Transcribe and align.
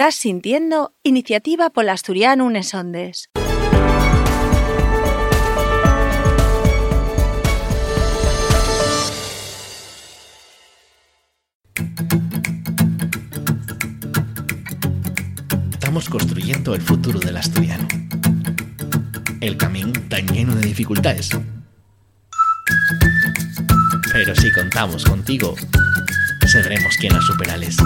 Estás 0.00 0.14
sintiendo 0.14 0.94
Iniciativa 1.02 1.70
Polasturiano 1.70 2.44
Unesondes. 2.44 3.30
Estamos 15.72 16.08
construyendo 16.08 16.76
el 16.76 16.80
futuro 16.80 17.18
del 17.18 17.36
asturiano. 17.36 17.88
El 19.40 19.56
camino 19.56 19.90
tan 20.08 20.28
lleno 20.28 20.54
de 20.54 20.64
dificultades. 20.64 21.30
Pero 24.12 24.36
si 24.36 24.52
contamos 24.52 25.04
contigo, 25.04 25.56
sabremos 26.46 26.96
quién 26.98 27.14
las 27.14 27.24
superales. 27.24 27.76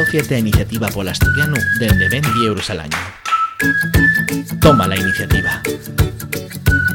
Asociate 0.00 0.34
a 0.34 0.38
Iniciativa 0.38 0.88
Polasturiano 0.88 1.56
desde 1.78 2.08
20 2.08 2.28
euros 2.46 2.70
al 2.70 2.80
año. 2.80 2.96
Toma 4.58 4.88
la 4.88 4.96
iniciativa. 4.96 5.60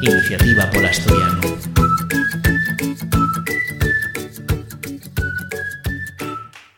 Iniciativa 0.02 0.68
Polasturiano. 0.72 1.55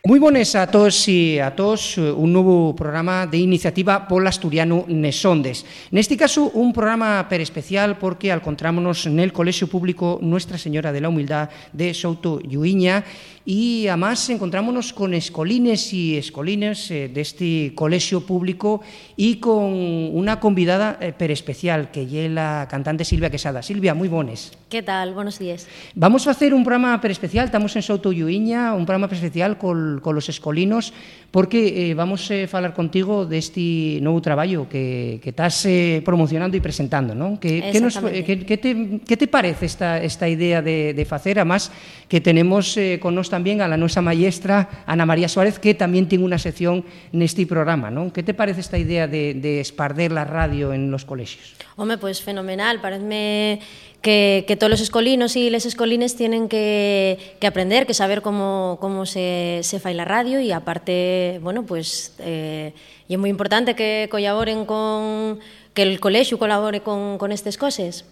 Muy 0.07 0.19
buenas 0.19 0.55
a 0.55 0.67
todos 0.67 1.09
y 1.09 1.37
a 1.37 1.53
todos, 1.53 1.97
un 1.97 2.31
nuevo 2.31 2.73
programa 2.73 3.27
de 3.27 3.39
iniciativa 3.39 4.07
Pol 4.07 4.25
Asturiano 4.25 4.85
Nesondes. 4.87 5.65
En 5.91 5.97
este 5.97 6.15
caso, 6.15 6.49
un 6.53 6.71
programa 6.71 7.27
per 7.27 7.41
especial 7.41 7.97
porque 7.97 8.31
encontrámonos 8.31 9.05
en 9.05 9.19
el 9.19 9.33
Colegio 9.33 9.67
Público 9.67 10.17
Nuestra 10.21 10.57
Señora 10.57 10.93
de 10.93 11.01
la 11.01 11.09
Humildad 11.09 11.49
de 11.73 11.93
Souto 11.93 12.39
Lluiña 12.39 13.03
y 13.49 13.87
además 13.87 14.29
encontrámonos 14.29 14.91
con 14.91 15.13
escolines 15.13 15.93
y 15.93 16.17
escolines 16.17 16.91
eh, 16.91 17.07
de 17.07 17.21
este 17.21 17.71
colegio 17.75 18.25
público 18.25 18.81
y 19.15 19.37
con 19.37 19.73
una 19.73 20.41
convidada 20.41 20.97
eh, 20.99 21.13
per 21.13 21.31
especial 21.31 21.89
que 21.89 22.25
es 22.25 22.29
la 22.29 22.67
cantante 22.69 23.05
Silvia 23.05 23.29
Quesada. 23.29 23.63
Silvia, 23.63 23.93
muy 23.93 24.09
buenas. 24.09 24.51
¿Qué 24.67 24.83
tal? 24.83 25.13
Buenos 25.13 25.39
días. 25.39 25.65
Vamos 25.95 26.27
a 26.27 26.31
hacer 26.31 26.53
un 26.53 26.65
programa 26.65 26.99
per 26.99 27.11
especial, 27.11 27.45
estamos 27.45 27.73
en 27.77 27.83
Souto 27.83 28.11
Lluiña, 28.11 28.73
un 28.73 28.85
programa 28.85 29.07
per 29.07 29.15
especial 29.15 29.57
con, 29.57 30.01
con 30.01 30.13
los 30.13 30.27
escolinos 30.27 30.91
porque 31.31 31.91
eh, 31.91 31.93
vamos 31.93 32.31
eh, 32.31 32.47
falar 32.47 32.73
contigo 32.73 33.27
deste 33.27 33.99
novo 33.99 34.23
traballo 34.23 34.69
que, 34.71 35.19
que 35.19 35.29
estás 35.35 35.65
eh, 35.67 36.01
promocionando 36.03 36.55
e 36.55 36.63
presentando, 36.63 37.11
non? 37.11 37.35
Que, 37.35 37.59
que, 37.67 37.79
nos, 37.83 37.99
eh, 37.99 38.23
que, 38.23 38.47
que, 38.47 38.57
te, 38.57 39.03
que 39.03 39.15
te 39.19 39.27
parece 39.27 39.67
esta, 39.67 39.99
esta 39.99 40.25
idea 40.31 40.63
de, 40.63 40.95
de 40.95 41.05
facer? 41.05 41.37
Además, 41.37 41.69
que 42.07 42.23
tenemos 42.23 42.75
eh, 42.79 42.97
con 43.03 43.11
nos 43.11 43.27
tamén 43.27 43.59
a 43.59 43.67
la 43.67 43.75
nosa 43.75 43.99
maestra 43.99 44.87
Ana 44.87 45.03
María 45.03 45.27
Suárez, 45.27 45.59
que 45.59 45.75
tamén 45.75 46.07
ten 46.07 46.23
unha 46.23 46.39
sección 46.39 46.87
neste 47.11 47.43
programa, 47.43 47.91
non? 47.91 48.09
Que 48.09 48.23
te 48.23 48.31
parece 48.31 48.63
esta 48.63 48.79
idea 48.79 49.11
de, 49.11 49.35
de 49.35 49.59
esparder 49.59 50.15
la 50.15 50.23
radio 50.23 50.71
en 50.71 50.87
los 50.87 51.03
colexios? 51.03 51.59
Home, 51.75 51.99
pois 51.99 52.17
pues, 52.17 52.25
fenomenal, 52.25 52.79
pareceme 52.79 53.59
que, 54.01 54.57
todos 54.59 54.69
los 54.69 54.81
escolinos 54.81 55.35
y 55.35 55.49
les 55.49 55.65
escolines 55.65 56.15
tienen 56.15 56.47
que, 56.47 57.35
aprender, 57.45 57.85
que 57.85 57.93
saber 57.93 58.21
cómo, 58.21 58.77
cómo 58.79 59.05
se, 59.05 59.59
se 59.63 59.79
fai 59.79 59.93
la 59.93 60.05
radio 60.05 60.39
y 60.39 60.51
aparte, 60.51 61.39
bueno, 61.41 61.63
pues 61.63 62.13
eh, 62.19 62.73
y 63.07 63.13
es 63.13 63.19
muy 63.19 63.29
importante 63.29 63.75
que 63.75 64.07
colaboren 64.09 64.65
con 64.65 65.39
que 65.73 65.83
el 65.83 65.99
colegio 65.99 66.39
colabore 66.39 66.81
con, 66.81 67.17
con 67.17 67.31
estas 67.31 67.57
cosas. 67.57 68.05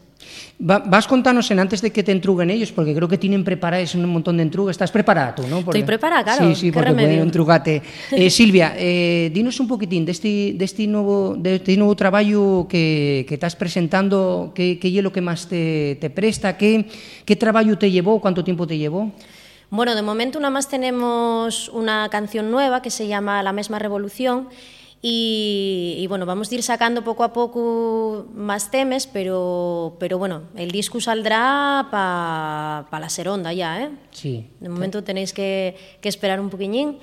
Va, 0.58 0.80
vas 0.80 1.06
contanos 1.06 1.52
en 1.52 1.60
antes 1.60 1.82
de 1.82 1.92
que 1.92 2.02
te 2.02 2.14
entruguen 2.14 2.50
ellos, 2.50 2.72
porque 2.72 2.96
creo 2.96 3.10
que 3.10 3.18
tienen 3.18 3.44
preparados 3.44 3.94
un 3.96 4.06
montón 4.06 4.38
de 4.38 4.44
entrugas. 4.44 4.76
Estás 4.76 4.92
preparada 4.92 5.36
tú, 5.36 5.44
¿no? 5.48 5.62
Porque, 5.62 5.80
Estoy 5.80 5.84
preparada, 5.84 6.24
claro. 6.24 6.48
Sí, 6.48 6.56
sí, 6.56 6.72
porque 6.72 6.94
pueden 6.94 7.20
entrugarte. 7.20 7.82
Eh, 8.12 8.30
Silvia, 8.30 8.74
eh, 8.78 9.30
dinos 9.34 9.60
un 9.60 9.68
poquitín 9.68 10.06
de 10.06 10.14
este, 10.14 10.54
de 10.56 10.66
este 10.66 10.88
nuevo, 10.88 11.36
de 11.38 11.56
este 11.56 11.76
nuevo 11.76 11.96
trabajo 11.96 12.66
que, 12.70 13.26
que 13.28 13.34
estás 13.34 13.56
presentando, 13.56 14.54
qué, 14.56 14.80
qué 14.80 14.88
es 14.88 15.04
lo 15.04 15.12
que 15.12 15.22
más 15.22 15.48
te, 15.48 15.98
te 16.00 16.10
presta, 16.10 16.56
qué, 16.56 16.86
qué 17.26 17.36
trabajo 17.36 17.78
te 17.78 17.92
llevó, 17.92 18.22
cuánto 18.22 18.44
tiempo 18.44 18.66
te 18.66 18.78
llevó. 18.78 19.12
Bueno, 19.70 19.96
de 19.96 20.02
momento 20.02 20.40
nada 20.40 20.52
más 20.52 20.70
tenemos 20.70 21.70
una 21.70 22.08
canción 22.10 22.52
nueva 22.52 22.82
que 22.82 22.90
se 22.90 23.08
llama 23.08 23.44
La 23.44 23.52
mesma 23.52 23.80
revolución 23.80 24.48
y, 25.08 25.98
y, 26.00 26.08
bueno, 26.08 26.26
vamos 26.26 26.52
a 26.52 26.56
ir 26.56 26.64
sacando 26.64 27.04
poco 27.04 27.24
a 27.24 27.32
poco 27.32 28.26
más 28.34 28.72
temas, 28.72 29.06
pero, 29.06 29.98
pero 30.00 30.18
bueno, 30.18 30.46
el 30.56 30.72
disco 30.72 31.00
saldrá 31.00 31.90
para 31.92 32.88
pa 32.90 33.00
la 33.00 33.10
seronda 33.10 33.54
ya, 33.54 33.84
¿eh? 33.84 33.90
Sí. 34.10 34.50
De 34.60 34.68
momento 34.68 35.04
tenéis 35.04 35.32
que, 35.32 35.78
que 36.02 36.10
esperar 36.10 36.40
un 36.40 36.50
poquillín. 36.50 36.98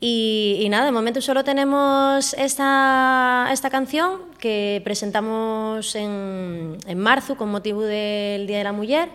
Y, 0.00 0.58
y, 0.62 0.68
nada, 0.68 0.86
de 0.86 0.90
momento 0.90 1.20
solo 1.20 1.44
tenemos 1.44 2.34
esta, 2.34 3.48
esta 3.52 3.70
canción 3.70 4.22
que 4.40 4.82
presentamos 4.82 5.94
en, 5.94 6.76
en 6.88 6.98
marzo 6.98 7.36
con 7.36 7.52
motivo 7.52 7.82
del 7.82 8.48
Día 8.48 8.58
de 8.58 8.64
la 8.64 8.72
Mujer. 8.72 9.10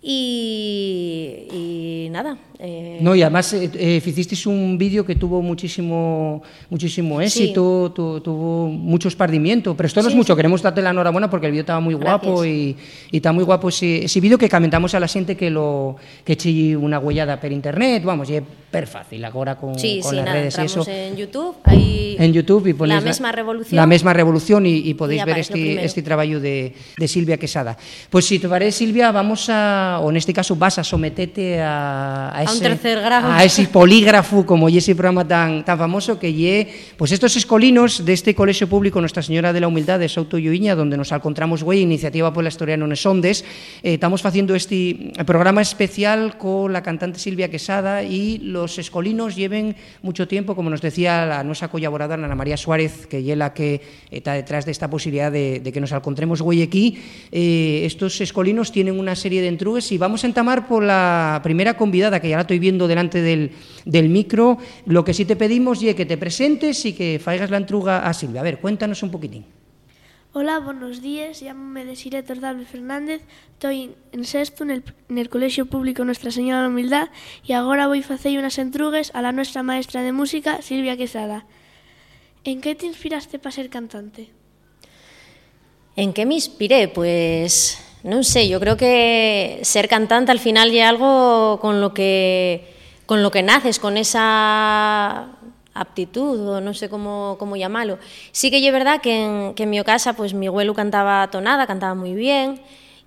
Y, 0.00 1.46
y, 1.52 2.08
nada. 2.10 2.38
Eh, 2.62 2.98
no, 3.00 3.14
y 3.14 3.22
además 3.22 3.54
eh, 3.54 3.70
eh, 3.72 4.02
hicisteis 4.04 4.44
un 4.46 4.76
vídeo 4.76 5.06
que 5.06 5.14
tuvo 5.14 5.40
muchísimo, 5.40 6.42
muchísimo 6.68 7.18
éxito, 7.18 7.86
sí. 7.88 7.94
tu, 7.94 8.20
tuvo 8.20 8.68
mucho 8.68 9.08
espardimiento, 9.08 9.74
pero 9.74 9.86
esto 9.86 10.00
no 10.00 10.08
sí, 10.08 10.12
es 10.12 10.16
mucho, 10.16 10.34
sí. 10.34 10.36
queremos 10.36 10.60
darte 10.60 10.82
la 10.82 10.90
enhorabuena 10.90 11.30
porque 11.30 11.46
el 11.46 11.52
vídeo 11.52 11.62
estaba 11.62 11.80
muy 11.80 11.94
guapo 11.94 12.44
y, 12.44 12.76
y, 13.10 13.16
está 13.16 13.32
muy 13.32 13.44
guapo 13.44 13.70
ese, 13.70 14.04
ese 14.04 14.20
vídeo 14.20 14.36
que 14.36 14.50
comentamos 14.50 14.94
a 14.94 15.00
la 15.00 15.08
gente 15.08 15.38
que 15.38 15.48
lo 15.48 15.96
que 16.22 16.34
eche 16.34 16.76
una 16.76 16.98
huellada 16.98 17.40
per 17.40 17.50
internet, 17.50 18.04
vamos, 18.04 18.28
y 18.28 18.34
es 18.34 18.42
per 18.70 18.86
fácil 18.86 19.24
ahora 19.24 19.56
con, 19.56 19.70
con 19.70 19.78
sí, 19.78 20.00
las 20.04 20.12
nada, 20.12 20.32
redes 20.34 20.58
y 20.58 20.62
eso. 20.62 20.86
en 20.86 21.16
YouTube, 21.16 21.56
ahí 21.64 22.16
en 22.18 22.32
YouTube 22.32 22.66
y 22.66 22.86
la 22.86 23.00
mesma 23.00 23.32
revolución. 23.32 23.76
La 23.76 23.86
mesma 23.86 24.12
revolución 24.12 24.66
y, 24.66 24.76
y 24.76 24.94
podéis 24.94 25.22
y 25.22 25.24
ver 25.24 25.38
este, 25.38 25.84
este 25.84 26.02
trabajo 26.02 26.38
de, 26.38 26.74
de 26.98 27.08
Silvia 27.08 27.38
Quesada. 27.38 27.76
Pues 28.10 28.26
si 28.26 28.38
te 28.38 28.48
parece, 28.48 28.78
Silvia, 28.78 29.10
vamos 29.10 29.48
a 29.48 29.98
o 30.02 30.10
en 30.10 30.18
este 30.18 30.34
caso 30.34 30.54
vas 30.56 30.78
a 30.78 30.84
someterte 30.84 31.60
a, 31.60 32.30
a, 32.30 32.49
ese, 32.52 32.64
a 32.64 32.68
un 32.68 32.72
tercer 32.72 33.00
grado. 33.00 33.30
a 33.30 33.44
ese 33.44 33.66
polígrafo 33.66 34.44
como 34.44 34.68
y 34.68 34.78
ese 34.78 34.94
programa 34.94 35.26
tan, 35.26 35.64
tan 35.64 35.78
famoso 35.78 36.18
que 36.18 36.32
lle, 36.32 36.68
pues 36.96 37.12
estos 37.12 37.36
escolinos 37.36 38.04
de 38.04 38.12
este 38.12 38.34
colegio 38.34 38.68
público 38.68 39.00
Nuestra 39.00 39.22
Señora 39.22 39.52
de 39.52 39.60
la 39.60 39.68
Humildad 39.68 39.98
de 39.98 40.08
Souto 40.08 40.38
Lluiña, 40.38 40.74
donde 40.74 40.96
nos 40.96 41.12
encontramos 41.12 41.62
güey, 41.62 41.80
iniciativa 41.80 42.32
por 42.32 42.42
la 42.42 42.48
historia 42.48 42.76
no 42.76 42.86
Nesondes, 42.86 43.44
eh, 43.82 43.94
estamos 43.94 44.24
haciendo 44.24 44.54
este 44.54 45.12
programa 45.26 45.62
especial 45.62 46.36
con 46.38 46.72
la 46.72 46.82
cantante 46.82 47.18
Silvia 47.18 47.50
Quesada 47.50 48.02
y 48.02 48.38
los 48.38 48.78
escolinos 48.78 49.36
lleven 49.36 49.76
mucho 50.02 50.26
tiempo, 50.26 50.54
como 50.54 50.70
nos 50.70 50.80
decía 50.80 51.26
la 51.26 51.44
nuestra 51.44 51.68
colaboradora 51.68 52.24
Ana 52.24 52.34
María 52.34 52.56
Suárez, 52.56 53.06
que 53.06 53.18
es 53.18 53.38
la 53.38 53.52
que 53.54 53.80
está 54.10 54.34
detrás 54.34 54.64
de 54.64 54.72
esta 54.72 54.88
posibilidad 54.88 55.30
de, 55.30 55.60
de 55.60 55.72
que 55.72 55.80
nos 55.80 55.92
encontremos 55.92 56.42
güey 56.42 56.62
aquí, 56.62 56.98
eh, 57.32 57.82
estos 57.84 58.20
escolinos 58.20 58.72
tienen 58.72 58.98
una 58.98 59.14
serie 59.14 59.42
de 59.42 59.48
entrugues 59.48 59.92
y 59.92 59.98
vamos 59.98 60.24
a 60.24 60.26
entamar 60.26 60.66
por 60.66 60.82
la 60.82 61.40
primera 61.42 61.76
convidada, 61.76 62.20
que 62.20 62.28
ya 62.28 62.39
la 62.40 62.42
estoy 62.42 62.58
viendo 62.58 62.88
delante 62.88 63.20
del, 63.20 63.52
del 63.84 64.08
micro. 64.08 64.58
Lo 64.86 65.04
que 65.04 65.14
sí 65.14 65.24
te 65.24 65.36
pedimos 65.36 65.82
es 65.82 65.94
que 65.94 66.06
te 66.06 66.16
presentes 66.16 66.84
y 66.86 66.94
que 66.94 67.20
faigas 67.22 67.50
la 67.50 67.58
entruga 67.58 68.06
a 68.06 68.12
Silvia. 68.14 68.40
A 68.40 68.44
ver, 68.44 68.58
cuéntanos 68.60 69.02
un 69.02 69.10
poquitín. 69.10 69.44
Hola, 70.32 70.60
buenos 70.60 71.02
días. 71.02 71.40
Llámame 71.40 71.84
Desiree 71.84 72.22
Tordable 72.22 72.64
Fernández. 72.64 73.20
Estoy 73.52 73.94
en 74.12 74.24
sexto 74.24 74.62
en 74.62 74.70
el, 74.70 74.84
en 75.08 75.18
el 75.18 75.28
Colegio 75.28 75.66
Público 75.66 76.04
Nuestra 76.04 76.30
Señora 76.30 76.58
de 76.58 76.62
la 76.62 76.68
Humildad 76.68 77.08
y 77.44 77.52
ahora 77.52 77.88
voy 77.88 78.04
a 78.08 78.14
hacer 78.14 78.38
unas 78.38 78.58
entrugues 78.58 79.10
a 79.12 79.22
la 79.22 79.32
nuestra 79.32 79.62
maestra 79.62 80.02
de 80.02 80.12
música, 80.12 80.62
Silvia 80.62 80.96
Quesada. 80.96 81.46
¿En 82.44 82.60
qué 82.60 82.74
te 82.74 82.86
inspiraste 82.86 83.38
para 83.38 83.50
ser 83.50 83.68
cantante? 83.68 84.30
¿En 85.96 86.12
qué 86.12 86.24
me 86.24 86.34
inspiré? 86.34 86.88
Pues 86.88 87.78
no 88.02 88.22
sé, 88.22 88.48
yo 88.48 88.60
creo 88.60 88.76
que 88.76 89.60
ser 89.62 89.88
cantante 89.88 90.32
al 90.32 90.38
final 90.38 90.72
ya 90.72 90.88
algo 90.88 91.58
con 91.60 91.80
lo 91.80 91.92
que 91.92 92.74
con 93.06 93.22
lo 93.22 93.30
que 93.30 93.42
naces, 93.42 93.80
con 93.80 93.96
esa 93.96 95.30
aptitud 95.74 96.48
o 96.48 96.60
no 96.60 96.74
sé 96.74 96.88
cómo, 96.88 97.36
cómo 97.40 97.56
llamarlo. 97.56 97.98
Sí 98.30 98.50
que 98.50 98.64
es 98.64 98.72
verdad 98.72 99.00
que 99.00 99.24
en, 99.24 99.54
que 99.54 99.64
en 99.64 99.70
mi 99.70 99.82
casa 99.82 100.12
pues 100.12 100.32
mi 100.32 100.46
abuelo 100.46 100.74
cantaba 100.74 101.28
tonada, 101.28 101.66
cantaba 101.66 101.94
muy 101.94 102.14
bien 102.14 102.60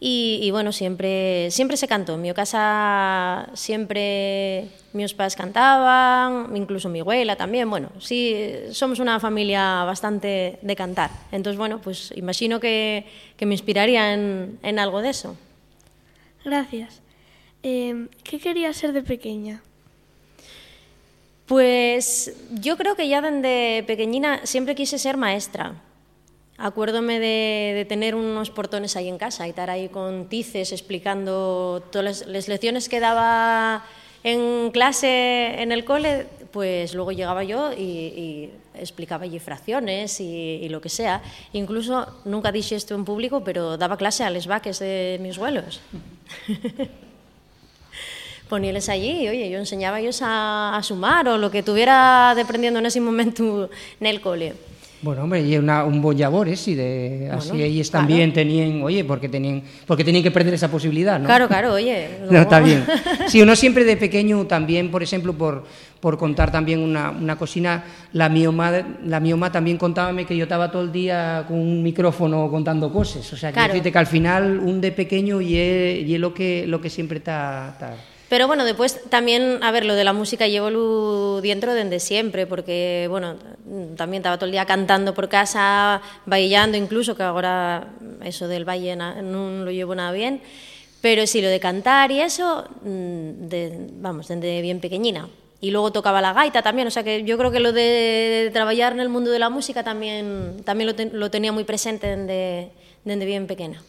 y, 0.05 0.39
y, 0.41 0.51
bueno, 0.51 0.73
siempre, 0.73 1.49
siempre 1.49 1.77
se 1.77 1.87
cantó. 1.87 2.15
En 2.15 2.21
mi 2.21 2.33
casa 2.33 3.47
siempre 3.53 4.67
mis 4.91 5.13
padres 5.13 5.37
cantaban, 5.37 6.53
incluso 6.57 6.89
mi 6.89 6.99
abuela 6.99 7.37
también. 7.37 7.69
Bueno, 7.69 7.89
sí, 7.99 8.35
somos 8.73 8.99
una 8.99 9.21
familia 9.21 9.85
bastante 9.85 10.59
de 10.61 10.75
cantar. 10.75 11.09
Entonces, 11.31 11.57
bueno, 11.57 11.79
pues 11.79 12.11
imagino 12.17 12.59
que, 12.59 13.05
que 13.37 13.45
me 13.45 13.53
inspiraría 13.53 14.13
en, 14.13 14.59
en, 14.61 14.77
algo 14.77 15.01
de 15.01 15.09
eso. 15.11 15.37
Gracias. 16.43 17.01
Eh, 17.63 18.07
¿Qué 18.25 18.39
querías 18.39 18.75
ser 18.75 18.91
de 18.91 19.03
pequeña? 19.03 19.63
Pues 21.45 22.35
yo 22.51 22.75
creo 22.75 22.97
que 22.97 23.07
ya 23.07 23.21
desde 23.21 23.83
pequeñina 23.83 24.45
siempre 24.45 24.75
quise 24.75 24.97
ser 24.99 25.15
maestra. 25.15 25.75
Acuérdome 26.63 27.19
de, 27.19 27.73
de, 27.75 27.83
tener 27.83 28.15
unos 28.15 28.49
portones 28.49 28.95
ahí 28.95 29.09
en 29.09 29.17
casa 29.17 29.45
y 29.45 29.49
estar 29.49 29.69
ahí 29.69 29.89
con 29.89 30.29
tices 30.29 30.71
explicando 30.71 31.83
todas 31.91 32.05
las, 32.05 32.25
las 32.25 32.47
lecciones 32.47 32.87
que 32.87 33.01
daba 33.01 33.83
en 34.23 34.71
clase 34.71 35.61
en 35.61 35.73
el 35.73 35.83
cole, 35.83 36.25
pues 36.51 36.93
luego 36.93 37.11
llegaba 37.11 37.43
yo 37.43 37.73
y, 37.73 37.81
y 37.81 38.53
explicaba 38.75 39.25
allí 39.25 39.39
fracciones 39.39 40.21
y, 40.21 40.59
y, 40.61 40.69
lo 40.69 40.79
que 40.79 40.87
sea. 40.87 41.21
Incluso, 41.51 42.07
nunca 42.23 42.53
dije 42.53 42.77
esto 42.77 42.95
en 42.95 43.03
público, 43.03 43.43
pero 43.43 43.75
daba 43.75 43.97
clase 43.97 44.23
a 44.23 44.29
les 44.29 44.47
vaques 44.47 44.79
de 44.79 45.17
mis 45.19 45.37
vuelos. 45.37 45.81
Poníales 48.47 48.87
allí 48.87 49.25
y, 49.25 49.27
oye, 49.27 49.49
yo 49.49 49.59
enseñaba 49.59 49.99
ellos 49.99 50.21
a, 50.21 50.77
a, 50.77 50.81
sumar 50.81 51.27
o 51.27 51.37
lo 51.37 51.51
que 51.51 51.61
tuviera 51.61 52.31
aprendiendo 52.31 52.79
en 52.79 52.85
ese 52.85 53.01
momento 53.01 53.69
en 53.99 54.07
el 54.07 54.21
cole. 54.21 54.53
Bueno, 55.03 55.23
hombre, 55.23 55.41
y 55.41 55.57
una, 55.57 55.83
un 55.83 56.01
buen 56.01 56.17
labor 56.17 56.47
ese, 56.47 56.77
de, 56.77 57.25
bueno, 57.27 57.37
así 57.37 57.61
ellos 57.61 57.89
claro. 57.89 58.07
también 58.07 58.31
tenían, 58.31 58.81
oye, 58.81 59.03
porque 59.03 59.27
tenían, 59.27 59.61
porque 59.85 60.05
tenían 60.05 60.23
que 60.23 60.31
perder 60.31 60.53
esa 60.53 60.71
posibilidad, 60.71 61.19
¿no? 61.19 61.25
Claro, 61.25 61.49
claro, 61.49 61.73
oye. 61.73 62.07
No, 62.31 62.39
está 62.39 62.61
bien. 62.61 62.85
Sí, 63.27 63.41
uno 63.41 63.53
siempre 63.57 63.83
de 63.83 63.97
pequeño 63.97 64.45
también, 64.45 64.89
por 64.89 65.03
ejemplo, 65.03 65.33
por, 65.33 65.65
por 65.99 66.17
contar 66.17 66.53
también 66.53 66.79
una, 66.79 67.11
una 67.11 67.35
cocina, 67.35 67.83
la 68.13 68.29
mioma, 68.29 68.71
la 69.05 69.19
mioma 69.19 69.51
también 69.51 69.77
contábame 69.77 70.25
que 70.25 70.37
yo 70.37 70.43
estaba 70.43 70.71
todo 70.71 70.83
el 70.83 70.93
día 70.93 71.43
con 71.49 71.59
un 71.59 71.83
micrófono 71.83 72.49
contando 72.49 72.89
cosas, 72.89 73.31
o 73.33 73.35
sea, 73.35 73.51
claro. 73.51 73.73
que, 73.73 73.91
que 73.91 73.97
al 73.97 74.07
final 74.07 74.59
un 74.59 74.79
de 74.79 74.93
pequeño 74.93 75.41
y 75.41 75.57
es, 75.57 76.07
y 76.07 76.15
es 76.15 76.19
lo, 76.21 76.33
que, 76.33 76.65
lo 76.65 76.79
que 76.79 76.89
siempre 76.89 77.17
está... 77.17 77.71
está 77.73 78.12
pero 78.33 78.47
bueno, 78.47 78.65
después 78.65 78.99
también, 79.11 79.59
a 79.61 79.69
ver, 79.69 79.85
lo 79.85 79.93
de 79.93 80.03
la 80.03 80.11
música 80.11 80.47
llevo 80.47 81.39
dentro 81.39 81.75
desde 81.75 81.99
siempre, 81.99 82.47
porque, 82.47 83.05
bueno, 83.07 83.35
también 83.95 84.21
estaba 84.21 84.37
todo 84.37 84.47
el 84.47 84.53
día 84.53 84.65
cantando 84.65 85.13
por 85.13 85.29
casa, 85.29 86.01
bailando 86.25 86.75
incluso, 86.75 87.15
que 87.15 87.21
ahora 87.21 87.89
eso 88.23 88.47
del 88.47 88.65
baile 88.65 88.95
no 88.95 89.63
lo 89.63 89.69
llevo 89.69 89.93
nada 89.93 90.11
bien, 90.11 90.41
pero 90.99 91.27
sí, 91.27 91.43
lo 91.43 91.47
de 91.47 91.59
cantar 91.59 92.09
y 92.11 92.21
eso, 92.21 92.67
de, 92.83 93.87
vamos, 93.99 94.29
desde 94.29 94.63
bien 94.63 94.79
pequeñina. 94.79 95.29
Y 95.61 95.69
luego 95.69 95.91
tocaba 95.91 96.19
la 96.19 96.33
gaita 96.33 96.63
también, 96.63 96.87
o 96.87 96.91
sea 96.91 97.03
que 97.03 97.23
yo 97.25 97.37
creo 97.37 97.51
que 97.51 97.59
lo 97.59 97.71
de 97.71 98.49
trabajar 98.51 98.93
en 98.93 98.99
el 98.99 99.09
mundo 99.09 99.29
de 99.29 99.37
la 99.37 99.51
música 99.51 99.83
también, 99.83 100.57
también 100.65 100.87
lo, 100.87 100.95
te, 100.95 101.05
lo 101.05 101.29
tenía 101.29 101.51
muy 101.51 101.65
presente 101.65 102.17
desde, 102.17 102.71
desde 103.05 103.25
bien 103.25 103.45
pequeña. 103.45 103.83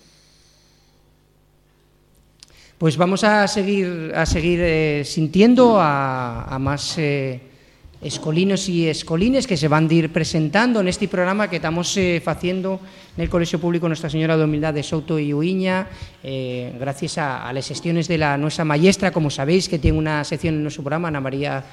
Pues 2.85 2.99
vamos 2.99 3.25
a 3.25 3.49
seguir, 3.49 4.13
a 4.15 4.27
seguir 4.27 4.61
eh, 4.61 5.03
sintiendo 5.07 5.79
a, 5.81 6.55
más 6.61 6.99
eh, 6.99 7.41
escolinos 8.03 8.69
y 8.69 8.87
escolines 8.87 9.47
que 9.47 9.57
se 9.57 9.69
van 9.69 9.89
a 9.89 9.95
ir 9.95 10.13
presentando 10.13 10.81
en 10.81 10.89
este 10.89 11.09
programa 11.09 11.49
que 11.49 11.57
estamos 11.57 11.97
eh, 11.97 12.23
haciendo 12.27 12.79
en 13.17 13.23
el 13.23 13.31
Colegio 13.31 13.59
Público 13.59 13.89
Nuestra 13.89 14.11
Señora 14.11 14.37
de 14.37 14.45
Humildad 14.45 14.75
de 14.75 14.83
Souto 14.83 15.19
y 15.19 15.33
Uiña, 15.33 15.87
eh, 16.23 16.77
gracias 16.79 17.17
a, 17.17 17.51
las 17.55 17.67
gestiones 17.67 18.07
de 18.07 18.19
la 18.19 18.37
nuestra 18.37 18.67
maestra, 18.67 19.11
como 19.13 19.31
sabéis, 19.31 19.67
que 19.67 19.79
tiene 19.79 19.97
una 19.97 20.23
sección 20.23 20.57
en 20.57 20.63
nuestro 20.63 20.83
programa, 20.83 21.09
Ana 21.09 21.23
María 21.23 21.65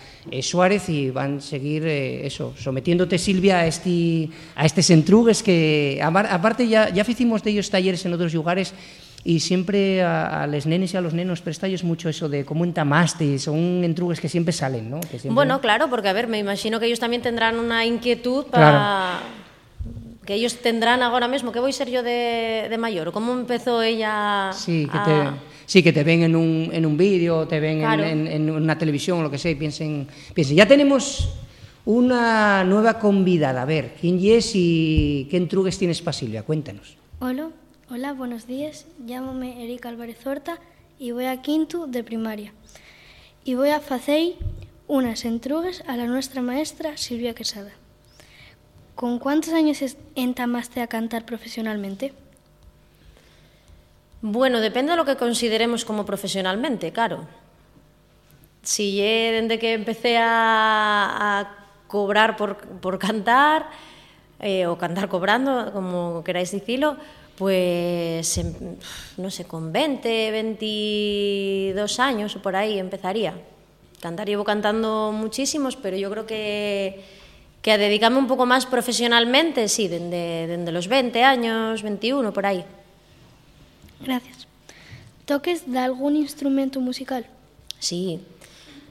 Suárez, 0.41 0.87
y 0.87 1.09
van 1.09 1.39
a 1.39 1.41
seguir 1.41 1.85
eso, 1.87 2.53
sometiéndote, 2.57 3.17
Silvia, 3.17 3.57
a 3.57 3.67
este, 3.67 4.29
a 4.55 4.65
entrugues 4.93 5.43
que, 5.43 5.99
aparte, 6.01 6.69
ya, 6.69 6.87
ya 6.87 7.03
hicimos 7.05 7.43
de 7.43 7.51
ellos 7.51 7.69
talleres 7.69 8.05
en 8.05 8.13
otros 8.13 8.33
lugares 8.33 8.73
y 9.23 9.39
siempre 9.39 10.01
a, 10.01 10.43
a 10.43 10.47
les 10.47 10.65
nenes 10.65 10.93
y 10.93 10.97
a 10.97 11.01
los 11.01 11.13
nenos 11.13 11.41
prestallos 11.41 11.83
mucho 11.83 12.09
eso 12.09 12.27
de 12.29 12.43
cómo 12.43 12.63
entamaste, 12.63 13.37
son 13.39 13.83
entrugues 13.83 14.19
que 14.19 14.29
siempre 14.29 14.51
salen, 14.51 14.89
¿no? 14.89 14.99
Que 14.99 15.19
siempre... 15.19 15.31
Bueno, 15.31 15.61
claro, 15.61 15.89
porque 15.89 16.09
a 16.09 16.13
ver, 16.13 16.27
me 16.27 16.39
imagino 16.39 16.79
que 16.79 16.87
ellos 16.87 16.99
también 16.99 17.21
tendrán 17.21 17.59
una 17.59 17.85
inquietud 17.85 18.45
para... 18.45 18.69
Claro. 18.69 19.41
Que 20.25 20.35
ellos 20.35 20.57
tendrán 20.57 21.01
ahora 21.01 21.27
mismo, 21.27 21.51
¿qué 21.51 21.59
voy 21.59 21.71
a 21.71 21.73
ser 21.73 21.89
yo 21.89 22.03
de, 22.03 22.67
de 22.69 22.77
mayor? 22.77 23.11
¿Cómo 23.11 23.33
empezó 23.33 23.81
ella 23.81 24.51
sí, 24.53 24.87
que 24.89 24.97
a... 24.97 25.03
te, 25.03 25.11
sí, 25.65 25.81
que 25.81 25.91
te 25.91 26.03
ven 26.03 26.21
en 26.21 26.35
un, 26.35 26.69
en 26.71 26.85
un 26.85 26.95
vídeo, 26.95 27.47
te 27.47 27.59
ven 27.59 27.79
claro. 27.79 28.03
en, 28.03 28.27
en, 28.27 28.49
en, 28.49 28.49
una 28.51 28.77
televisión 28.77 29.19
o 29.19 29.23
lo 29.23 29.31
que 29.31 29.39
sea 29.39 29.49
y 29.49 29.55
piensen, 29.55 30.07
piensen, 30.35 30.57
ya 30.57 30.67
tenemos 30.67 31.33
una 31.85 32.63
nueva 32.63 32.99
convidada, 32.99 33.63
a 33.63 33.65
ver, 33.65 33.95
¿quién 33.99 34.19
es 34.23 34.51
y 34.53 35.27
qué 35.31 35.37
entrugues 35.37 35.79
tienes 35.79 36.01
para 36.03 36.13
Silvia? 36.13 36.43
Cuéntanos. 36.43 36.95
Hola, 37.19 37.49
Hola, 37.93 38.13
buenos 38.13 38.47
días. 38.47 38.85
Llámame 39.05 39.65
Erika 39.65 39.89
Álvarez 39.89 40.25
Horta 40.25 40.59
y 40.97 41.11
voy 41.11 41.25
a 41.25 41.41
quinto 41.41 41.87
de 41.87 42.05
primaria. 42.05 42.53
Y 43.43 43.55
voy 43.55 43.67
a 43.71 43.75
hacer 43.75 44.35
unas 44.87 45.25
entrugas 45.25 45.83
a 45.87 45.97
la 45.97 46.05
nuestra 46.05 46.41
maestra 46.41 46.95
Silvia 46.95 47.35
Quesada. 47.35 47.71
¿Con 48.95 49.19
cuántos 49.19 49.51
años 49.53 49.83
entamaste 50.15 50.81
a 50.81 50.87
cantar 50.87 51.25
profesionalmente? 51.25 52.13
Bueno, 54.21 54.61
depende 54.61 54.91
de 54.93 54.97
lo 54.97 55.03
que 55.03 55.17
consideremos 55.17 55.83
como 55.83 56.05
profesionalmente, 56.05 56.93
claro. 56.93 57.27
Si 58.61 59.01
desde 59.01 59.59
que 59.59 59.73
empecé 59.73 60.17
a, 60.17 61.39
a 61.39 61.55
cobrar 61.87 62.37
por, 62.37 62.55
por 62.55 62.97
cantar, 62.99 63.69
eh, 64.43 64.65
o 64.65 64.77
cantar 64.77 65.09
cobrando, 65.09 65.69
como 65.71 66.23
queráis 66.23 66.51
decirlo, 66.51 66.97
pues, 67.41 68.39
no 69.17 69.31
sé, 69.31 69.45
con 69.45 69.73
20, 69.73 70.29
22 70.29 71.99
años 71.99 72.35
o 72.35 72.39
por 72.39 72.55
ahí 72.55 72.77
empezaría. 72.77 73.33
Cantar 73.99 74.27
llevo 74.27 74.43
cantando 74.43 75.11
muchísimos, 75.11 75.75
pero 75.75 75.97
yo 75.97 76.11
creo 76.11 76.27
que, 76.27 77.03
que 77.63 77.71
a 77.71 77.79
dedicarme 77.79 78.19
un 78.19 78.27
poco 78.27 78.45
más 78.45 78.67
profesionalmente, 78.67 79.67
sí, 79.69 79.87
desde, 79.87 80.45
desde 80.45 80.71
los 80.71 80.87
20 80.87 81.23
años, 81.23 81.81
21, 81.81 82.31
por 82.31 82.45
ahí. 82.45 82.63
Gracias. 84.01 84.45
¿Toques 85.25 85.65
de 85.65 85.79
algún 85.79 86.17
instrumento 86.17 86.79
musical? 86.79 87.25
Sí, 87.79 88.19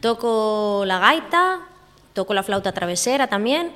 toco 0.01 0.83
la 0.87 0.99
gaita, 0.99 1.69
toco 2.15 2.35
la 2.35 2.43
flauta 2.43 2.73
travesera 2.73 3.29
también 3.29 3.71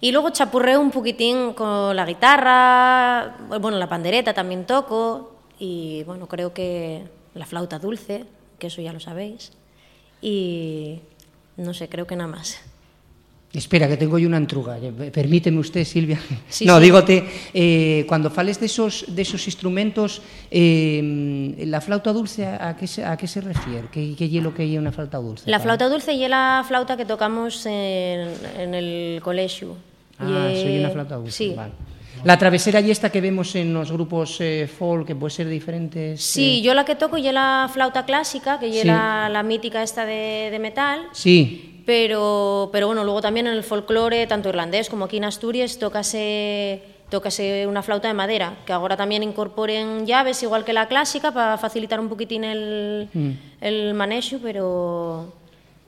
y 0.00 0.12
luego 0.12 0.30
chapurreo 0.30 0.80
un 0.80 0.90
poquitín 0.90 1.54
con 1.54 1.94
la 1.96 2.06
guitarra, 2.06 3.36
bueno, 3.60 3.78
la 3.78 3.88
pandereta 3.88 4.32
también 4.32 4.64
toco 4.64 5.32
y 5.58 6.04
bueno, 6.04 6.28
creo 6.28 6.54
que 6.54 7.02
la 7.34 7.46
flauta 7.46 7.78
dulce, 7.78 8.24
que 8.58 8.68
eso 8.68 8.80
ya 8.80 8.92
lo 8.92 9.00
sabéis. 9.00 9.52
Y 10.20 11.00
no 11.56 11.74
sé, 11.74 11.88
creo 11.88 12.06
que 12.06 12.16
nada 12.16 12.28
más. 12.28 12.60
Espera, 13.52 13.88
que 13.88 13.96
tengo 13.96 14.18
yo 14.18 14.28
una 14.28 14.36
entruga. 14.36 14.76
Permíteme 15.10 15.58
usted, 15.58 15.84
Silvia. 15.84 16.20
Sí, 16.48 16.64
no, 16.66 16.76
sí. 16.76 16.82
dígote, 16.82 17.24
eh, 17.54 18.04
cuando 18.06 18.30
fales 18.30 18.60
de 18.60 18.66
esos, 18.66 19.06
de 19.08 19.22
esos 19.22 19.46
instrumentos, 19.46 20.20
eh, 20.50 21.54
la 21.66 21.80
flauta 21.80 22.12
dulce, 22.12 22.46
¿a 22.46 22.76
qué 22.76 22.86
se, 22.86 23.04
a 23.04 23.16
qué 23.16 23.26
se 23.26 23.40
refiere? 23.40 23.88
¿Qué, 23.90 24.14
qué 24.16 24.28
hielo 24.28 24.54
que 24.54 24.62
hay 24.62 24.76
una 24.76 24.92
flauta 24.92 25.18
dulce? 25.18 25.50
La 25.50 25.60
flauta 25.60 25.88
dulce 25.88 26.12
y 26.12 26.28
la 26.28 26.62
flauta 26.68 26.96
que 26.96 27.06
tocamos 27.06 27.64
en, 27.64 28.34
en 28.58 28.74
el 28.74 29.22
colegio. 29.22 29.76
Ah, 30.18 30.50
y, 30.52 30.60
soy 30.62 30.78
una 30.78 30.90
flauta 30.90 31.16
dulce. 31.16 31.32
Sí. 31.32 31.54
Vale. 31.56 31.72
La 32.24 32.36
travesera 32.36 32.80
y 32.80 32.90
esta 32.90 33.10
que 33.10 33.20
vemos 33.20 33.54
en 33.54 33.72
los 33.72 33.92
grupos 33.92 34.40
eh, 34.40 34.66
folk, 34.68 35.06
que 35.06 35.14
puede 35.14 35.30
ser 35.30 35.48
diferentes. 35.48 36.20
Sí, 36.20 36.58
eh... 36.58 36.62
yo 36.62 36.74
la 36.74 36.84
que 36.84 36.96
toco 36.96 37.16
y 37.16 37.22
la 37.30 37.70
flauta 37.72 38.04
clásica, 38.04 38.58
que 38.58 38.72
Sí. 38.72 38.78
es 38.80 38.84
la, 38.86 39.28
la 39.28 39.42
mítica 39.44 39.82
esta 39.84 40.04
de, 40.04 40.48
de 40.50 40.58
metal. 40.58 41.06
Sí, 41.12 41.82
Pero, 41.86 42.70
pero 42.72 42.88
bueno, 42.88 43.04
luego 43.04 43.20
también 43.22 43.46
en 43.46 43.52
el 43.54 43.62
folclore, 43.62 44.26
tanto 44.26 44.48
irlandés 44.48 44.88
como 44.90 45.04
aquí 45.04 45.18
en 45.18 45.24
Asturias, 45.24 45.78
tócase, 45.78 46.82
tócase 47.08 47.66
una 47.68 47.82
flauta 47.84 48.08
de 48.08 48.14
madera, 48.14 48.56
que 48.66 48.72
ahora 48.72 48.96
también 48.96 49.22
incorporen 49.22 50.04
llaves, 50.04 50.42
igual 50.42 50.64
que 50.64 50.72
la 50.72 50.88
clásica, 50.88 51.30
para 51.32 51.56
facilitar 51.56 52.00
un 52.00 52.08
poquitín 52.08 52.42
el, 52.44 53.08
Mm. 53.14 53.30
el 53.60 53.94
manejo, 53.94 54.38
pero, 54.42 55.32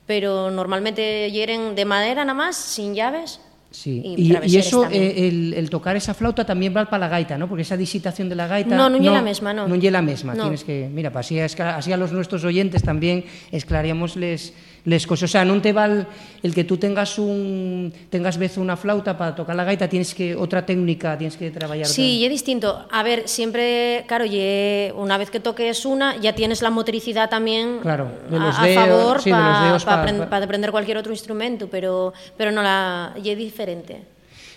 pero 0.07 0.51
normalmente 0.51 1.31
hieren 1.33 1.75
de 1.75 1.85
madera 1.85 2.25
nada 2.25 2.35
más, 2.35 2.55
sin 2.57 2.95
llaves. 2.95 3.41
Sí. 3.71 4.03
Y 4.05 4.23
Y, 4.23 4.27
y 4.27 4.31
traveseres 4.31 4.67
eso, 4.67 4.85
eh, 4.91 5.29
el, 5.29 5.55
el 5.55 5.71
tocar 5.71 5.97
esa 5.97 6.13
flauta 6.15 6.45
también 6.45 6.75
va 6.77 6.85
para 6.87 7.07
la 7.07 7.09
gaita, 7.09 7.39
¿no? 7.39 7.49
Porque 7.49 7.63
esa 7.63 7.77
disitación 7.77 8.29
de 8.29 8.35
la 8.35 8.47
gaita... 8.47 8.75
No, 8.77 8.91
non 8.91 9.01
lle 9.01 9.11
la 9.11 9.23
mesma, 9.23 9.55
no. 9.55 9.67
Non 9.71 9.79
lle 9.79 9.91
la 9.91 10.03
mesma, 10.03 10.35
No. 10.35 10.51
tienes 10.51 10.65
que... 10.65 10.91
Mira, 10.91 11.11
pues 11.11 11.27
así, 11.27 11.39
así 11.41 11.93
a 11.93 11.97
los 11.97 12.11
nuestros 12.13 12.43
oyentes 12.45 12.83
también 12.83 13.25
esclaríamos 13.51 14.17
les, 14.17 14.53
les 14.85 15.07
cosas. 15.07 15.29
O 15.29 15.33
sea, 15.33 15.45
non 15.45 15.61
te 15.61 15.73
val 15.77 16.09
el 16.41 16.53
que 16.57 16.65
tú 16.65 16.81
tengas 16.81 17.21
un 17.21 17.93
tengas 18.09 18.41
vez 18.41 18.57
una 18.57 18.77
flauta 18.81 19.13
para 19.19 19.37
tocar 19.37 19.53
la 19.57 19.65
gaita, 19.65 19.89
tienes 19.89 20.15
que 20.17 20.33
otra 20.35 20.65
técnica, 20.65 21.17
tienes 21.19 21.37
que 21.37 21.51
trabajar. 21.53 21.85
Sí, 21.85 22.19
y 22.19 22.25
es 22.25 22.31
distinto. 22.31 22.89
A 22.91 23.03
ver, 23.03 23.29
siempre, 23.29 24.05
claro, 24.09 24.25
ye- 24.25 24.93
una 24.97 25.19
vez 25.21 25.29
que 25.31 25.41
toques 25.41 25.85
una, 25.85 26.17
ya 26.17 26.33
tienes 26.35 26.63
la 26.63 26.71
motricidad 26.71 27.29
también 27.29 27.79
Claro, 27.83 28.09
de 28.31 28.37
a, 28.37 28.41
los 28.41 28.59
a 28.59 28.63
dedos, 28.65 28.85
favor 28.85 29.21
sí, 29.21 29.31
pa- 29.31 29.79
para 29.85 30.29
pa- 30.29 30.37
aprender 30.45 30.71
cualquier 30.71 30.97
otro 30.97 31.13
instrumento, 31.13 31.69
pero, 31.69 32.13
pero 32.37 32.51
no 32.51 32.63
la 32.63 33.13
ye 33.23 33.37
diferente. 33.37 34.01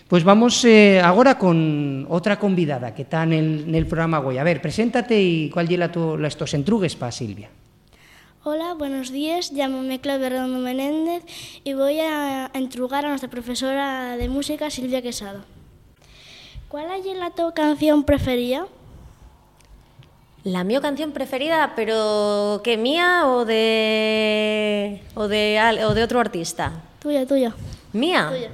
Pues 0.07 0.23
vamos 0.23 0.63
eh, 0.65 1.01
ahora 1.01 1.37
con 1.37 2.05
otra 2.09 2.37
convidada 2.37 2.93
que 2.93 3.01
está 3.03 3.23
en 3.23 3.33
el, 3.33 3.85
programa 3.87 4.19
hoy. 4.19 4.37
A 4.37 4.43
ver, 4.43 4.61
preséntate 4.61 5.19
y 5.19 5.49
cuál 5.49 5.67
lleva 5.67 5.91
tu, 5.91 6.15
estos 6.23 6.53
entrugues 6.53 6.95
para 6.95 7.11
Silvia. 7.11 7.49
Hola, 8.45 8.73
buenos 8.73 9.09
días. 9.09 9.51
Llámame 9.51 10.01
Claudia 10.01 10.27
Redondo 10.27 10.59
Menéndez 10.59 11.23
y 11.63 11.75
voy 11.75 12.01
a 12.01 12.51
entrugar 12.53 13.05
a 13.05 13.07
nuestra 13.07 13.29
profesora 13.29 14.17
de 14.17 14.27
música 14.27 14.69
Silvia 14.69 15.01
Quesado. 15.01 15.45
¿Cuál 16.67 16.87
es 16.91 17.05
la 17.15 17.29
tu 17.29 17.53
canción 17.53 18.03
preferida? 18.03 18.67
La 20.43 20.65
mi 20.65 20.77
canción 20.81 21.13
preferida, 21.13 21.71
pero 21.73 22.59
que 22.65 22.75
mía 22.75 23.29
o 23.29 23.45
de 23.45 25.01
o 25.15 25.29
de 25.29 25.79
o 25.87 25.93
de 25.93 26.03
otro 26.03 26.19
artista. 26.19 26.83
Tuya, 26.99 27.25
tuya. 27.25 27.55
¿Mía? 27.93 28.27
Tuya. 28.29 28.51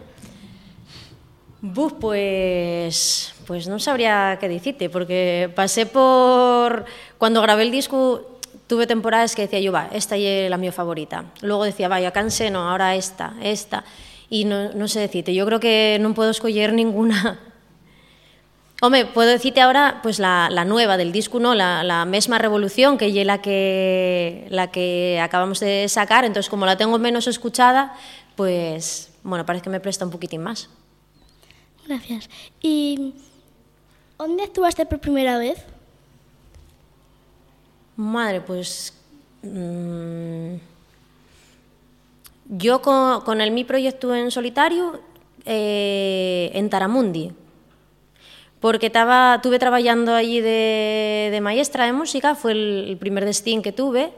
Buf, 1.62 1.93
pues, 2.00 3.34
pues 3.48 3.67
no 3.67 3.79
sabría 3.79 4.38
qué 4.39 4.48
decirte, 4.50 4.91
porque 4.91 5.51
pasé 5.55 5.88
por... 5.88 6.86
Cuando 7.17 7.41
grabé 7.41 7.63
el 7.63 7.72
disco 7.72 8.28
tuve 8.69 8.85
temporadas 8.85 9.35
que 9.35 9.41
decía 9.41 9.59
yo, 9.59 9.71
va, 9.71 9.89
esta 9.91 10.15
es 10.15 10.49
la 10.49 10.57
mi 10.57 10.69
favorita. 10.71 11.25
Luego 11.41 11.63
decía, 11.63 11.88
vaya, 11.88 12.11
cansé, 12.11 12.51
no, 12.51 12.69
ahora 12.69 12.95
esta, 12.95 13.33
esta. 13.41 13.83
Y 14.29 14.45
no, 14.45 14.71
no 14.73 14.88
sé 14.88 14.99
decirte, 14.99 15.33
yo 15.33 15.45
creo 15.47 15.59
que 15.59 15.97
no 15.99 16.13
puedo 16.13 16.29
escoger 16.29 16.71
ninguna. 16.71 17.39
Hombre, 18.81 19.07
puedo 19.07 19.27
decirte 19.27 19.59
ahora 19.59 19.99
pues 20.03 20.19
la, 20.19 20.49
la 20.51 20.65
nueva 20.65 20.97
del 20.97 21.11
disco, 21.11 21.39
¿no? 21.39 21.55
La, 21.55 21.83
la 21.83 22.05
misma 22.05 22.38
revolución, 22.38 22.99
que 22.99 23.07
es 23.07 23.25
la 23.25 23.41
que, 23.41 24.45
la 24.49 24.71
que 24.71 25.19
acabamos 25.19 25.59
de 25.59 25.89
sacar, 25.89 26.23
entonces 26.23 26.49
como 26.49 26.67
la 26.67 26.77
tengo 26.77 26.97
menos 26.99 27.25
escuchada, 27.25 27.95
pues 28.35 29.11
bueno, 29.23 29.47
parece 29.47 29.63
que 29.63 29.71
me 29.71 29.79
presta 29.79 30.05
un 30.05 30.11
poquitín 30.11 30.43
más. 30.43 30.69
Gracias. 31.88 32.29
¿Y 32.61 33.15
dónde 34.19 34.43
actuaste 34.43 34.85
por 34.85 34.99
primera 34.99 35.39
vez? 35.39 35.65
Madre, 38.00 38.39
pues... 38.39 38.94
mmm, 39.41 40.56
yo 42.48 42.82
con, 42.82 43.41
el 43.41 43.51
mi 43.51 43.65
proyecto 43.65 44.15
en 44.15 44.32
solitario 44.32 45.01
eh, 45.46 46.50
en 46.53 46.70
Taramundi, 46.70 47.34
porque 48.62 48.86
estaba, 48.86 49.36
estuve 49.36 49.60
trabajando 49.60 50.15
allí 50.15 50.39
de, 50.39 51.38
maestra 51.41 51.86
de 51.88 51.91
música, 51.91 52.36
fue 52.36 52.53
el 52.53 52.98
primer 53.01 53.25
destino 53.25 53.62
que 53.62 53.74
tuve 53.74 54.13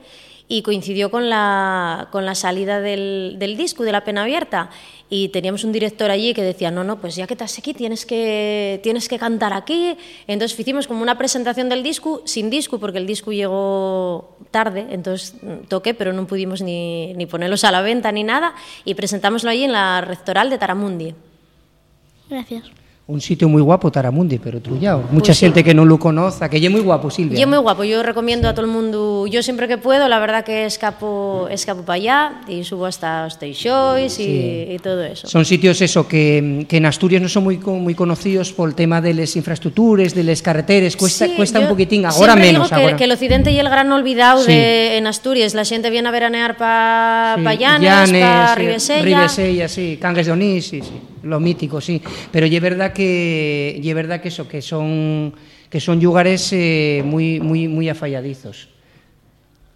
y 0.51 0.63
coincidió 0.63 1.10
con 1.10 1.29
la, 1.29 2.10
con 2.12 2.25
la 2.25 2.36
salida 2.36 2.81
del, 2.81 3.38
del, 3.39 3.55
disco, 3.55 3.86
de 3.86 3.93
la 3.93 4.03
pena 4.03 4.24
abierta. 4.24 4.70
Y 5.10 5.29
teníamos 5.29 5.63
un 5.63 5.72
director 5.72 6.12
allí 6.12 6.34
que 6.34 6.43
decía, 6.43 6.70
no, 6.72 6.84
no, 6.84 7.00
pues 7.00 7.15
ya 7.15 7.25
que 7.25 7.36
estás 7.36 7.58
aquí 7.58 7.74
tienes 7.74 8.05
que, 8.05 8.81
tienes 8.84 9.08
que 9.08 9.17
cantar 9.17 9.53
aquí. 9.53 9.96
Entonces 10.27 10.60
hicimos 10.60 10.88
como 10.88 11.03
una 11.03 11.17
presentación 11.17 11.70
del 11.70 11.84
disco, 11.84 12.22
sin 12.25 12.50
disco, 12.50 12.81
porque 12.81 12.98
el 12.98 13.08
disco 13.08 13.31
llegó 13.31 14.36
tarde, 14.51 14.88
entonces 14.89 15.36
toqué, 15.70 15.93
pero 15.93 16.12
no 16.12 16.27
pudimos 16.27 16.62
ni, 16.62 17.13
ni 17.13 17.25
ponerlos 17.27 17.63
a 17.63 17.72
la 17.72 17.81
venta 17.81 18.12
ni 18.12 18.25
nada, 18.25 18.53
y 18.84 18.93
presentámoslo 18.93 19.50
allí 19.50 19.63
en 19.63 19.72
la 19.72 20.01
rectoral 20.01 20.50
de 20.50 20.58
Taramundi. 20.58 21.15
Gracias 22.29 22.81
un 23.08 23.20
sitio 23.20 23.50
muy 23.50 23.62
guapo, 23.62 23.91
Taramundi, 23.91 24.39
pero 24.39 24.62
trullado. 24.62 25.03
Mucha 25.12 25.27
pues 25.27 25.39
gente 25.39 25.60
sí. 25.60 25.63
que 25.65 25.74
no 25.74 25.84
lo 25.84 26.00
conoce, 26.00 26.50
que 26.50 26.58
es 26.58 26.72
muy 26.72 26.81
guapo, 26.81 27.10
Silvia. 27.10 27.39
Yo 27.39 27.48
muy 27.48 27.58
guapo, 27.58 27.84
yo 27.84 28.03
recomiendo 28.03 28.48
sí. 28.48 28.51
a 28.51 28.53
todo 28.53 28.65
el 28.65 28.72
mundo, 28.72 29.27
yo 29.27 29.43
siempre 29.43 29.67
que 29.67 29.77
puedo, 29.77 30.08
la 30.08 30.20
verdad 30.20 30.46
que 30.46 30.65
escapo, 30.65 31.48
escapo 31.51 31.81
para 31.81 31.96
allá 31.96 32.41
y 32.48 32.63
subo 32.63 32.86
hasta 32.86 33.29
Steixois 33.29 34.13
sí. 34.13 34.67
y, 34.70 34.75
y, 34.75 34.79
todo 34.79 35.03
eso. 35.03 35.27
Son 35.27 35.43
sitios 35.43 35.81
eso 35.81 36.08
que, 36.08 36.65
que, 36.70 36.77
en 36.77 36.86
Asturias 36.86 37.22
no 37.22 37.27
son 37.27 37.43
muy, 37.43 37.58
muy 37.58 37.96
conocidos 37.96 38.53
por 38.53 38.70
el 38.70 38.75
tema 38.75 39.01
de 39.01 39.13
las 39.13 39.36
infraestructuras, 39.36 40.15
de 40.15 40.24
las 40.24 40.41
carreteras, 40.41 40.96
cuesta, 40.96 41.27
cuesta 41.36 41.60
un 41.60 41.67
poquitín, 41.67 42.05
ahora 42.05 42.36
Digo 42.36 42.46
menos. 42.46 42.70
que, 42.70 42.75
ahora. 42.75 42.96
que, 42.96 43.03
el 43.03 43.12
occidente 43.12 43.51
y 43.51 43.60
el 43.60 43.67
gran 43.67 43.91
olvidado 43.91 44.46
de, 44.46 44.98
en 44.98 45.08
Asturias, 45.08 45.53
la 45.53 45.65
gente 45.65 45.89
viene 45.89 46.08
a 46.08 46.12
veranear 46.12 46.55
para 46.55 47.38
pa 47.43 47.53
Llanes, 47.55 48.12
para 48.12 48.55
Ribesella. 48.55 49.03
Ribesella, 49.03 49.67
sí, 49.67 49.98
Cangues 50.00 50.27
de 50.27 50.31
Onís, 50.31 50.67
sí, 50.67 50.81
sí, 50.81 51.11
lo 51.24 51.40
mítico, 51.40 51.82
sí. 51.82 52.01
Pero 52.32 52.46
es 52.46 52.62
verdad 52.62 52.94
que 52.94 53.80
y 53.82 53.90
es 53.90 53.96
verdad 53.96 54.22
que 54.22 54.30
eso 54.30 54.48
que 54.48 54.62
son 54.62 55.34
que 55.70 55.80
son 55.80 56.01
lugares 56.01 56.51
eh, 56.54 57.01
muy 57.06 57.40
muy 57.40 57.68
muy 57.68 57.90
afalladizos. 57.90 58.70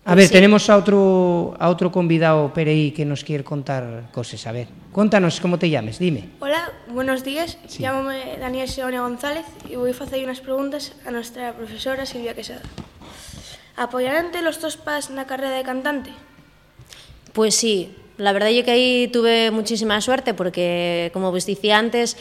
A 0.08 0.14
ver, 0.14 0.28
sí. 0.28 0.34
tenemos 0.34 0.70
a 0.70 0.78
otro 0.78 1.56
a 1.60 1.70
otro 1.70 1.92
convidado 1.92 2.54
Pereí 2.54 2.92
que 2.92 3.06
nos 3.06 3.24
quiere 3.24 3.44
contar 3.44 4.10
cosas. 4.12 4.46
A 4.46 4.52
ver, 4.52 4.68
cuéntanos 4.92 5.42
cómo 5.42 5.58
te 5.58 5.70
llames, 5.70 5.98
dime. 5.98 6.30
Hola, 6.40 6.72
buenos 6.90 7.24
días. 7.24 7.58
Sí. 7.68 7.82
Llámame 7.82 8.38
Daniel 8.40 8.70
Seonia 8.70 9.02
González 9.02 9.46
y 9.70 9.75
voy 9.75 9.92
a 9.92 10.04
hacer 10.04 10.24
unas 10.24 10.42
preguntas 10.42 10.94
a 11.06 11.12
nuestra 11.12 11.54
profesora 11.54 12.06
Silvia 12.06 12.36
Quesada. 12.36 12.62
¿Apoyarán 13.75 14.32
los 14.44 14.62
dos 14.62 14.78
pas 14.78 15.10
na 15.12 15.28
carrera 15.28 15.58
de 15.58 15.64
cantante? 15.68 16.12
Pues 17.36 17.60
sí, 17.60 17.92
la 18.18 18.32
verdad 18.32 18.50
es 18.50 18.64
que 18.64 18.72
ahí 18.72 19.08
tuve 19.10 19.52
muchísima 19.52 20.00
suerte 20.02 20.34
porque, 20.34 21.10
como 21.14 21.30
os 21.30 21.46
decía 21.46 21.78
antes, 21.78 22.18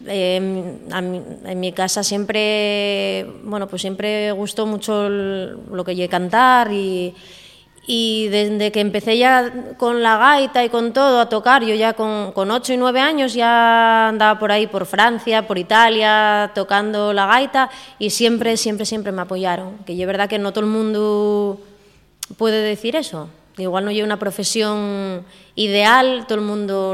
mi, 0.00 0.10
en 0.10 1.60
mi 1.60 1.72
casa 1.72 2.02
siempre, 2.02 3.26
bueno, 3.44 3.66
pues 3.66 3.82
siempre 3.82 4.32
gustó 4.32 4.66
mucho 4.66 5.08
lo 5.08 5.84
que 5.84 5.94
llegué 5.94 6.08
cantar 6.08 6.72
y, 6.72 7.14
y 7.86 8.26
desde 8.28 8.72
que 8.72 8.80
empecé 8.80 9.16
ya 9.16 9.76
con 9.78 10.02
la 10.02 10.16
gaita 10.16 10.64
y 10.64 10.70
con 10.70 10.92
todo 10.92 11.20
a 11.20 11.28
tocar, 11.28 11.64
yo 11.64 11.74
ya 11.74 11.92
con, 11.92 12.32
con 12.32 12.50
8 12.50 12.72
y 12.72 12.76
9 12.78 13.00
años 13.00 13.34
ya 13.34 14.08
andaba 14.08 14.38
por 14.40 14.50
ahí, 14.50 14.66
por 14.66 14.86
Francia, 14.86 15.46
por 15.46 15.56
Italia, 15.56 16.50
tocando 16.54 17.12
la 17.12 17.26
gaita 17.26 17.70
y 18.00 18.10
siempre, 18.10 18.56
siempre, 18.56 18.86
siempre 18.86 19.12
me 19.12 19.22
apoyaron. 19.22 19.78
Que 19.86 20.00
es 20.00 20.06
verdad 20.06 20.28
que 20.28 20.38
no 20.38 20.52
todo 20.52 20.64
el 20.64 20.70
mundo 20.70 21.60
puede 22.36 22.60
decir 22.60 22.96
eso. 22.96 23.28
igual 23.56 23.88
non 23.88 23.94
lle 23.96 24.04
unha 24.04 24.20
profesión 24.20 25.24
ideal, 25.56 26.28
todo 26.28 26.40
o 26.40 26.46
mundo 26.46 26.92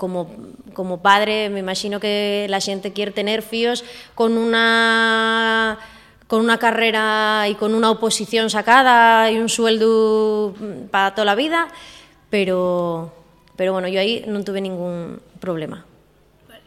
como 0.00 0.32
como 0.74 0.98
padre, 0.98 1.48
me 1.48 1.60
imagino 1.60 2.00
que 2.00 2.50
la 2.50 2.58
xente 2.58 2.92
quer 2.92 3.14
tener 3.14 3.40
fíos 3.46 3.86
con 4.18 4.34
unha 4.34 5.78
con 6.26 6.40
una 6.40 6.58
carrera 6.58 7.46
y 7.48 7.54
con 7.54 7.74
una 7.74 7.90
oposición 7.90 8.50
sacada 8.50 9.30
y 9.30 9.38
un 9.38 9.48
sueldo 9.48 10.54
mm, 10.58 10.88
para 10.88 11.14
toda 11.14 11.26
la 11.26 11.34
vida, 11.34 11.68
pero, 12.30 13.12
pero 13.56 13.72
bueno, 13.72 13.88
yo 13.88 14.00
ahí 14.00 14.24
no 14.26 14.42
tuve 14.42 14.60
ningún 14.60 15.20
problema. 15.38 15.84
Vale. 16.48 16.62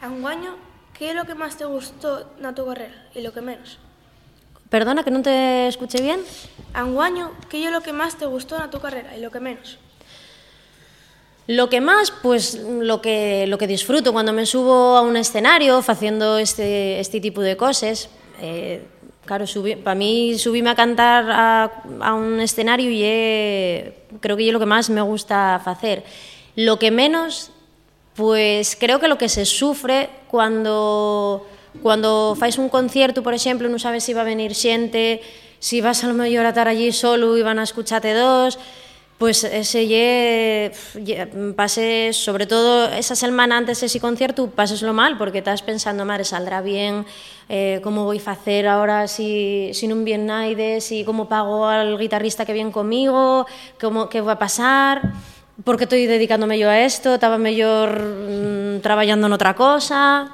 Anguaño, 0.00 0.56
¿qué 0.96 1.10
es 1.10 1.16
lo 1.16 1.24
que 1.24 1.34
más 1.34 1.58
te 1.58 1.64
gustó 1.64 2.24
de 2.40 2.52
tu 2.54 2.66
carrera 2.66 3.08
y 3.14 3.20
lo 3.20 3.32
que 3.32 3.42
menos? 3.42 3.78
Perdona, 4.70 5.02
que 5.02 5.10
no 5.10 5.22
te 5.22 5.66
escuché 5.66 6.02
bien. 6.02 6.20
Anguaño, 6.74 7.32
¿qué 7.48 7.64
es 7.64 7.72
lo 7.72 7.80
que 7.80 7.92
más 7.92 8.16
te 8.18 8.26
gustó 8.26 8.62
en 8.62 8.70
tu 8.70 8.80
carrera 8.80 9.16
y 9.16 9.20
lo 9.20 9.30
que 9.30 9.40
menos? 9.40 9.78
Lo 11.46 11.70
que 11.70 11.80
más, 11.80 12.10
pues 12.10 12.54
lo 12.54 13.00
que, 13.00 13.46
lo 13.46 13.56
que 13.56 13.66
disfruto 13.66 14.12
cuando 14.12 14.34
me 14.34 14.44
subo 14.44 14.98
a 14.98 15.00
un 15.00 15.16
escenario 15.16 15.78
haciendo 15.78 16.36
este, 16.36 17.00
este 17.00 17.20
tipo 17.22 17.40
de 17.40 17.56
cosas. 17.56 18.10
Eh, 18.42 18.86
claro, 19.24 19.46
para 19.82 19.94
mí 19.94 20.38
subirme 20.38 20.68
a 20.68 20.74
cantar 20.74 21.30
a, 21.30 21.72
a 22.00 22.12
un 22.12 22.38
escenario 22.38 22.90
y 22.90 23.00
creo 24.20 24.36
que 24.36 24.46
es 24.46 24.52
lo 24.52 24.58
que 24.58 24.66
más 24.66 24.90
me 24.90 25.00
gusta 25.00 25.54
hacer. 25.54 26.04
Lo 26.54 26.78
que 26.78 26.90
menos, 26.90 27.50
pues 28.14 28.76
creo 28.78 29.00
que 29.00 29.08
lo 29.08 29.16
que 29.16 29.30
se 29.30 29.46
sufre 29.46 30.10
cuando 30.28 31.46
cuando 31.82 32.34
fais 32.38 32.58
un 32.58 32.68
concierto, 32.68 33.22
por 33.22 33.34
exemplo, 33.34 33.68
non 33.68 33.78
sabes 33.78 34.06
se 34.06 34.12
si 34.12 34.16
va 34.16 34.22
a 34.22 34.28
venir 34.28 34.54
xente, 34.54 35.20
se 35.58 35.78
si 35.78 35.84
vas 35.84 36.02
a 36.02 36.10
lo 36.10 36.14
mellor 36.14 36.46
a 36.46 36.54
estar 36.54 36.68
allí 36.68 36.90
solo 36.92 37.34
e 37.34 37.42
van 37.42 37.58
a 37.58 37.66
escucharte 37.66 38.14
dos, 38.14 38.56
Pois 39.18 39.42
pues 39.42 39.50
ese 39.52 39.82
lle, 39.90 40.70
lle 41.02 41.26
pase, 41.58 42.14
sobre 42.14 42.46
todo 42.46 42.86
esa 42.86 43.18
semana 43.18 43.58
antes 43.58 43.82
ese 43.82 43.98
concierto, 43.98 44.46
paseslo 44.46 44.94
mal, 44.94 45.18
porque 45.18 45.42
estás 45.42 45.58
pensando, 45.66 46.06
madre 46.06 46.22
saldrá 46.22 46.62
bien, 46.62 47.02
eh, 47.50 47.82
como 47.82 48.06
vou 48.06 48.14
facer 48.22 48.70
ahora 48.70 49.10
si, 49.10 49.74
si 49.74 49.90
non 49.90 50.06
bien 50.06 50.22
naide, 50.22 50.78
si 50.78 51.02
como 51.02 51.26
pago 51.26 51.66
al 51.66 51.98
guitarrista 51.98 52.46
que 52.46 52.54
vien 52.54 52.70
comigo, 52.70 53.50
como 53.82 54.06
que 54.06 54.22
va 54.22 54.38
a 54.38 54.38
pasar, 54.38 55.02
porque 55.66 55.90
estou 55.90 55.98
dedicándome 55.98 56.54
yo 56.54 56.70
a 56.70 56.78
isto, 56.86 57.18
estaba 57.18 57.42
mellor 57.42 57.98
mm, 57.98 58.86
traballando 58.86 59.26
en 59.26 59.34
outra 59.34 59.58
cosa, 59.58 60.30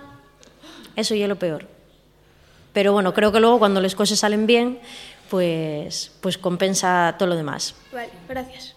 Eso 0.96 1.14
ya 1.14 1.24
es 1.24 1.28
lo 1.28 1.36
peor. 1.36 1.66
Pero 2.72 2.92
bueno, 2.92 3.14
creo 3.14 3.30
que 3.32 3.40
luego 3.40 3.58
cuando 3.58 3.80
las 3.80 3.94
cosas 3.94 4.18
salen 4.18 4.46
bien, 4.46 4.80
pues, 5.30 6.12
pues 6.20 6.38
compensa 6.38 7.14
todo 7.18 7.28
lo 7.28 7.36
demás. 7.36 7.74
Vale, 7.92 8.10
gracias. 8.28 8.73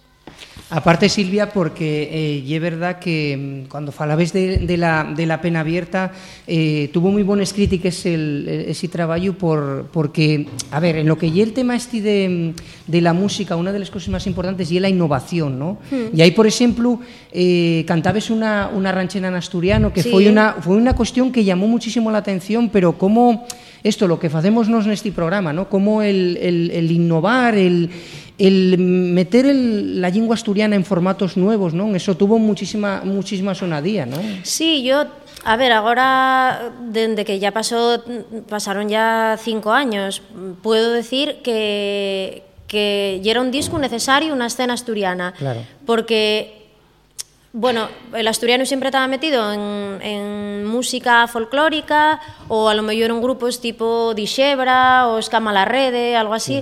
Aparte, 0.69 1.07
Silvia, 1.07 1.49
porque 1.49 2.09
eh, 2.11 2.43
y 2.45 2.53
es 2.53 2.61
verdad 2.61 2.99
que 2.99 3.63
mm, 3.65 3.69
cuando 3.69 3.93
falabes 3.93 4.33
de, 4.33 4.57
de, 4.57 4.75
la, 4.75 5.13
de 5.15 5.25
la 5.25 5.39
pena 5.39 5.61
abierta 5.61 6.11
eh, 6.45 6.89
tuvo 6.91 7.09
muy 7.09 7.23
buenas 7.23 7.53
críticas 7.53 8.05
el, 8.05 8.65
ese 8.67 8.89
trabajo 8.89 9.31
por, 9.33 9.87
porque, 9.93 10.45
a 10.71 10.81
ver, 10.81 10.97
en 10.97 11.07
lo 11.07 11.17
que 11.17 11.27
y 11.27 11.39
el 11.41 11.53
tema 11.53 11.75
este 11.75 12.01
de, 12.01 12.53
de 12.85 13.01
la 13.01 13.13
música, 13.13 13.55
una 13.55 13.71
de 13.71 13.79
las 13.79 13.89
cosas 13.89 14.09
más 14.09 14.27
importantes 14.27 14.69
y 14.69 14.75
es 14.75 14.81
la 14.81 14.89
innovación, 14.89 15.57
¿no? 15.57 15.77
Hmm. 15.89 16.13
Y 16.13 16.21
ahí, 16.21 16.31
por 16.31 16.45
ejemplo, 16.45 16.99
eh, 17.31 17.85
cantabes 17.87 18.29
una, 18.29 18.69
una 18.73 18.91
ranchera 18.91 19.29
en 19.29 19.35
asturiano 19.35 19.93
que 19.93 20.03
sí. 20.03 20.09
fue, 20.09 20.29
una, 20.29 20.57
fue 20.59 20.75
una 20.75 20.95
cuestión 20.95 21.31
que 21.31 21.45
llamó 21.45 21.67
muchísimo 21.67 22.11
la 22.11 22.17
atención, 22.17 22.69
pero 22.69 22.97
cómo 22.97 23.47
esto, 23.83 24.07
lo 24.07 24.19
que 24.19 24.27
hacemos 24.27 24.67
en 24.67 24.91
este 24.91 25.11
programa, 25.11 25.53
¿no? 25.53 25.69
Cómo 25.69 26.01
el, 26.01 26.37
el, 26.41 26.71
el 26.71 26.91
innovar, 26.91 27.55
el 27.55 27.89
el 28.37 28.77
meter 28.77 29.45
el, 29.45 29.99
la 29.99 30.09
lengua 30.09 30.35
asturiana 30.35 30.75
en 30.75 30.85
formatos 30.85 31.37
nuevos, 31.37 31.73
¿no? 31.73 31.95
Eso 31.95 32.15
tuvo 32.15 32.37
muchísima 32.37 33.01
muchísima 33.03 33.55
sonadía, 33.55 34.05
¿no? 34.05 34.17
Sí, 34.43 34.83
yo 34.83 35.05
a 35.43 35.55
ver, 35.55 35.71
agora 35.71 36.71
desde 36.81 37.25
que 37.25 37.39
ya 37.39 37.51
pasó 37.51 38.03
pasaron 38.49 38.89
ya 38.89 39.37
cinco 39.41 39.71
años, 39.71 40.21
puedo 40.61 40.91
decir 40.91 41.37
que 41.43 42.43
que 42.67 43.21
era 43.23 43.41
un 43.41 43.49
disco 43.49 43.79
necesario 43.79 44.33
una 44.33 44.47
escena 44.47 44.73
asturiana, 44.73 45.33
claro. 45.37 45.61
porque 45.85 46.53
Bueno, 47.53 47.87
el 48.13 48.27
asturiano 48.27 48.65
siempre 48.65 48.89
estaba 48.89 49.07
metido 49.07 49.51
en, 49.51 50.01
en 50.01 50.65
música 50.65 51.25
folclórica 51.27 52.19
o 52.49 52.67
a 52.69 52.75
lo 52.75 52.83
mejor 52.83 53.09
en 53.09 53.21
grupos 53.21 53.61
tipo 53.61 54.13
Dixebra 54.13 55.07
o 55.07 55.17
Escama 55.17 55.51
la 55.53 55.65
Rede, 55.65 56.15
algo 56.15 56.33
así. 56.35 56.61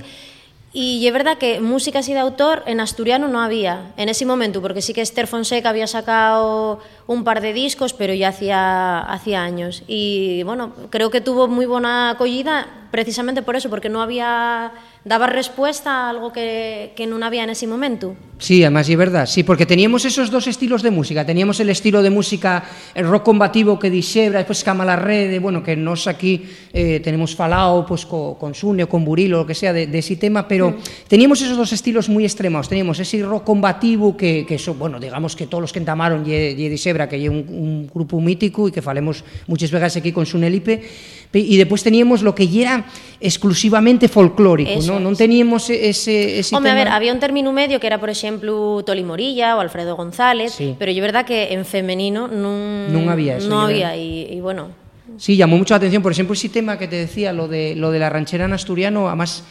Y 0.77 1.07
es 1.07 1.13
verdad 1.13 1.37
que 1.37 1.61
música 1.61 1.99
así 1.99 2.11
de 2.11 2.19
autor 2.19 2.61
en 2.65 2.81
asturiano 2.81 3.29
no 3.29 3.39
había 3.39 3.93
en 3.95 4.09
ese 4.09 4.25
momento, 4.25 4.61
porque 4.61 4.81
sí 4.81 4.93
que 4.93 4.99
Esther 4.99 5.25
Fonseca 5.25 5.69
había 5.69 5.87
sacado 5.87 6.81
un 7.07 7.23
par 7.23 7.39
de 7.39 7.53
discos, 7.53 7.93
pero 7.93 8.13
ya 8.13 8.27
hacía, 8.27 8.99
hacía 8.99 9.41
años. 9.41 9.83
Y 9.87 10.43
bueno, 10.43 10.73
creo 10.89 11.09
que 11.09 11.21
tuvo 11.21 11.47
muy 11.47 11.65
buena 11.65 12.09
acogida 12.09 12.67
precisamente 12.91 13.41
por 13.41 13.55
eso, 13.55 13.69
porque 13.69 13.87
no 13.87 14.01
había 14.01 14.73
daba 15.05 15.27
respuesta 15.27 15.91
a 15.91 16.09
algo 16.09 16.33
que, 16.33 16.91
que 16.97 17.07
non 17.07 17.23
había 17.23 17.47
en 17.47 17.55
ese 17.55 17.71
momento. 17.71 18.19
Sí, 18.37 18.63
además 18.63 18.91
é 18.91 18.99
verdad, 18.99 19.25
sí, 19.31 19.47
porque 19.47 19.63
teníamos 19.65 20.03
esos 20.03 20.27
dos 20.27 20.47
estilos 20.51 20.83
de 20.83 20.91
música, 20.91 21.23
teníamos 21.23 21.59
el 21.63 21.71
estilo 21.71 22.03
de 22.03 22.11
música 22.11 22.67
el 22.91 23.07
rock 23.07 23.23
combativo 23.23 23.79
que 23.79 23.87
dixebra, 23.87 24.43
despois 24.43 24.59
Camala 24.59 24.99
Rede, 24.99 25.39
bueno, 25.39 25.63
que 25.63 25.79
nos 25.79 26.03
aquí 26.11 26.43
eh, 26.75 26.99
tenemos 26.99 27.31
falao 27.31 27.87
pues, 27.87 28.03
co, 28.03 28.35
con 28.35 28.51
Sune 28.51 28.83
o 28.83 28.91
con 28.91 29.07
Burilo, 29.07 29.41
o 29.41 29.47
que 29.47 29.55
sea, 29.55 29.71
de, 29.71 29.87
de 29.87 29.99
ese 30.03 30.19
tema, 30.19 30.51
pero 30.51 30.75
mm. 30.75 31.07
teníamos 31.07 31.39
esos 31.39 31.55
dos 31.55 31.71
estilos 31.71 32.11
moi 32.11 32.27
extremos, 32.27 32.67
teníamos 32.67 32.99
ese 32.99 33.23
rock 33.23 33.47
combativo 33.47 34.19
que, 34.19 34.43
que 34.43 34.59
eso, 34.59 34.75
bueno, 34.75 34.99
digamos 34.99 35.31
que 35.39 35.47
todos 35.47 35.63
los 35.63 35.71
que 35.71 35.79
entamaron 35.79 36.27
lle, 36.27 36.59
lle 36.59 36.67
dixebra, 36.67 37.07
que 37.07 37.15
é 37.15 37.31
un, 37.31 37.47
un 37.47 37.71
grupo 37.87 38.19
mítico 38.19 38.67
e 38.67 38.75
que 38.75 38.83
falemos 38.83 39.23
muchas 39.47 39.71
veces 39.71 39.95
aquí 39.95 40.11
con 40.11 40.27
Sune 40.27 40.51
Lipe, 40.51 40.83
e 41.35 41.55
despois 41.59 41.83
teníamos 41.83 42.23
lo 42.23 42.31
que 42.31 42.47
era 42.47 42.87
exclusivamente 43.19 44.07
folclórico, 44.07 44.79
Eso 44.79 44.95
non? 44.95 45.11
Non 45.11 45.19
teníamos 45.19 45.67
ese, 45.67 46.39
ese 46.39 46.51
Home, 46.55 46.71
tema... 46.71 46.75
a 46.75 46.79
ver, 46.79 46.87
había 46.91 47.11
un 47.11 47.19
término 47.19 47.51
medio 47.51 47.79
que 47.79 47.87
era, 47.87 47.99
por 47.99 48.07
exemplo, 48.25 48.81
Toli 48.81 49.05
Morilla 49.05 49.53
ou 49.53 49.61
Alfredo 49.61 49.93
González, 49.93 50.57
sí. 50.57 50.73
pero 50.81 50.89
é 50.89 50.97
verdad 50.97 51.29
que 51.29 51.53
en 51.53 51.61
femenino 51.61 52.25
non, 52.25 52.89
non 52.89 53.05
había 53.05 53.37
eso. 53.37 53.45
Non 53.45 53.61
había, 53.61 53.93
e, 53.93 54.33
e 54.33 54.41
bueno... 54.41 54.73
Sí, 55.21 55.37
llamó 55.37 55.61
mucho 55.61 55.77
la 55.77 55.77
atención, 55.77 56.01
por 56.01 56.11
exemplo, 56.11 56.33
ese 56.33 56.49
tema 56.49 56.81
que 56.81 56.89
te 56.89 56.97
decía, 56.97 57.29
lo 57.29 57.47
de, 57.47 57.77
lo 57.77 57.93
de 57.93 58.01
la 58.01 58.09
ranchera 58.09 58.49
en 58.49 58.57
asturiano, 58.57 59.05
además 59.05 59.45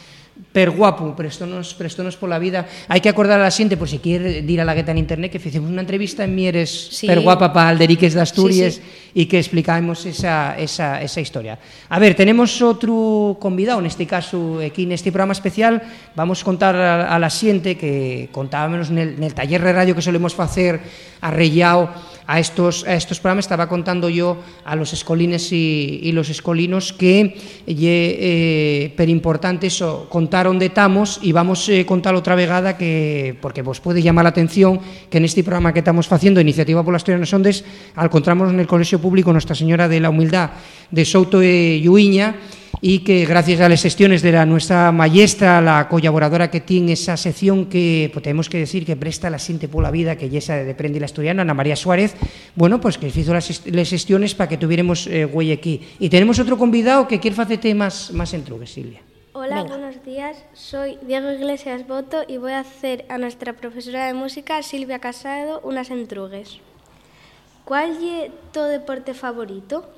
per 0.51 0.69
guapo, 0.69 1.15
prestónos, 1.15 1.73
prestónos 1.75 2.19
pola 2.19 2.39
vida. 2.39 2.67
Hai 2.91 2.99
que 2.99 3.07
acordar 3.07 3.39
a 3.39 3.47
la 3.47 3.51
xente, 3.51 3.79
por 3.79 3.87
si 3.87 4.03
quer 4.03 4.43
dir 4.43 4.59
a 4.59 4.67
la 4.67 4.75
gueta 4.75 4.91
en 4.91 4.99
internet, 4.99 5.31
que 5.31 5.39
fixemos 5.39 5.71
unha 5.71 5.83
entrevista 5.83 6.27
en 6.27 6.35
Mieres 6.35 6.71
sí. 6.91 7.07
per 7.07 7.23
guapa 7.23 7.55
para 7.55 7.71
Alderiques 7.71 8.11
de 8.15 8.23
Asturias 8.23 8.79
sí, 8.79 8.83
sí. 8.83 9.19
e 9.19 9.23
que 9.31 9.39
explicamos 9.39 10.03
esa, 10.03 10.55
esa, 10.59 10.99
esa 10.99 11.19
historia. 11.23 11.55
A 11.87 11.99
ver, 11.99 12.19
tenemos 12.19 12.51
outro 12.59 13.39
convidado, 13.39 13.79
neste 13.79 14.03
caso, 14.03 14.59
aquí 14.59 14.83
neste 14.83 15.11
programa 15.11 15.35
especial, 15.35 15.79
vamos 16.19 16.43
contar 16.43 16.75
a, 16.75 17.11
a 17.11 17.15
la 17.15 17.31
xente 17.31 17.79
que 17.79 18.27
contábamos 18.35 18.91
nel, 18.91 19.15
nel 19.15 19.31
taller 19.31 19.63
de 19.63 19.71
radio 19.71 19.95
que 19.95 20.03
solemos 20.03 20.35
facer 20.35 20.83
arrellao 21.23 22.14
a 22.27 22.39
estos, 22.39 22.85
a 22.85 22.95
estos 22.95 23.19
programas. 23.19 23.45
Estaba 23.45 23.69
contando 23.69 24.09
yo 24.09 24.37
a 24.63 24.75
los 24.75 24.93
escolines 24.93 25.51
y, 25.51 25.99
y 26.03 26.11
los 26.11 26.29
escolinos 26.29 26.93
que 26.93 27.37
eh, 27.67 28.93
per 28.95 29.09
importante 29.09 29.67
eso, 29.67 30.07
contar 30.09 30.47
onde 30.47 30.67
estamos 30.67 31.19
e 31.21 31.31
vamos 31.33 31.69
eh, 31.69 31.85
contar 31.85 32.15
outra 32.15 32.35
vegada 32.35 32.77
que, 32.77 33.35
porque 33.41 33.61
vos 33.61 33.79
pode 33.79 34.01
llamar 34.01 34.25
a 34.25 34.33
atención 34.33 34.81
que 35.09 35.21
neste 35.21 35.45
programa 35.45 35.73
que 35.73 35.81
estamos 35.81 36.07
facendo, 36.09 36.41
Iniciativa 36.41 36.83
pola 36.83 36.97
Historia 36.97 37.21
nos 37.21 37.33
Ondes, 37.33 37.63
encontramos 37.95 38.49
en 38.51 38.59
el 38.59 38.67
Colegio 38.67 38.99
Público 38.99 39.31
Nuestra 39.31 39.55
Señora 39.55 39.87
de 39.87 39.99
la 39.99 40.09
Humildad 40.09 40.57
de 40.91 41.03
Souto 41.05 41.41
e 41.41 41.81
Lluiña, 41.81 42.35
y 42.81 42.99
que 42.99 43.25
gracias 43.25 43.61
a 43.61 43.69
las 43.69 43.81
gestiones 43.81 44.21
de 44.21 44.31
la 44.31 44.45
nuestra 44.45 44.91
maestra, 44.91 45.61
la 45.61 45.87
colaboradora 45.87 46.49
que 46.51 46.61
tiene 46.61 46.93
esa 46.93 47.17
sección 47.17 47.65
que 47.67 48.09
pues, 48.13 48.23
tenemos 48.23 48.49
que 48.49 48.59
decir 48.59 48.85
que 48.85 48.95
presta 48.95 49.29
la 49.29 49.39
siente 49.39 49.67
por 49.67 49.83
la 49.83 49.91
vida, 49.91 50.15
que 50.15 50.29
ya 50.29 50.39
esa 50.39 50.55
de 50.55 50.75
Prende 50.75 50.99
la 50.99 51.05
Asturiana, 51.05 51.41
Ana 51.41 51.53
María 51.53 51.75
Suárez, 51.75 52.15
bueno, 52.55 52.79
pues 52.79 52.97
que 52.97 53.07
hizo 53.07 53.33
las, 53.33 53.65
las 53.65 53.89
gestiones 53.89 54.35
para 54.35 54.49
que 54.49 54.57
tuviéramos 54.57 55.07
eh, 55.07 55.25
güey 55.25 55.51
aquí. 55.51 55.81
Y 55.99 56.09
tenemos 56.09 56.39
otro 56.39 56.57
convidado 56.57 57.07
que 57.07 57.19
quiere 57.19 57.41
hacerte 57.41 57.73
más, 57.73 58.11
más 58.11 58.33
entrugues, 58.33 58.71
Silvia. 58.71 59.01
Hola, 59.33 59.63
Venga. 59.63 59.77
buenos 59.77 60.03
días. 60.05 60.37
Soy 60.53 60.97
Diego 61.05 61.29
Iglesias 61.29 61.85
Boto 61.85 62.23
y 62.27 62.37
voy 62.37 62.53
a 62.53 62.59
hacer 62.59 63.05
a 63.09 63.17
nuestra 63.17 63.53
profesora 63.53 64.07
de 64.07 64.13
música, 64.13 64.63
Silvia 64.63 64.99
Casado, 64.99 65.59
unas 65.63 65.91
entrugues. 65.91 66.59
¿Cuál 67.65 67.97
es 68.01 68.31
tu 68.53 68.61
deporte 68.61 69.13
favorito? 69.13 69.89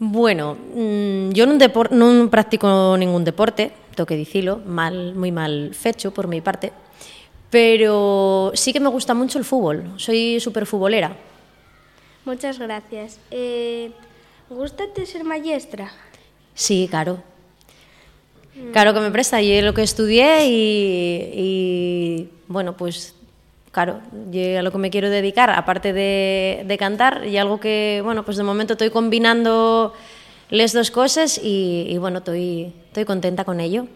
Bueno, 0.00 0.56
mmm, 0.56 1.28
yo 1.36 1.44
depor 1.60 1.92
non 1.92 2.32
practico 2.32 2.96
ningún 2.96 3.20
deporte, 3.20 3.68
tengo 3.92 4.08
que 4.08 4.16
dicilo, 4.16 4.56
mal, 4.64 5.12
moi 5.12 5.28
mal 5.28 5.76
fecho 5.76 6.08
por 6.08 6.24
mi 6.24 6.40
parte, 6.40 6.72
pero 7.52 8.48
sí 8.56 8.72
que 8.72 8.80
me 8.80 8.88
gusta 8.88 9.12
mucho 9.12 9.36
el 9.36 9.44
fútbol, 9.44 9.92
soy 10.00 10.40
súper 10.40 10.64
futbolera. 10.64 11.12
Muchas 12.24 12.56
gracias. 12.56 13.20
Eh, 13.28 13.92
¿Gústate 14.48 15.04
ser 15.04 15.20
maestra? 15.20 15.92
Sí, 16.56 16.88
claro. 16.88 17.20
Claro 18.72 18.96
que 18.96 19.04
me 19.04 19.12
presta, 19.12 19.44
y 19.44 19.52
es 19.52 19.60
lo 19.62 19.76
que 19.76 19.84
estudié 19.84 20.48
y, 20.48 21.28
y 21.36 22.28
bueno, 22.48 22.72
pues 22.72 23.19
claro, 23.72 24.00
y 24.32 24.54
a 24.54 24.62
lo 24.62 24.72
que 24.72 24.78
me 24.78 24.90
quiero 24.90 25.10
dedicar, 25.10 25.50
aparte 25.50 25.92
de, 25.92 26.76
cantar, 26.78 27.26
y 27.26 27.36
algo 27.36 27.60
que, 27.60 28.00
bueno, 28.04 28.24
pues 28.24 28.36
de 28.36 28.42
momento 28.42 28.74
estoy 28.74 28.90
combinando 28.90 29.92
las 30.50 30.72
dos 30.72 30.90
cosas 30.90 31.40
y, 31.42 31.96
bueno, 31.98 32.18
estoy, 32.18 32.72
estoy 32.86 33.04
contenta 33.04 33.44
con 33.44 33.60
ello. 33.60 33.86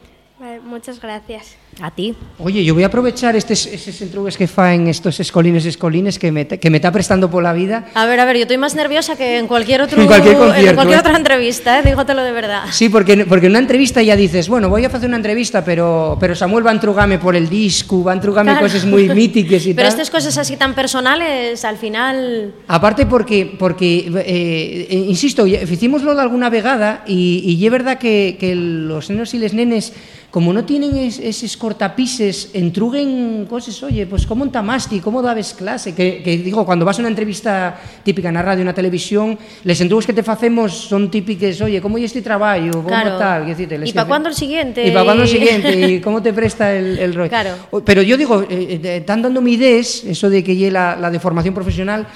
Muchas 0.62 1.00
gracias. 1.00 1.56
A 1.80 1.90
ti. 1.90 2.14
Oye, 2.38 2.64
yo 2.64 2.74
voy 2.74 2.82
a 2.82 2.86
aprovechar 2.86 3.36
estes, 3.36 3.66
eses 3.66 4.00
entrugues 4.00 4.36
que 4.36 4.46
faen 4.46 4.86
estos 4.86 5.18
escolines 5.20 5.64
escolines 5.66 6.18
que 6.18 6.30
me, 6.30 6.46
que 6.46 6.70
me 6.70 6.78
está 6.78 6.92
prestando 6.92 7.30
pola 7.30 7.52
vida. 7.52 7.86
A 7.94 8.06
ver, 8.06 8.20
a 8.20 8.24
ver, 8.24 8.36
yo 8.36 8.42
estoy 8.42 8.58
más 8.58 8.74
nerviosa 8.74 9.16
que 9.16 9.38
en 9.38 9.46
cualquier 9.46 9.82
otro 9.82 10.00
en 10.00 10.06
cualquier, 10.06 10.36
concierto, 10.36 10.68
en 10.68 10.74
cualquier 10.76 10.98
¿eh? 10.98 11.00
otra 11.00 11.16
entrevista, 11.16 11.78
¿eh? 11.78 11.82
dígotelo 11.84 12.22
de 12.22 12.32
verdad. 12.32 12.64
Sí, 12.70 12.88
porque, 12.88 13.24
porque 13.26 13.46
en 13.46 13.52
una 13.52 13.58
entrevista 13.58 14.02
ya 14.02 14.16
dices, 14.16 14.48
bueno, 14.48 14.68
voy 14.68 14.84
a 14.84 14.88
hacer 14.88 15.08
una 15.08 15.16
entrevista, 15.16 15.64
pero, 15.64 16.16
pero 16.20 16.34
Samuel 16.34 16.66
va 16.66 16.70
a 16.70 16.74
entrugarme 16.74 17.18
por 17.18 17.34
el 17.34 17.48
disco, 17.48 18.04
va 18.04 18.12
a 18.12 18.14
entrugarme 18.14 18.52
claro. 18.52 18.66
cosas 18.66 18.84
muy 18.84 19.08
míticas 19.14 19.66
y 19.66 19.74
pero 19.74 19.88
tal. 19.88 19.98
estas 19.98 20.10
cosas 20.10 20.38
así 20.38 20.56
tan 20.56 20.74
personales, 20.74 21.64
al 21.64 21.76
final... 21.76 22.54
Aparte 22.68 23.06
porque, 23.06 23.56
porque 23.58 24.10
eh, 24.16 24.86
eh, 24.90 25.04
insisto, 25.08 25.46
hicimoslo 25.46 26.14
de 26.14 26.22
alguna 26.22 26.50
vegada 26.50 27.02
y, 27.06 27.42
y 27.46 27.64
es 27.64 27.72
verdad 27.72 27.98
que, 27.98 28.36
que 28.38 28.54
los 28.54 29.10
nenos 29.10 29.34
y 29.34 29.38
les 29.38 29.54
nenes 29.54 29.92
como 30.34 30.52
no 30.52 30.64
tienen 30.64 30.96
es, 30.96 31.20
esos 31.20 31.56
cortapises, 31.64 32.50
entruguen 32.52 33.46
cosas, 33.48 33.82
oye, 33.82 34.04
pues 34.04 34.26
cómo 34.26 34.44
entamaste, 34.44 35.00
cómo 35.00 35.22
dabes 35.22 35.54
clase, 35.54 35.94
que, 35.94 36.22
que 36.22 36.36
digo, 36.36 36.66
cuando 36.66 36.84
vas 36.84 36.98
a 36.98 37.00
una 37.00 37.08
entrevista 37.08 37.80
típica 38.02 38.28
en 38.28 38.34
la 38.34 38.42
radio, 38.42 38.60
en 38.60 38.66
la 38.66 38.74
televisión, 38.74 39.38
les 39.64 39.80
entrugues 39.80 40.04
que 40.04 40.12
te 40.12 40.22
facemos 40.22 40.76
son 40.76 41.10
típicas, 41.10 41.58
oye, 41.62 41.80
¿cómo 41.80 41.96
es 41.96 42.04
este 42.04 42.20
trabajo? 42.20 42.70
¿Cómo 42.70 42.88
claro. 42.88 43.16
tal? 43.16 43.48
¿Y 43.88 43.92
para 43.92 44.06
cuándo 44.06 44.28
el 44.28 44.34
siguiente? 44.34 44.86
¿Y 44.86 44.90
para 44.90 45.04
cuándo 45.06 45.22
el 45.22 45.28
siguiente? 45.30 45.90
¿Y 45.90 46.00
cómo 46.02 46.20
te 46.20 46.34
presta 46.34 46.74
el, 46.74 46.98
el 46.98 47.14
rollo? 47.14 47.30
Claro. 47.30 47.54
Pero 47.82 48.02
yo 48.02 48.18
digo, 48.18 48.42
eh, 48.42 48.78
eh, 48.84 48.96
están 48.98 49.22
dando 49.22 49.40
mi 49.40 49.54
ideas, 49.54 50.04
eso 50.04 50.28
de 50.28 50.44
que 50.44 50.70
la, 50.70 50.96
la 50.96 51.10
de 51.10 51.18
formación 51.18 51.54
profesional, 51.54 52.06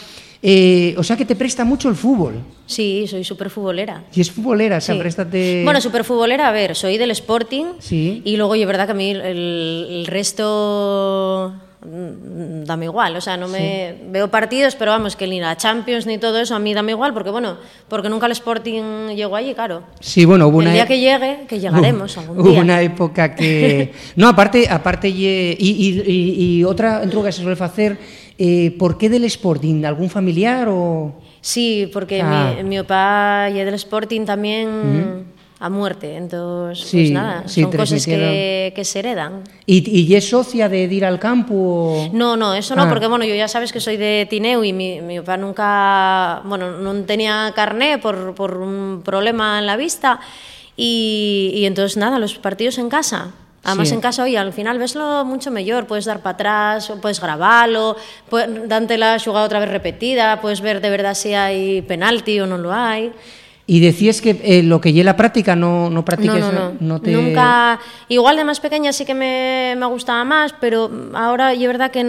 Eh, 0.40 0.94
o 0.96 1.02
sea 1.02 1.16
que 1.16 1.24
te 1.24 1.34
presta 1.34 1.64
mucho 1.64 1.88
el 1.88 1.96
fútbol. 1.96 2.34
Sí, 2.66 3.06
soy 3.08 3.24
súper 3.24 3.50
futbolera. 3.50 4.04
Y 4.14 4.20
es 4.20 4.30
futbolera, 4.30 4.76
o 4.76 4.80
sea, 4.80 4.94
Sí. 4.94 5.00
préstate... 5.00 5.62
Bueno, 5.64 5.80
súper 5.80 6.04
futbolera, 6.04 6.48
a 6.48 6.52
ver, 6.52 6.76
soy 6.76 6.96
del 6.98 7.10
Sporting 7.10 7.64
Sí. 7.80 8.22
y 8.24 8.36
luego, 8.36 8.54
y 8.54 8.60
es 8.62 8.66
verdad 8.66 8.86
que 8.86 8.92
a 8.92 8.94
mí 8.94 9.10
el, 9.10 9.20
el 9.20 10.06
resto 10.06 11.52
mm, 11.84 12.64
dame 12.64 12.84
igual, 12.86 13.16
o 13.16 13.20
sea, 13.20 13.36
no 13.36 13.48
me 13.48 13.94
veo 14.10 14.28
partidos, 14.30 14.74
pero 14.76 14.90
vamos, 14.92 15.16
que 15.16 15.26
ni 15.26 15.40
la 15.40 15.56
Champions 15.56 16.06
ni 16.06 16.18
todo 16.18 16.38
eso 16.40 16.54
a 16.54 16.58
mí 16.58 16.74
dame 16.74 16.92
igual, 16.92 17.12
porque 17.14 17.30
bueno, 17.30 17.56
porque 17.88 18.08
nunca 18.08 18.26
el 18.26 18.32
Sporting 18.32 19.08
llegó 19.16 19.34
allí, 19.36 19.54
claro. 19.54 19.82
Sí, 20.00 20.24
bueno, 20.24 20.48
hubo 20.48 20.60
el 20.60 20.66
una... 20.68 20.74
día 20.74 20.86
que 20.86 21.00
llegue, 21.00 21.46
que 21.48 21.58
llegaremos 21.60 22.16
algún 22.18 22.38
Hubo 22.40 22.50
día. 22.50 22.60
una 22.60 22.82
época 22.82 23.34
que... 23.34 23.92
No, 24.16 24.28
aparte, 24.28 24.68
aparte 24.68 25.08
y, 25.08 25.26
y, 25.26 26.02
y, 26.06 26.58
y 26.58 26.64
outra 26.64 27.02
entruga 27.02 27.26
que 27.28 27.32
se 27.32 27.42
suele 27.42 27.56
facer, 27.56 27.96
eh, 28.38 28.74
por 28.78 28.96
qué 28.98 29.08
del 29.08 29.24
Sporting? 29.24 29.84
¿Algún 29.84 30.08
familiar 30.10 30.68
o...? 30.70 31.12
Sí, 31.40 31.88
porque 31.92 32.20
Ah. 32.22 32.54
mi, 32.58 32.64
mi 32.64 32.78
papá 32.78 33.48
y 33.50 33.54
del 33.54 33.74
Sporting 33.74 34.24
también 34.24 35.26
a 35.60 35.68
muerte, 35.70 36.16
entonces, 36.16 36.86
Sí, 36.86 36.96
pues 36.98 37.10
nada, 37.10 37.42
sí, 37.48 37.62
son 37.62 37.72
cosas 37.72 38.04
que, 38.06 38.72
que 38.76 38.84
se 38.84 39.00
heredan. 39.00 39.42
¿Y, 39.66 39.88
y 39.90 40.14
es 40.14 40.28
socia 40.28 40.68
de, 40.68 40.82
ir 40.84 41.04
al 41.04 41.18
campo? 41.18 41.54
o- 41.54 42.10
No, 42.12 42.36
no, 42.36 42.54
eso 42.54 42.76
no, 42.76 42.82
Ah. 42.84 42.88
porque 42.88 43.08
bueno, 43.08 43.24
yo 43.24 43.34
ya 43.34 43.48
sabes 43.48 43.72
que 43.72 43.80
soy 43.80 43.96
de 43.96 44.26
Tineu 44.30 44.62
y 44.62 44.72
mi, 44.72 45.00
mi 45.00 45.18
papá 45.18 45.36
nunca, 45.36 46.42
bueno, 46.44 46.78
no 46.78 46.94
tenía 47.04 47.52
carné 47.56 47.98
por, 47.98 48.34
por 48.36 48.56
un 48.58 49.02
problema 49.04 49.58
en 49.58 49.66
la 49.66 49.76
vista 49.76 50.20
y, 50.76 51.50
y 51.54 51.64
entonces 51.66 51.96
nada, 51.96 52.18
los 52.20 52.38
partidos 52.38 52.78
en 52.78 52.88
casa. 52.88 53.32
Además 53.64 53.88
Sí. 53.88 53.94
en 53.94 54.00
casa, 54.00 54.22
oye, 54.22 54.38
al 54.38 54.52
final 54.52 54.78
veslo 54.78 55.24
mucho 55.24 55.50
mejor, 55.50 55.86
puedes 55.86 56.04
dar 56.04 56.20
para 56.20 56.34
atrás, 56.34 56.92
puedes 57.02 57.20
grabarlo, 57.20 57.96
puedes, 58.30 58.68
dante 58.68 58.96
la 58.96 59.18
jugada 59.18 59.44
otra 59.44 59.58
vez 59.60 59.68
repetida, 59.68 60.40
puedes 60.40 60.60
ver 60.60 60.80
de 60.80 60.90
verdad 60.90 61.14
si 61.14 61.34
hay 61.34 61.82
penalti 61.82 62.40
o 62.40 62.46
no 62.46 62.56
lo 62.56 62.72
hay. 62.72 63.12
Y 63.66 63.80
decías 63.80 64.22
que 64.22 64.40
eh, 64.42 64.62
lo 64.62 64.80
que 64.80 64.94
lleva 64.94 65.04
la 65.04 65.16
práctica 65.16 65.54
no, 65.54 65.90
no 65.90 66.02
practiques, 66.02 66.40
no, 66.40 66.52
no, 66.52 66.60
no. 66.70 66.76
no 66.80 67.00
te... 67.02 67.10
Nunca. 67.10 67.78
Igual 68.08 68.36
de 68.36 68.44
más 68.44 68.60
pequeña 68.60 68.94
sí 68.94 69.04
que 69.04 69.12
me, 69.12 69.74
me 69.76 69.84
gustaba 69.84 70.24
más, 70.24 70.54
pero 70.58 70.90
ahora 71.12 71.52
es 71.52 71.66
verdad 71.66 71.90
que 71.90 72.02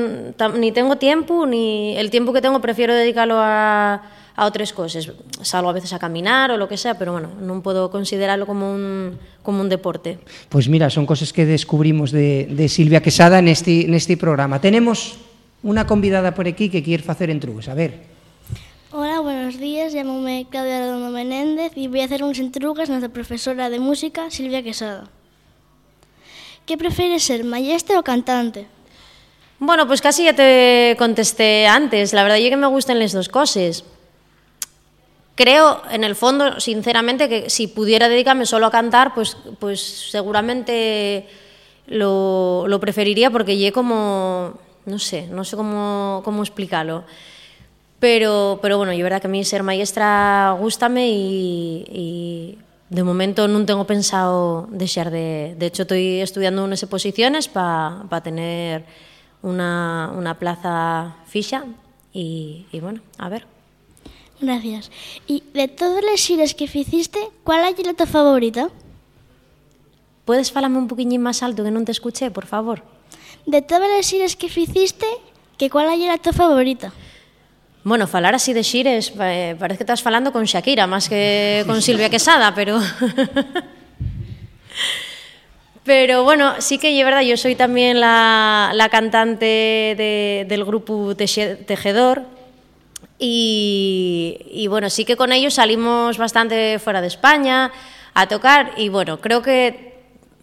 ni 0.56 0.72
tengo 0.72 0.96
tiempo, 0.96 1.46
ni 1.46 1.98
el 1.98 2.12
tiempo 2.12 2.32
que 2.32 2.42
tengo 2.42 2.62
prefiero 2.62 2.94
dedicarlo 2.94 3.36
a, 3.40 4.02
a 4.36 4.46
otras 4.46 4.74
cosas. 4.74 5.12
Salgo 5.42 5.70
a 5.70 5.74
veces 5.74 5.94
a 5.94 6.00
caminar 6.00 6.52
o 6.52 6.58
lo 6.58 6.68
que 6.68 6.78
sea, 6.78 6.98
pero 6.98 7.14
bueno, 7.14 7.30
no 7.42 7.62
puedo 7.62 7.92
considerarlo 7.92 8.46
como 8.46 8.74
un, 8.74 9.18
como 9.44 9.62
un 9.62 9.70
deporte. 9.70 10.20
Pues 10.50 10.70
mira, 10.70 10.90
son 10.90 11.06
cosas 11.06 11.34
que 11.34 11.46
descubrimos 11.46 12.12
de, 12.12 12.48
de 12.50 12.70
Silvia 12.70 13.02
Quesada 13.02 13.40
en 13.40 13.48
este, 13.48 13.86
en 13.86 13.94
este 13.94 14.18
programa. 14.18 14.62
Tenemos 14.62 15.20
una 15.64 15.86
convidada 15.86 16.34
por 16.34 16.48
aquí 16.48 16.70
que 16.70 16.84
quiere 16.84 17.04
hacer 17.08 17.30
entrugues. 17.30 17.68
A 17.68 17.74
ver. 17.74 18.10
Hola, 18.92 19.20
buenos 19.20 19.60
días. 19.60 19.94
Llámame 19.94 20.48
Claudia 20.50 20.80
Redondo 20.80 21.10
Menéndez 21.12 21.74
y 21.76 21.88
voy 21.88 22.02
a 22.02 22.06
hacer 22.06 22.24
unas 22.24 22.40
entrugas 22.40 22.90
a 22.90 22.94
nuestra 22.94 23.14
profesora 23.14 23.70
de 23.70 23.80
música, 23.80 24.32
Silvia 24.32 24.64
Quesada. 24.64 25.10
¿Qué 26.66 26.78
prefieres 26.78 27.24
ser, 27.24 27.44
maestra 27.44 28.00
o 28.00 28.04
cantante? 28.04 28.68
Bueno, 29.60 29.86
pues 29.88 30.02
casi 30.02 30.24
ya 30.24 30.34
te 30.34 30.96
contesté 30.98 31.68
antes. 31.68 32.14
La 32.14 32.24
verdad 32.24 32.38
es 32.38 32.50
que 32.50 32.58
me 32.58 32.68
gustan 32.68 32.98
las 32.98 33.12
dos 33.12 33.28
cosas. 33.28 33.84
Creo, 35.40 35.82
en 35.90 36.04
el 36.04 36.18
fondo, 36.18 36.60
sinceramente, 36.60 37.30
que 37.30 37.50
si 37.50 37.68
pudiera 37.68 38.10
dedicarme 38.10 38.46
solo 38.46 38.66
a 38.66 38.72
cantar, 38.72 39.14
pues, 39.14 39.38
pues 39.58 39.80
seguramente 39.80 41.30
lo, 41.88 42.66
lo 42.68 42.78
preferiría 42.82 43.32
porque 43.32 43.56
llegué 43.56 43.72
como, 43.72 44.56
no 44.86 45.00
sé, 45.00 45.28
no 45.28 45.46
sé 45.46 45.56
cómo, 45.56 46.24
cómo 46.26 46.44
explicarlo. 46.44 47.06
Pero, 48.02 48.60
pero 48.62 48.78
bueno, 48.78 48.92
yo 48.92 49.02
verdad 49.06 49.22
que 49.22 49.28
a 49.28 49.30
mí 49.30 49.46
ser 49.46 49.64
maestra 49.64 50.58
gustame 50.60 51.08
y, 51.08 51.86
y 51.88 52.58
de 52.90 53.04
momento 53.06 53.48
no 53.48 53.66
tengo 53.66 53.86
pensado 53.86 54.68
dejar 54.72 55.10
de... 55.10 55.56
De 55.58 55.68
hecho, 55.68 55.84
estoy 55.84 56.20
estudiando 56.20 56.66
unas 56.66 56.84
exposiciones 56.84 57.48
para 57.48 58.22
tener 58.22 58.84
una, 59.42 60.12
una 60.18 60.38
plaza 60.38 61.16
ficha 61.28 61.64
y, 62.12 62.66
y 62.74 62.82
bueno, 62.82 63.00
a 63.18 63.30
ver. 63.30 63.59
Gracias. 64.42 64.90
Y 65.28 65.44
de 65.54 65.68
todas 65.68 66.04
las 66.04 66.20
xires 66.22 66.54
que 66.56 66.64
hiciste, 66.66 67.20
¿cuál 67.44 67.74
es 67.74 67.86
la 67.86 67.94
tu 67.94 68.06
favorita? 68.06 68.70
¿Puedes 70.26 70.52
falarme 70.52 70.78
un 70.78 70.88
poquillín 70.88 71.22
más 71.22 71.44
alto 71.44 71.64
que 71.64 71.72
no 71.72 71.84
te 71.84 71.92
escuché, 71.92 72.32
por 72.32 72.46
favor? 72.46 72.84
De 73.46 73.62
todas 73.62 73.90
las 73.90 74.06
xires 74.06 74.36
que 74.36 74.46
hiciste, 74.48 75.06
que 75.58 75.70
cuál 75.70 75.92
es 75.94 76.00
la 76.08 76.18
tu 76.18 76.32
favorita? 76.32 76.94
Bueno, 77.84 78.08
falar 78.08 78.36
así 78.36 78.54
de 78.54 78.64
xires, 78.64 79.12
eh, 79.20 79.56
parece 79.60 79.80
que 79.80 79.84
estás 79.84 80.02
falando 80.04 80.32
con 80.32 80.46
Shakira 80.46 80.86
más 80.88 81.10
que 81.10 81.64
con 81.66 81.82
Silvia 81.88 82.10
Quesada, 82.10 82.54
pero... 82.54 82.80
pero 85.84 86.24
bueno, 86.24 86.54
sí 86.60 86.78
que 86.78 86.98
es 86.98 87.04
verdad, 87.06 87.22
yo 87.22 87.36
soy 87.38 87.56
también 87.56 88.00
la, 88.00 88.72
la 88.76 88.90
cantante 88.90 89.46
de- 89.98 90.46
del 90.48 90.64
grupo 90.66 91.16
Teje- 91.16 91.66
Tejedor 91.66 92.24
y, 93.20 94.38
y 94.50 94.68
bueno, 94.68 94.90
sí 94.90 95.04
que 95.04 95.18
con 95.18 95.34
ellos 95.34 95.56
salimos 95.56 96.18
bastante 96.18 96.80
fuera 96.80 97.02
de 97.02 97.08
España 97.08 97.72
a 98.14 98.28
tocar 98.28 98.74
y 98.78 98.90
bueno, 98.90 99.20
creo 99.20 99.42
que 99.42 99.94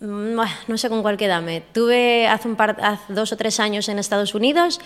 mm, 0.01 0.39
no 0.69 0.79
sé 0.79 0.89
con 0.89 1.03
cuál 1.03 1.17
quedarme. 1.17 1.63
Tuve 1.73 2.29
hace, 2.29 2.49
un 2.49 2.57
par, 2.57 2.77
hace 2.83 3.13
dos 3.13 3.33
o 3.33 3.37
tres 3.37 3.59
años 3.61 3.89
en 3.89 3.99
Estados 3.99 4.35
Unidos 4.35 4.81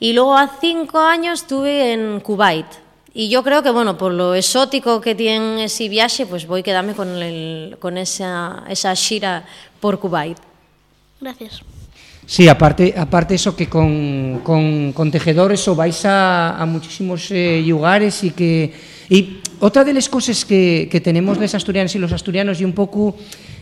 y 0.00 0.12
luego 0.12 0.36
hace 0.36 0.56
cinco 0.60 0.98
años 0.98 1.42
estuve 1.42 1.92
en 1.92 2.20
Kuwait. 2.20 2.66
Y 3.12 3.28
yo 3.28 3.42
creo 3.42 3.62
que, 3.62 3.70
bueno, 3.70 3.98
por 3.98 4.12
lo 4.12 4.34
exótico 4.34 5.00
que 5.00 5.16
tiene 5.16 5.64
ese 5.64 5.88
viaje, 5.88 6.26
pues 6.26 6.46
voy 6.46 6.60
a 6.60 6.62
quedarme 6.62 6.94
con, 6.94 7.18
con 7.80 7.98
esa, 7.98 8.62
esa 8.68 8.94
shira 8.94 9.44
por 9.80 9.98
Kuwait. 9.98 10.38
Gracias. 11.20 11.62
Sí, 12.30 12.46
aparte, 12.46 12.94
aparte 12.96 13.34
eso 13.34 13.56
que 13.56 13.66
con, 13.66 14.38
con, 14.44 14.92
con 14.92 15.10
tejedores 15.10 15.66
o 15.66 15.74
vais 15.74 16.06
a, 16.06 16.54
a 16.54 16.64
muchísimos 16.64 17.26
eh, 17.32 17.60
lugares 17.66 18.22
y 18.22 18.30
que... 18.30 18.99
Y 19.10 19.38
otra 19.58 19.84
de 19.84 19.92
las 19.92 20.08
cosas 20.08 20.44
que, 20.44 20.88
que 20.90 21.00
tenemos 21.00 21.36
los 21.36 21.54
asturianos 21.54 21.94
y 21.94 21.98
los 21.98 22.12
asturianos 22.12 22.60
y 22.60 22.64
un 22.64 22.72
poco 22.72 23.16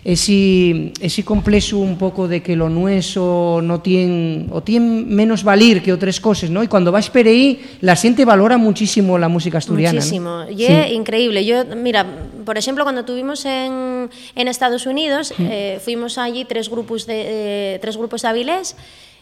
ese, 0.05 0.93
ese 1.01 1.25
complejo 1.25 1.79
un 1.79 1.99
poco 1.99 2.29
de 2.29 2.43
que 2.43 2.55
lo 2.55 2.69
nuestro 2.69 3.61
no 3.63 3.81
tiene 3.81 4.47
o 4.51 4.63
tiene 4.63 5.05
menos 5.05 5.43
valir 5.43 5.83
que 5.83 5.93
otras 5.93 6.21
cosas, 6.21 6.51
¿no? 6.51 6.63
Y 6.63 6.69
cuando 6.69 6.93
vas 6.93 7.11
por 7.11 7.27
ahí, 7.27 7.61
la 7.81 7.97
gente 7.97 8.25
valora 8.25 8.59
muchísimo 8.59 9.19
la 9.19 9.29
música 9.29 9.59
asturiana. 9.59 9.95
¿no? 9.95 9.99
Muchísimo. 9.99 10.45
Y 10.51 10.57
Sí. 10.59 10.67
es 10.67 10.93
increíble. 10.93 11.45
Yo, 11.45 11.65
mira, 11.77 12.07
por 12.45 12.59
ejemplo, 12.59 12.85
cuando 12.85 13.05
tuvimos 13.05 13.45
en, 13.45 14.09
en 14.37 14.49
Estados 14.49 14.87
Unidos, 14.87 15.33
eh, 15.39 15.81
fuimos 15.83 16.19
allí 16.19 16.45
tres 16.45 16.69
grupos 16.69 17.07
de 17.07 17.75
eh, 17.75 17.79
tres 17.81 17.97
grupos 17.97 18.23
de 18.23 18.29
Avilés, 18.29 18.77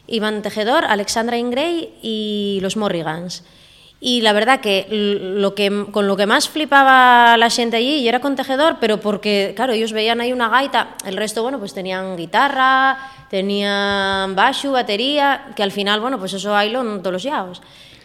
Iván 0.08 0.42
Tejedor, 0.42 0.84
Alexandra 0.84 1.38
Ingray 1.38 1.88
y 2.02 2.58
los 2.62 2.76
Morrigans. 2.76 3.44
Y 3.98 4.20
la 4.20 4.32
verdad 4.34 4.60
que 4.60 4.86
lo 4.90 5.54
que 5.54 5.86
con 5.90 6.06
lo 6.06 6.16
que 6.18 6.26
más 6.26 6.48
flipaba 6.50 7.36
la 7.38 7.48
gente 7.48 7.78
allí 7.78 7.94
y 8.00 8.08
era 8.08 8.20
con 8.20 8.36
Tejedor, 8.36 8.76
pero 8.78 9.00
porque 9.00 9.54
claro, 9.56 9.72
ellos 9.72 9.92
veían 9.92 10.20
ahí 10.20 10.32
una 10.34 10.48
gaita, 10.50 10.88
el 11.06 11.16
resto 11.16 11.42
bueno, 11.42 11.58
pues 11.58 11.72
tenían 11.72 12.14
guitarra, 12.16 12.98
tenían 13.30 14.34
baixo, 14.36 14.72
batería, 14.72 15.46
que 15.56 15.62
al 15.62 15.72
final, 15.72 16.00
bueno, 16.00 16.18
pues 16.18 16.34
eso 16.34 16.54
hay 16.54 16.74
en 16.74 17.00
todos 17.00 17.12
los 17.14 17.22
yaos. 17.22 17.62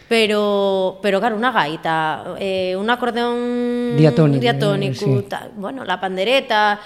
Pero, 0.08 0.98
pero 1.00 1.20
claro, 1.20 1.36
una 1.36 1.52
gaita, 1.52 2.34
eh, 2.38 2.74
un 2.78 2.88
acordeón 2.90 3.96
Diatónico, 3.96 4.40
diatónico, 4.40 4.94
sí. 5.06 5.26
ta- 5.28 5.48
bueno, 5.56 5.84
la 5.86 5.98
pandereta, 6.00 6.78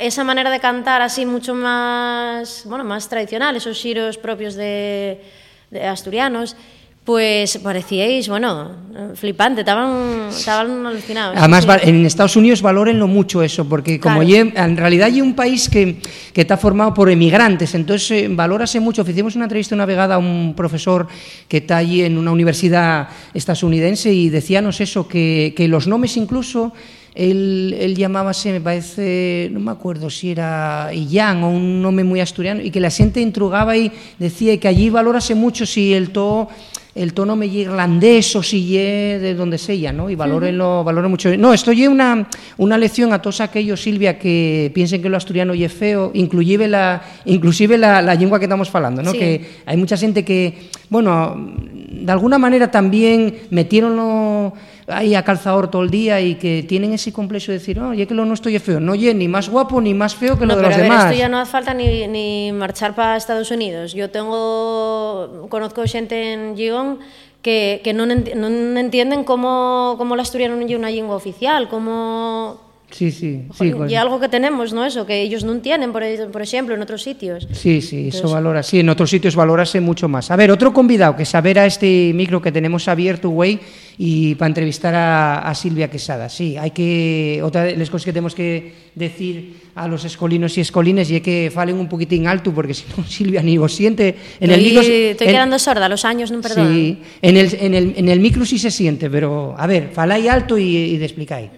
esa 0.00 0.22
manera 0.22 0.50
de 0.50 0.60
cantar 0.60 1.00
así 1.00 1.24
mucho 1.24 1.54
más, 1.54 2.62
bueno, 2.66 2.84
más 2.84 3.08
tradicional, 3.08 3.56
esos 3.56 3.78
giros 3.80 4.18
propios 4.18 4.54
de, 4.54 5.22
de 5.70 5.86
asturianos, 5.86 6.56
pues 7.04 7.58
parecíais, 7.58 8.28
bueno, 8.30 8.70
flipante, 9.14 9.60
estaban, 9.60 10.28
estaban 10.30 10.86
alucinados. 10.86 11.36
Además, 11.38 11.64
sí. 11.82 11.90
en 11.90 12.06
Estados 12.06 12.34
Unidos 12.36 12.62
valórenlo 12.62 13.06
mucho 13.06 13.42
eso, 13.42 13.68
porque 13.68 14.00
como 14.00 14.20
Claro. 14.22 14.30
lle- 14.30 14.52
en 14.56 14.76
realidad 14.76 15.08
hay 15.08 15.20
un 15.20 15.34
país 15.34 15.68
que, 15.68 15.96
que 16.32 16.40
está 16.40 16.56
formado 16.56 16.94
por 16.94 17.10
emigrantes, 17.10 17.74
entonces 17.74 18.10
eh, 18.10 18.28
valórase 18.30 18.80
mucho. 18.80 19.02
Hicimos 19.06 19.36
una 19.36 19.44
entrevista 19.44 19.74
una 19.74 19.84
vegada 19.84 20.14
a 20.14 20.18
un 20.18 20.54
profesor 20.56 21.06
que 21.46 21.58
está 21.58 21.76
allí 21.76 22.02
en 22.02 22.16
una 22.16 22.30
universidad 22.30 23.08
estadounidense 23.34 24.10
y 24.10 24.30
decíanos 24.30 24.80
eso, 24.80 25.06
que, 25.06 25.52
que 25.54 25.68
los 25.68 25.86
nombres 25.86 26.16
incluso... 26.16 26.72
Él, 27.16 27.76
él 27.78 27.94
llamábase, 27.94 28.50
me 28.50 28.60
parece, 28.60 29.48
no 29.52 29.60
me 29.60 29.70
acuerdo 29.70 30.10
si 30.10 30.32
era 30.32 30.90
Illán 30.92 31.44
o 31.44 31.48
un 31.50 31.80
nombre 31.80 32.02
muy 32.04 32.18
asturiano, 32.20 32.60
y 32.60 32.72
que 32.72 32.80
la 32.80 32.90
gente 32.90 33.20
intrugaba 33.20 33.76
y 33.76 33.92
decía 34.18 34.58
que 34.58 34.66
allí 34.66 34.90
valórase 34.90 35.36
mucho 35.36 35.64
si 35.64 35.94
el 35.94 36.10
to 36.10 36.48
el 36.94 37.12
tono 37.12 37.34
me 37.34 37.46
irlandés 37.46 38.36
o 38.36 38.42
si 38.42 38.76
de 38.76 39.34
donde 39.34 39.58
sea, 39.58 39.92
¿no? 39.92 40.10
Y 40.10 40.14
valórenlo, 40.14 40.84
valoren 40.84 41.10
mucho. 41.10 41.36
No, 41.36 41.52
esto 41.52 41.72
lle 41.72 41.88
una, 41.88 42.28
una 42.56 42.78
lección 42.78 43.12
a 43.12 43.20
todos 43.20 43.40
aquellos, 43.40 43.82
Silvia, 43.82 44.18
que 44.18 44.70
piensen 44.74 45.02
que 45.02 45.08
lo 45.08 45.16
asturiano 45.16 45.54
lle 45.54 45.68
feo, 45.68 46.12
inclusive 46.14 46.68
la, 46.68 47.02
inclusive 47.24 47.78
la, 47.78 48.00
la 48.00 48.14
lengua 48.14 48.38
que 48.38 48.44
estamos 48.46 48.72
hablando, 48.72 49.02
¿no? 49.02 49.10
Sí. 49.10 49.18
Que 49.18 49.46
hay 49.66 49.76
mucha 49.76 49.96
gente 49.96 50.24
que, 50.24 50.70
bueno, 50.88 51.34
de 51.64 52.12
alguna 52.12 52.38
manera 52.38 52.70
también 52.70 53.42
metieronlo 53.50 54.54
ahí 54.86 55.14
a 55.14 55.22
calzador 55.22 55.70
todo 55.70 55.82
el 55.82 55.90
día 55.90 56.20
y 56.20 56.34
que 56.36 56.62
tienen 56.62 56.92
ese 56.92 57.12
complejo 57.12 57.52
de 57.52 57.58
decir, 57.58 57.78
oye, 57.80 58.06
que 58.06 58.14
lo 58.14 58.24
nuestro 58.24 58.50
lle 58.50 58.60
feo. 58.60 58.80
No 58.80 58.94
lle 58.94 59.14
ni 59.14 59.28
más 59.28 59.48
guapo 59.48 59.80
ni 59.80 59.94
más 59.94 60.14
feo 60.14 60.38
que 60.38 60.46
No, 60.46 60.54
lo 60.54 60.60
de 60.60 60.62
pero 60.62 60.68
los 60.68 60.74
a 60.76 60.80
ver, 60.80 60.90
demás. 60.90 61.04
esto 61.06 61.18
ya 61.18 61.28
no 61.28 61.38
hace 61.38 61.50
falta 61.52 61.74
ni, 61.74 62.06
ni 62.08 62.52
marchar 62.52 62.94
para 62.94 63.16
Estados 63.16 63.50
Unidos. 63.50 63.92
Yo 63.94 64.10
tengo, 64.10 65.46
conozco 65.50 65.82
gente 65.86 66.32
en 66.32 66.56
Gijón 66.56 66.98
que, 67.42 67.80
que 67.84 67.92
non, 67.92 68.08
enti- 68.08 68.32
non 68.32 68.76
entienden 68.80 69.24
como, 69.24 69.96
como 70.00 70.16
la 70.16 70.24
asturiano 70.24 70.56
non 70.56 70.64
é 70.64 70.76
unha 70.80 70.88
lingua 70.88 71.12
oficial, 71.16 71.68
como... 71.68 72.63
Sí, 72.90 73.10
sí, 73.10 73.42
sí. 73.58 73.72
y 73.88 73.94
algo 73.96 74.20
que 74.20 74.28
tenemos, 74.28 74.72
¿no? 74.72 74.84
Eso, 74.84 75.04
que 75.04 75.20
ellos 75.22 75.42
no 75.42 75.56
tienen, 75.58 75.90
por, 75.90 76.02
por 76.30 76.42
ejemplo, 76.42 76.76
en 76.76 76.82
otros 76.82 77.02
sitios. 77.02 77.48
Sí, 77.50 77.80
sí, 77.80 78.08
eso 78.08 78.18
Entonces- 78.18 78.30
valora. 78.32 78.62
Sí, 78.62 78.78
en 78.80 78.88
otros 78.88 79.10
sitios 79.10 79.34
valorase 79.34 79.80
mucho 79.80 80.08
más. 80.08 80.30
A 80.30 80.36
ver, 80.36 80.52
otro 80.52 80.72
convidado 80.72 81.16
que 81.16 81.24
saber 81.24 81.58
a 81.58 81.66
este 81.66 82.12
micro 82.14 82.40
que 82.40 82.52
tenemos 82.52 82.86
abierto, 82.86 83.30
güey, 83.30 83.58
y 83.98 84.36
para 84.36 84.46
entrevistar 84.48 84.94
a, 84.94 85.38
a 85.40 85.54
Silvia 85.56 85.90
Quesada. 85.90 86.28
Sí, 86.28 86.56
hay 86.56 86.70
que. 86.70 87.40
Otra 87.42 87.64
de 87.64 87.76
las 87.76 87.90
cosas 87.90 88.04
que 88.04 88.12
tenemos 88.12 88.34
que 88.34 88.72
decir 88.94 89.56
a 89.74 89.88
los 89.88 90.04
escolinos 90.04 90.56
y 90.56 90.60
escolines 90.60 91.10
y 91.10 91.16
es 91.16 91.22
que 91.22 91.50
falen 91.52 91.76
un 91.78 91.88
poquitín 91.88 92.28
alto, 92.28 92.52
porque 92.54 92.74
si 92.74 92.84
no, 92.96 93.02
Silvia 93.04 93.42
ni 93.42 93.58
os 93.58 93.74
siente. 93.74 94.14
En 94.38 94.50
el 94.52 94.60
estoy 94.60 94.64
micro. 94.66 94.82
estoy 94.82 95.26
en- 95.26 95.32
quedando 95.32 95.58
sorda, 95.58 95.88
los 95.88 96.04
años 96.04 96.30
no 96.30 96.40
perdonan. 96.40 96.72
Sí, 96.72 96.98
en 97.22 97.36
el, 97.36 97.54
en, 97.60 97.74
el, 97.74 97.94
en 97.96 98.08
el 98.08 98.20
micro 98.20 98.44
sí 98.44 98.56
se 98.58 98.70
siente, 98.70 99.10
pero 99.10 99.56
a 99.58 99.66
ver, 99.66 99.90
faláis 99.92 100.28
alto 100.28 100.56
y, 100.56 100.64
y 100.76 101.02
explicáis. 101.02 101.50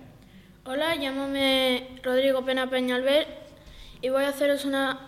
Hola, 0.68 0.96
llámame 0.96 1.87
Rodrigo 2.02 2.44
Pena 2.44 2.68
Peñalver 2.68 3.29
y 4.02 4.09
voy 4.09 4.24
a 4.24 4.31
haceros 4.31 4.64
una 4.64 4.98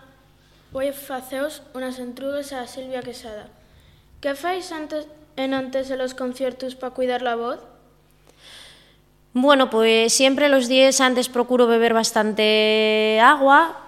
voy 0.70 0.86
a 0.86 0.92
faceros 0.92 1.62
unas 1.74 1.98
entrugas 1.98 2.52
a 2.52 2.64
Silvia 2.68 3.02
Quesada. 3.02 3.48
¿Qué 4.20 4.36
fais 4.36 4.70
antes 4.70 5.08
en 5.34 5.54
antes 5.54 5.88
de 5.88 5.96
los 5.96 6.14
conciertos 6.14 6.76
para 6.76 6.94
cuidar 6.94 7.22
la 7.22 7.34
voz? 7.34 7.58
Bueno, 9.32 9.68
pues 9.68 10.12
siempre 10.12 10.48
los 10.48 10.68
días 10.68 11.00
antes 11.00 11.28
procuro 11.28 11.66
beber 11.66 11.92
bastante 11.92 13.18
agua 13.20 13.87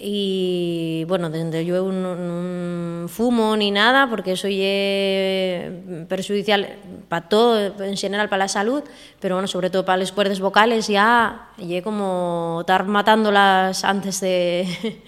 y 0.00 1.04
bueno, 1.08 1.28
donde 1.28 1.64
yo 1.64 1.90
no, 1.90 3.08
fumo 3.08 3.56
ni 3.56 3.70
nada 3.70 4.08
porque 4.08 4.32
eso 4.32 4.46
es 4.50 5.70
perjudicial 6.08 6.76
para 7.08 7.28
todo, 7.28 7.82
en 7.82 7.96
general 7.96 8.28
para 8.28 8.44
la 8.44 8.48
salud, 8.48 8.82
pero 9.18 9.34
bueno, 9.34 9.48
sobre 9.48 9.70
todo 9.70 9.84
para 9.84 9.98
las 9.98 10.12
cuerdas 10.12 10.40
vocales 10.40 10.86
ya, 10.88 11.48
y 11.58 11.80
como 11.82 12.58
estar 12.60 12.84
matándolas 12.84 13.84
antes 13.84 14.20
de... 14.20 14.66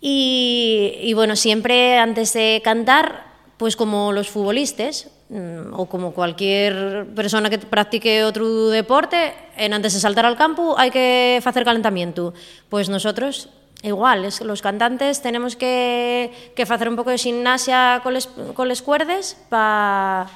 y, 0.00 0.92
y 1.02 1.14
bueno, 1.14 1.34
siempre 1.34 1.98
antes 1.98 2.32
de 2.34 2.60
cantar, 2.62 3.24
pues 3.56 3.74
como 3.74 4.12
los 4.12 4.28
futbolistas, 4.28 5.10
mm, 5.30 5.74
o 5.74 5.86
como 5.86 6.12
cualquier 6.12 7.06
persona 7.14 7.50
que 7.50 7.58
practique 7.58 8.24
otro 8.24 8.68
deporte, 8.68 9.34
en 9.56 9.74
antes 9.74 9.94
de 9.94 10.00
saltar 10.00 10.24
al 10.24 10.36
campo 10.36 10.78
hay 10.78 10.90
que 10.90 11.42
hacer 11.44 11.64
calentamiento. 11.64 12.32
Pues 12.68 12.88
nosotros 12.88 13.48
Igual, 13.82 14.28
los 14.42 14.60
cantantes 14.60 15.22
tenemos 15.22 15.54
que, 15.54 16.32
que 16.56 16.66
facer 16.66 16.88
un 16.88 16.96
pouco 16.96 17.10
de 17.10 17.18
gimnasia 17.18 18.00
con 18.02 18.14
les, 18.14 18.26
con 18.26 18.66
les 18.66 18.82
cuerdes 18.82 19.38
para 19.48 20.26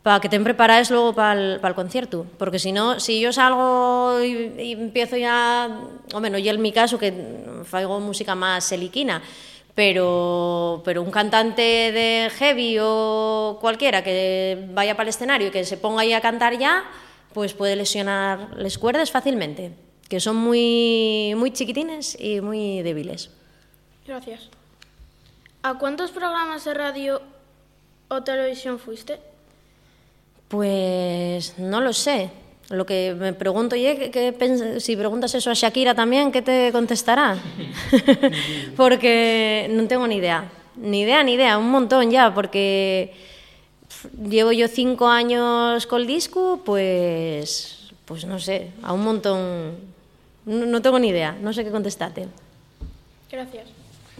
pa 0.00 0.16
que 0.20 0.30
te 0.30 0.40
preparáis 0.40 0.88
luego 0.88 1.12
para 1.12 1.60
el, 1.60 1.74
concierto. 1.74 2.24
Porque 2.38 2.58
si 2.58 2.72
no, 2.72 2.98
si 2.98 3.20
yo 3.20 3.34
salgo 3.34 4.22
y, 4.22 4.72
empiezo 4.72 5.16
ya, 5.18 5.68
o 6.14 6.20
menos, 6.20 6.40
y 6.40 6.48
en 6.48 6.62
mi 6.62 6.72
caso 6.72 6.96
que 6.96 7.12
faigo 7.64 8.00
música 8.00 8.34
más 8.34 8.64
seliquina, 8.64 9.20
pero, 9.74 10.80
pero 10.84 11.02
un 11.02 11.10
cantante 11.10 11.92
de 11.92 12.30
heavy 12.32 12.78
o 12.80 13.58
cualquiera 13.60 14.02
que 14.02 14.70
vaya 14.72 14.96
para 14.96 15.04
el 15.04 15.10
escenario 15.10 15.48
y 15.48 15.50
que 15.50 15.64
se 15.64 15.76
ponga 15.76 16.00
ahí 16.00 16.14
a 16.14 16.22
cantar 16.22 16.56
ya, 16.56 16.84
pues 17.34 17.52
puede 17.52 17.76
lesionar 17.76 18.56
les 18.56 18.78
cuerdas 18.78 19.10
fácilmente 19.10 19.85
que 20.08 20.20
son 20.20 20.36
muy, 20.36 21.34
muy 21.36 21.52
chiquitines 21.52 22.16
y 22.20 22.40
muy 22.40 22.82
débiles. 22.82 23.30
Gracias. 24.06 24.48
¿A 25.62 25.78
cuántos 25.78 26.10
programas 26.12 26.64
de 26.64 26.74
radio 26.74 27.22
o 28.08 28.22
televisión 28.22 28.78
fuiste? 28.78 29.18
Pues 30.48 31.58
no 31.58 31.80
lo 31.80 31.92
sé. 31.92 32.30
Lo 32.68 32.84
que 32.86 33.14
me 33.18 33.32
pregunto, 33.32 33.76
¿qué, 33.76 34.10
qué 34.10 34.80
si 34.80 34.96
preguntas 34.96 35.34
eso 35.34 35.50
a 35.50 35.54
Shakira 35.54 35.94
también, 35.94 36.32
¿qué 36.32 36.42
te 36.42 36.70
contestará? 36.72 37.36
porque 38.76 39.68
no 39.70 39.86
tengo 39.86 40.06
ni 40.06 40.16
idea. 40.16 40.50
Ni 40.76 41.02
idea, 41.02 41.22
ni 41.22 41.34
idea, 41.34 41.58
un 41.58 41.70
montón 41.70 42.10
ya, 42.10 42.34
porque 42.34 43.14
llevo 44.28 44.52
yo 44.52 44.68
cinco 44.68 45.06
años 45.08 45.86
con 45.86 46.00
el 46.02 46.06
disco, 46.06 46.60
pues, 46.64 47.88
pues 48.04 48.24
no 48.24 48.38
sé, 48.38 48.72
a 48.82 48.92
un 48.92 49.02
montón 49.04 49.95
no, 50.46 50.80
tengo 50.80 50.98
ni 50.98 51.08
idea, 51.08 51.36
no 51.40 51.52
sé 51.52 51.64
qué 51.64 51.70
contestarte. 51.70 52.28
Gracias. 53.30 53.66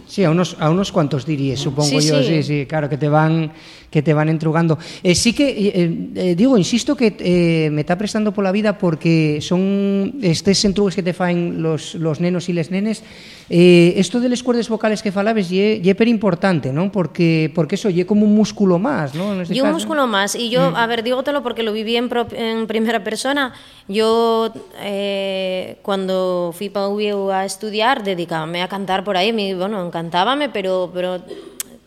Sí, 0.07 0.23
a 0.23 0.31
unos, 0.31 0.55
a 0.59 0.69
unos 0.69 0.91
cuantos 0.91 1.25
dirías, 1.25 1.59
supongo 1.59 1.99
sí, 1.99 2.07
yo, 2.07 2.23
sí. 2.23 2.27
sí, 2.27 2.43
sí, 2.43 2.65
claro, 2.65 2.87
que 2.87 2.97
te 2.97 3.09
van 3.09 3.51
que 3.89 4.01
te 4.01 4.13
van 4.13 4.29
entrugando. 4.29 4.77
Eh, 5.03 5.15
sí 5.15 5.33
que, 5.33 5.47
eh, 5.49 6.09
eh, 6.15 6.35
digo, 6.35 6.57
insisto 6.57 6.95
que 6.95 7.15
eh, 7.19 7.69
me 7.71 7.81
está 7.81 7.97
prestando 7.97 8.33
por 8.33 8.43
la 8.43 8.51
vida 8.51 8.77
porque 8.77 9.39
son 9.41 10.15
estes 10.21 10.63
entrugues 10.65 10.95
que 10.95 11.03
te 11.03 11.13
faen 11.13 11.61
los, 11.61 11.95
los 11.95 12.19
nenos 12.19 12.49
y 12.49 12.53
les 12.53 12.69
nenes, 12.69 13.03
eh, 13.49 13.93
esto 13.95 14.19
de 14.19 14.27
les 14.27 14.43
cuerdas 14.43 14.67
vocales 14.67 15.01
que 15.01 15.11
falabes 15.11 15.49
ye, 15.49 15.79
ye 15.79 15.95
per 15.95 16.07
importante, 16.07 16.73
¿no? 16.73 16.91
Porque, 16.91 17.49
porque 17.55 17.75
eso 17.75 17.89
ye 17.89 18.05
como 18.05 18.25
un 18.25 18.35
músculo 18.35 18.77
más, 18.77 19.15
¿no? 19.15 19.33
En 19.33 19.41
este 19.41 19.61
un 19.61 19.71
músculo 19.71 20.05
más, 20.05 20.35
y 20.35 20.49
yo, 20.49 20.71
mm. 20.71 20.75
a 20.75 20.87
ver, 20.87 21.01
dígotelo 21.01 21.41
porque 21.43 21.63
lo 21.63 21.71
viví 21.71 21.95
en, 21.95 22.09
pro, 22.09 22.27
en 22.31 22.67
primera 22.67 23.03
persona, 23.03 23.53
yo 23.87 24.51
eh, 24.81 25.77
cuando 25.81 26.53
fui 26.53 26.67
para 26.69 26.89
UBIU 26.89 27.31
a 27.31 27.45
estudiar, 27.45 28.03
dedicábame 28.03 28.61
a 28.61 28.67
cantar 28.67 29.05
por 29.05 29.15
ahí, 29.15 29.31
mi, 29.31 29.53
bueno, 29.53 29.89
encantábame, 29.97 30.49
pero, 30.49 30.91
pero 30.93 31.21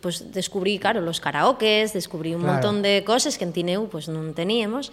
pues 0.01 0.33
descubrí, 0.33 0.79
claro, 0.79 1.01
los 1.01 1.21
karaokes, 1.21 1.93
descubrí 1.93 2.35
un 2.35 2.41
claro. 2.41 2.53
montón 2.55 2.81
de 2.81 3.03
cosas 3.05 3.37
que 3.37 3.45
en 3.45 3.53
Tineu 3.53 3.87
pues 3.87 4.07
no 4.09 4.33
teníamos. 4.33 4.91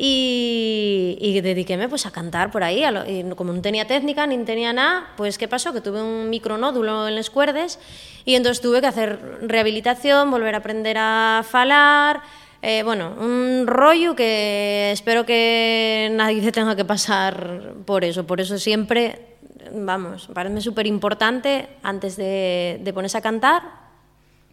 Y, 0.00 1.18
y 1.20 1.40
dediquéme 1.40 1.88
pues 1.88 2.06
a 2.06 2.12
cantar 2.12 2.52
por 2.52 2.62
ahí, 2.62 2.84
a 2.84 2.92
lo, 2.92 3.04
y 3.04 3.24
como 3.34 3.52
no 3.52 3.60
tenía 3.60 3.84
técnica 3.84 4.28
ni 4.28 4.38
tenía 4.44 4.72
nada, 4.72 5.08
pues 5.16 5.38
¿qué 5.38 5.48
pasó? 5.48 5.72
Que 5.72 5.80
tuve 5.80 6.00
un 6.00 6.30
micronódulo 6.30 7.08
en 7.08 7.16
las 7.16 7.30
cuerdas 7.30 7.80
y 8.24 8.36
entonces 8.36 8.60
tuve 8.60 8.80
que 8.80 8.86
hacer 8.86 9.18
rehabilitación, 9.42 10.30
volver 10.30 10.54
a 10.54 10.58
aprender 10.58 10.96
a 10.98 11.44
falar, 11.48 12.22
eh, 12.60 12.82
bueno, 12.82 13.14
un 13.20 13.66
rollo 13.66 14.16
que 14.16 14.90
espero 14.92 15.24
que 15.24 16.10
nadie 16.12 16.52
tenga 16.52 16.74
que 16.74 16.84
pasar 16.84 17.74
por 17.84 18.04
eso, 18.04 18.26
por 18.26 18.40
eso 18.40 18.58
siempre, 18.58 19.37
vamos, 19.72 20.28
parece 20.32 20.60
súper 20.60 20.86
importante 20.86 21.68
antes 21.82 22.16
de, 22.16 22.80
de 22.82 22.92
ponerse 22.92 23.18
a 23.18 23.22
cantar, 23.22 23.88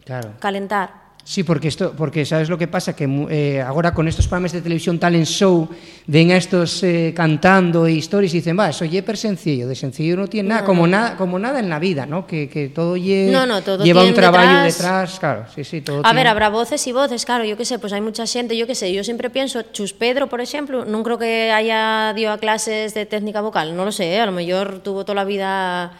Claro. 0.06 0.34
Calentar. 0.38 1.05
Sí, 1.26 1.42
porque 1.42 1.66
esto, 1.66 1.92
porque 1.98 2.24
sabes 2.24 2.48
lo 2.48 2.56
que 2.56 2.68
pasa 2.68 2.94
que 2.94 3.02
eh, 3.30 3.60
agora 3.60 3.92
con 3.92 4.06
estos 4.06 4.28
programas 4.28 4.52
de 4.52 4.62
televisión 4.62 5.00
talent 5.00 5.26
show 5.26 5.68
ven 6.06 6.30
a 6.30 6.36
estos 6.36 6.80
eh, 6.84 7.12
cantando 7.16 7.82
e 7.90 7.98
historias 7.98 8.30
e 8.30 8.38
dicen, 8.38 8.54
"Va, 8.54 8.70
eso 8.70 8.86
lle 8.86 9.02
per 9.02 9.18
sencillo, 9.18 9.66
de 9.66 9.74
sencillo 9.74 10.14
no 10.14 10.30
tiene 10.30 10.50
nada, 10.54 10.60
no, 10.62 10.66
como 10.70 10.86
no. 10.86 10.94
nada 10.94 11.16
como 11.18 11.34
nada 11.42 11.58
en 11.58 11.66
la 11.66 11.80
vida, 11.82 12.06
¿no? 12.06 12.30
Que 12.30 12.46
que 12.46 12.70
todo 12.70 12.94
lle 12.94 13.26
no, 13.34 13.42
no, 13.42 13.58
todo 13.58 13.82
lleva 13.82 14.06
un 14.06 14.14
traballo 14.14 14.62
detrás. 14.62 14.78
detrás, 14.78 15.18
claro. 15.18 15.46
Sí, 15.50 15.64
sí, 15.66 15.80
todo 15.82 15.98
A 15.98 16.02
tiene... 16.14 16.14
ver, 16.14 16.26
habrá 16.28 16.48
voces 16.48 16.86
y 16.86 16.92
voces, 16.92 17.26
claro, 17.26 17.42
yo 17.42 17.56
que 17.56 17.64
sé, 17.64 17.80
pues 17.80 17.92
hay 17.92 18.00
mucha 18.00 18.24
gente, 18.24 18.56
yo 18.56 18.68
que 18.68 18.76
sé, 18.78 18.94
yo 18.94 19.02
siempre 19.02 19.28
pienso 19.28 19.62
Chus 19.74 19.92
Pedro, 19.92 20.28
por 20.28 20.40
ejemplo, 20.40 20.84
no 20.84 21.02
creo 21.02 21.18
que 21.18 21.50
haya 21.50 22.14
dio 22.14 22.30
a 22.30 22.38
clases 22.38 22.94
de 22.94 23.04
técnica 23.04 23.40
vocal, 23.40 23.74
no 23.74 23.84
lo 23.84 23.90
sé, 23.90 24.14
¿eh? 24.14 24.20
a 24.20 24.26
lo 24.26 24.32
mejor 24.32 24.78
tuvo 24.78 25.02
toda 25.04 25.16
la 25.16 25.24
vida 25.24 25.90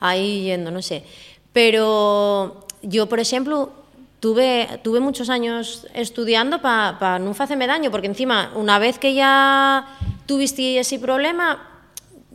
ahí 0.00 0.44
yendo, 0.44 0.70
no 0.70 0.80
sé. 0.80 1.04
Pero 1.52 2.64
yo, 2.80 3.10
por 3.10 3.20
ejemplo, 3.20 3.72
tuve, 4.20 4.80
tuve 4.84 5.00
muchos 5.00 5.30
años 5.30 5.86
estudiando 5.94 6.60
para 6.60 6.98
pa 6.98 7.18
no 7.18 7.32
hacerme 7.32 7.66
daño, 7.66 7.90
porque 7.90 8.06
encima, 8.06 8.52
una 8.54 8.78
vez 8.78 8.98
que 8.98 9.14
ya 9.14 9.86
tuviste 10.26 10.78
ese 10.78 10.98
problema, 10.98 11.69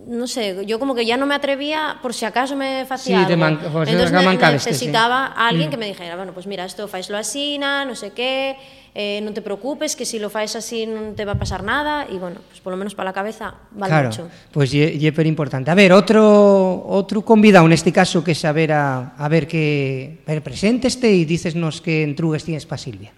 no 0.07 0.27
sé, 0.27 0.65
yo 0.65 0.79
como 0.79 0.93
que 0.93 1.05
ya 1.05 1.17
no 1.17 1.25
me 1.25 1.35
atrevía 1.35 1.97
por 2.01 2.13
si 2.13 2.25
acaso 2.25 2.55
me 2.55 2.81
hacía 2.81 2.97
sí, 2.97 3.13
algo. 3.13 3.37
Man, 3.37 3.59
Entonces 3.87 4.11
ne 4.11 4.51
necesitaba 4.51 5.27
sí. 5.27 5.33
a 5.35 5.47
alguien 5.47 5.67
mm. 5.67 5.71
que 5.71 5.77
me 5.77 5.87
dijera, 5.87 6.15
bueno, 6.15 6.33
pues 6.33 6.47
mira, 6.47 6.65
esto 6.65 6.87
faislo 6.87 7.17
así, 7.17 7.57
no 7.57 7.95
sé 7.95 8.11
qué, 8.11 8.57
eh, 8.95 9.19
non 9.19 9.35
te 9.35 9.43
preocupes, 9.43 9.91
que 9.91 10.07
si 10.07 10.23
lo 10.23 10.31
fais 10.31 10.55
así 10.55 10.87
non 10.87 11.19
te 11.19 11.27
va 11.27 11.35
a 11.35 11.39
pasar 11.39 11.67
nada, 11.67 12.07
e, 12.07 12.15
bueno, 12.15 12.39
pues 12.47 12.63
por 12.63 12.71
lo 12.71 12.79
menos 12.79 12.95
para 12.95 13.11
la 13.11 13.15
cabeza 13.17 13.51
vale 13.75 13.91
claro, 13.91 14.07
mucho. 14.07 14.23
Pues 14.55 14.71
ye 14.71 15.11
per 15.11 15.27
importante. 15.27 15.67
A 15.67 15.75
ver, 15.75 15.91
outro, 15.91 16.23
outro 16.23 17.19
convidado 17.27 17.67
neste 17.67 17.91
caso 17.91 18.23
que 18.23 18.31
saber 18.31 18.71
a, 18.71 19.19
a 19.19 19.27
ver 19.27 19.51
que... 19.51 20.23
A 20.23 20.31
ver, 20.31 20.39
presénteste 20.39 21.11
e 21.11 21.27
dicesnos 21.27 21.83
que 21.83 22.07
entrugues 22.07 22.47
tienes 22.47 22.63
pa 22.63 22.79
Silvia. 22.79 23.11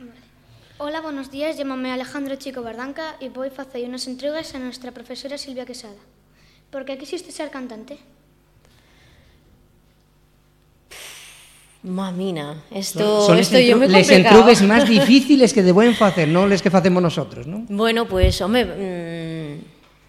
Hola, 0.81 1.05
buenos 1.05 1.29
días. 1.29 1.61
Llámame 1.61 1.93
Alejandro 1.93 2.41
Chico 2.41 2.65
Bardanca 2.65 3.13
y 3.21 3.29
voy 3.29 3.53
a 3.53 3.61
hacer 3.61 3.85
unas 3.85 4.09
entregas 4.09 4.57
a 4.57 4.59
nuestra 4.59 4.89
profesora 4.89 5.37
Silvia 5.37 5.69
Quesada. 5.69 6.01
¿Por 6.69 6.85
qué 6.85 6.97
quisiste 6.97 7.31
ser 7.31 7.49
cantante? 7.49 7.97
Mamina, 11.83 12.63
esto, 12.71 13.21
son, 13.21 13.27
son 13.27 13.37
esto 13.39 13.59
yo 13.59 13.77
me 13.77 13.87
Les 13.87 14.09
entrugues 14.09 14.59
máis 14.65 14.83
difíciles 14.97 15.55
que 15.55 15.63
de 15.63 15.71
buen 15.71 15.95
facer, 15.95 16.27
non 16.27 16.51
les 16.51 16.59
que 16.59 16.67
facemos 16.73 16.99
nosotros, 16.99 17.47
non? 17.47 17.63
Bueno, 17.71 18.03
pues, 18.09 18.35
home, 18.43 18.65
mmm, 18.65 19.26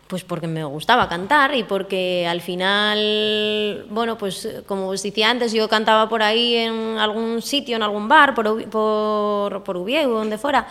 pues 0.08 0.24
porque 0.24 0.46
me 0.46 0.64
gustaba 0.64 1.08
cantar 1.08 1.54
y 1.54 1.62
porque 1.64 2.26
al 2.26 2.40
final, 2.40 3.86
bueno, 3.90 4.16
pues 4.16 4.48
como 4.66 4.88
os 4.88 5.02
decía 5.02 5.30
antes, 5.30 5.52
yo 5.52 5.68
cantaba 5.68 6.08
por 6.08 6.22
ahí 6.22 6.56
en 6.56 6.96
algún 6.98 7.42
sitio, 7.42 7.76
en 7.76 7.82
algún 7.82 8.08
bar, 8.08 8.34
por, 8.34 8.68
por, 8.70 9.62
por 9.62 9.76
Ubieu, 9.76 10.08
donde 10.10 10.38
fuera, 10.38 10.66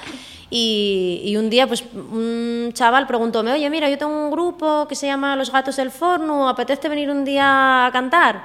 y, 0.50 1.21
y 1.23 1.38
un 1.38 1.50
día 1.52 1.67
pues 1.67 1.84
un 1.93 2.71
chaval 2.73 3.06
preguntóme, 3.06 3.54
oye, 3.54 3.69
mira, 3.69 3.89
yo 3.89 3.97
tengo 3.97 4.12
un 4.12 4.32
grupo 4.32 4.88
que 4.88 4.95
se 4.95 5.06
llama 5.06 5.36
Los 5.36 5.52
Gatos 5.52 5.76
del 5.76 5.91
Forno, 5.91 6.50
¿apetece 6.50 6.89
venir 6.89 7.12
un 7.12 7.23
día 7.23 7.86
a 7.86 7.91
cantar? 7.91 8.43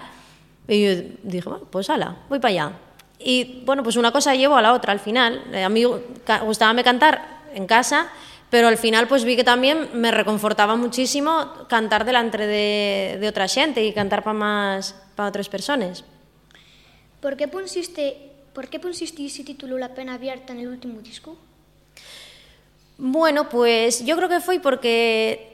Y 0.69 0.85
yo 0.85 1.03
dije, 1.23 1.49
bueno, 1.49 1.65
pues 1.71 1.89
ala, 1.89 2.17
voy 2.29 2.39
para 2.39 2.51
allá. 2.51 2.73
Y 3.19 3.63
bueno, 3.65 3.83
pues 3.83 3.97
una 3.97 4.13
cosa 4.13 4.35
llevo 4.35 4.57
a 4.57 4.63
la 4.63 4.73
otra 4.73 4.93
al 4.93 5.01
final. 5.01 5.43
A 5.55 5.69
mí 5.69 5.85
gustaba 6.45 6.83
cantar 6.83 7.41
en 7.55 7.67
casa, 7.67 8.09
pero 8.53 8.69
al 8.69 8.77
final 8.77 9.09
pues 9.09 9.25
vi 9.25 9.35
que 9.35 9.45
también 9.45 9.89
me 9.95 10.13
reconfortaba 10.13 10.77
muchísimo 10.77 11.67
cantar 11.69 12.05
delante 12.05 12.47
de, 12.47 13.17
de 13.19 13.27
otra 13.27 13.49
gente 13.49 13.83
y 13.83 13.95
cantar 13.95 14.23
para 14.23 14.39
más 14.39 14.95
para 15.17 15.31
otras 15.31 15.49
personas. 15.49 16.05
¿Por 17.21 17.37
qué 17.37 17.49
pusiste, 17.49 18.31
por 18.53 18.69
qué 18.69 18.79
pusiste 18.79 19.25
ese 19.25 19.43
título 19.43 19.79
La 19.79 19.95
pena 19.95 20.15
abierta 20.15 20.53
en 20.53 20.61
el 20.61 20.69
último 20.69 21.01
disco? 21.01 21.39
Bueno, 22.99 23.49
pues 23.49 24.05
yo 24.05 24.17
creo 24.17 24.29
que 24.29 24.41
fue 24.41 24.61
porque 24.61 25.53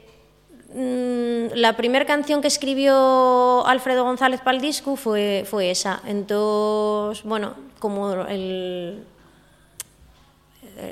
Mm, 0.71 1.55
la 1.55 1.75
primera 1.75 2.05
canción 2.05 2.41
que 2.41 2.47
escribió 2.47 3.65
Alfredo 3.65 4.03
González 4.03 4.39
para 4.41 4.55
el 4.55 4.61
disco 4.61 4.95
fue, 4.95 5.43
fue 5.49 5.71
esa. 5.71 6.01
Entonces, 6.05 7.23
bueno, 7.23 7.55
como 7.79 8.13
el, 8.25 9.03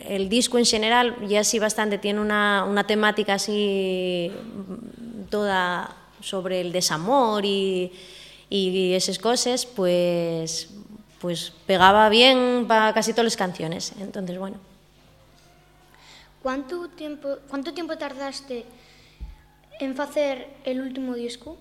el 0.07 0.29
disco 0.29 0.57
en 0.57 0.65
general 0.65 1.15
ya 1.27 1.43
sí 1.43 1.59
bastante 1.59 1.97
tiene 1.97 2.19
una, 2.19 2.63
una 2.63 2.85
temática 2.85 3.35
así 3.35 4.31
toda 5.29 5.95
sobre 6.21 6.61
el 6.61 6.71
desamor 6.71 7.45
y, 7.45 7.91
y 8.49 8.93
esas 8.93 9.19
cosas, 9.19 9.65
pues, 9.65 10.69
pues 11.19 11.53
pegaba 11.65 12.09
bien 12.09 12.65
para 12.67 12.93
casi 12.93 13.11
todas 13.11 13.25
las 13.25 13.37
canciones. 13.37 13.93
Entonces, 13.99 14.37
bueno. 14.37 14.57
¿Cuánto 16.41 16.87
tiempo, 16.89 17.37
cuánto 17.49 17.73
tiempo 17.73 17.97
tardaste 17.97 18.65
en 19.79 19.99
hacer 19.99 20.47
el 20.63 20.81
último 20.81 21.15
disco? 21.15 21.57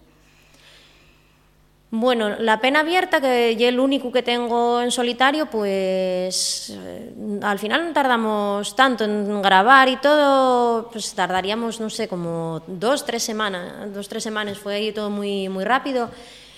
Bueno, 1.90 2.36
La 2.40 2.60
Pena 2.60 2.80
Abierta, 2.80 3.20
que 3.20 3.52
es 3.52 3.60
el 3.60 3.78
único 3.78 4.10
que 4.10 4.22
tengo 4.22 4.80
en 4.82 4.90
solitario, 4.90 5.46
pues 5.46 6.72
eh, 6.74 7.12
al 7.42 7.60
final 7.60 7.86
no 7.86 7.92
tardamos 7.92 8.74
tanto 8.74 9.04
en 9.04 9.40
grabar 9.40 9.88
y 9.88 9.96
todo, 9.98 10.90
pues 10.90 11.14
tardaríamos, 11.14 11.80
no 11.80 11.88
sé, 11.88 12.08
como 12.08 12.60
dos, 12.66 13.06
tres 13.06 13.22
semanas, 13.22 13.94
dos, 13.94 14.08
tres 14.08 14.24
semanas, 14.24 14.58
fue 14.58 14.74
ahí 14.74 14.92
todo 14.92 15.10
muy, 15.10 15.48
muy 15.48 15.64
rápido. 15.64 16.10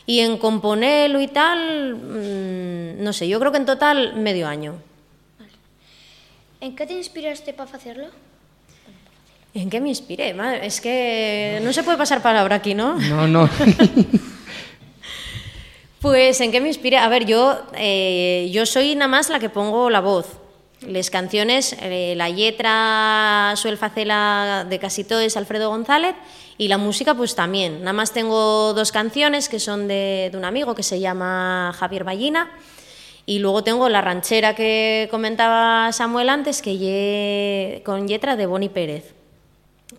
Y 0.07 0.21
en 0.21 0.39
componerlo 0.39 1.21
y 1.21 1.29
tal, 1.29 1.95
mmm, 1.95 3.05
no 3.05 3.13
sé, 3.13 3.29
yo 3.29 3.39
creo 3.39 3.53
que 3.53 3.59
en 3.59 3.67
total 3.67 4.17
medio 4.17 4.49
año. 4.49 4.77
Vale. 5.39 5.53
¿En 6.63 6.75
qué 6.75 6.87
te 6.87 6.95
inspiraste 6.95 7.53
para 7.53 7.71
hacerlo? 7.71 8.07
¿En 9.53 9.69
qué 9.69 9.79
me 9.79 9.91
inspiré? 9.91 10.33
Madre, 10.33 10.67
es 10.67 10.81
que 10.81 11.61
no 11.63 11.75
se 11.75 11.83
puede 11.83 11.99
pasar 11.99 12.23
palabra 12.23 12.57
aquí, 12.57 12.73
¿no? 12.73 12.95
No, 12.95 13.29
no. 13.29 13.51
Pues 16.01 16.41
en 16.41 16.53
qué 16.53 16.61
me 16.61 16.69
inspira. 16.69 17.05
A 17.05 17.09
ver, 17.09 17.25
yo, 17.27 17.59
eh, 17.75 18.49
yo 18.53 18.67
soy 18.67 18.95
nada 18.95 19.09
más 19.09 19.31
la 19.31 19.41
que 19.41 19.49
pongo 19.49 19.91
la 19.91 20.01
voz. 20.01 20.27
Les 20.87 21.11
canciones, 21.11 21.77
eh, 21.81 22.15
la 22.17 22.29
letra 22.29 23.53
suele 23.57 23.77
hacerla 23.81 24.65
de 24.69 24.79
casi 24.79 25.03
todo 25.03 25.19
es 25.19 25.37
Alfredo 25.37 25.71
González 25.71 26.15
y 26.57 26.69
la 26.69 26.79
música 26.79 27.15
pues 27.15 27.35
también. 27.35 27.81
Nada 27.81 27.95
más 27.95 28.13
tengo 28.13 28.75
dos 28.75 28.93
canciones 28.93 29.49
que 29.49 29.59
son 29.59 29.89
de, 29.89 30.29
de 30.31 30.39
un 30.39 30.45
amigo 30.45 30.77
que 30.77 30.85
se 30.85 31.01
llama 31.01 31.75
Javier 31.77 32.05
Ballina 32.05 32.49
y 33.27 33.41
luego 33.41 33.65
tengo 33.65 33.89
la 33.89 34.01
ranchera 34.01 34.55
que 34.55 35.09
comentaba 35.11 35.91
Samuel 35.91 36.29
antes 36.29 36.63
que 36.63 36.79
ye, 36.79 37.83
con 37.85 38.07
letra 38.07 38.37
de 38.37 38.47
Boni 38.47 38.69
Pérez. 38.69 39.15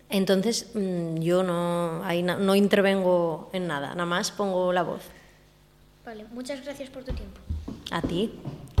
Entonces 0.08 0.70
mm, 0.74 1.16
yo 1.18 1.42
no, 1.42 2.02
no, 2.02 2.38
no 2.38 2.54
intervengo 2.54 3.50
en 3.52 3.66
nada, 3.66 3.88
nada 3.90 4.06
más 4.06 4.30
pongo 4.30 4.72
la 4.72 4.82
voz. 4.82 5.02
Vale, 6.04 6.24
muchas 6.32 6.64
gracias 6.64 6.88
por 6.88 7.04
tu 7.04 7.12
tiempo. 7.12 7.38
A 7.90 8.00
ti. 8.00 8.32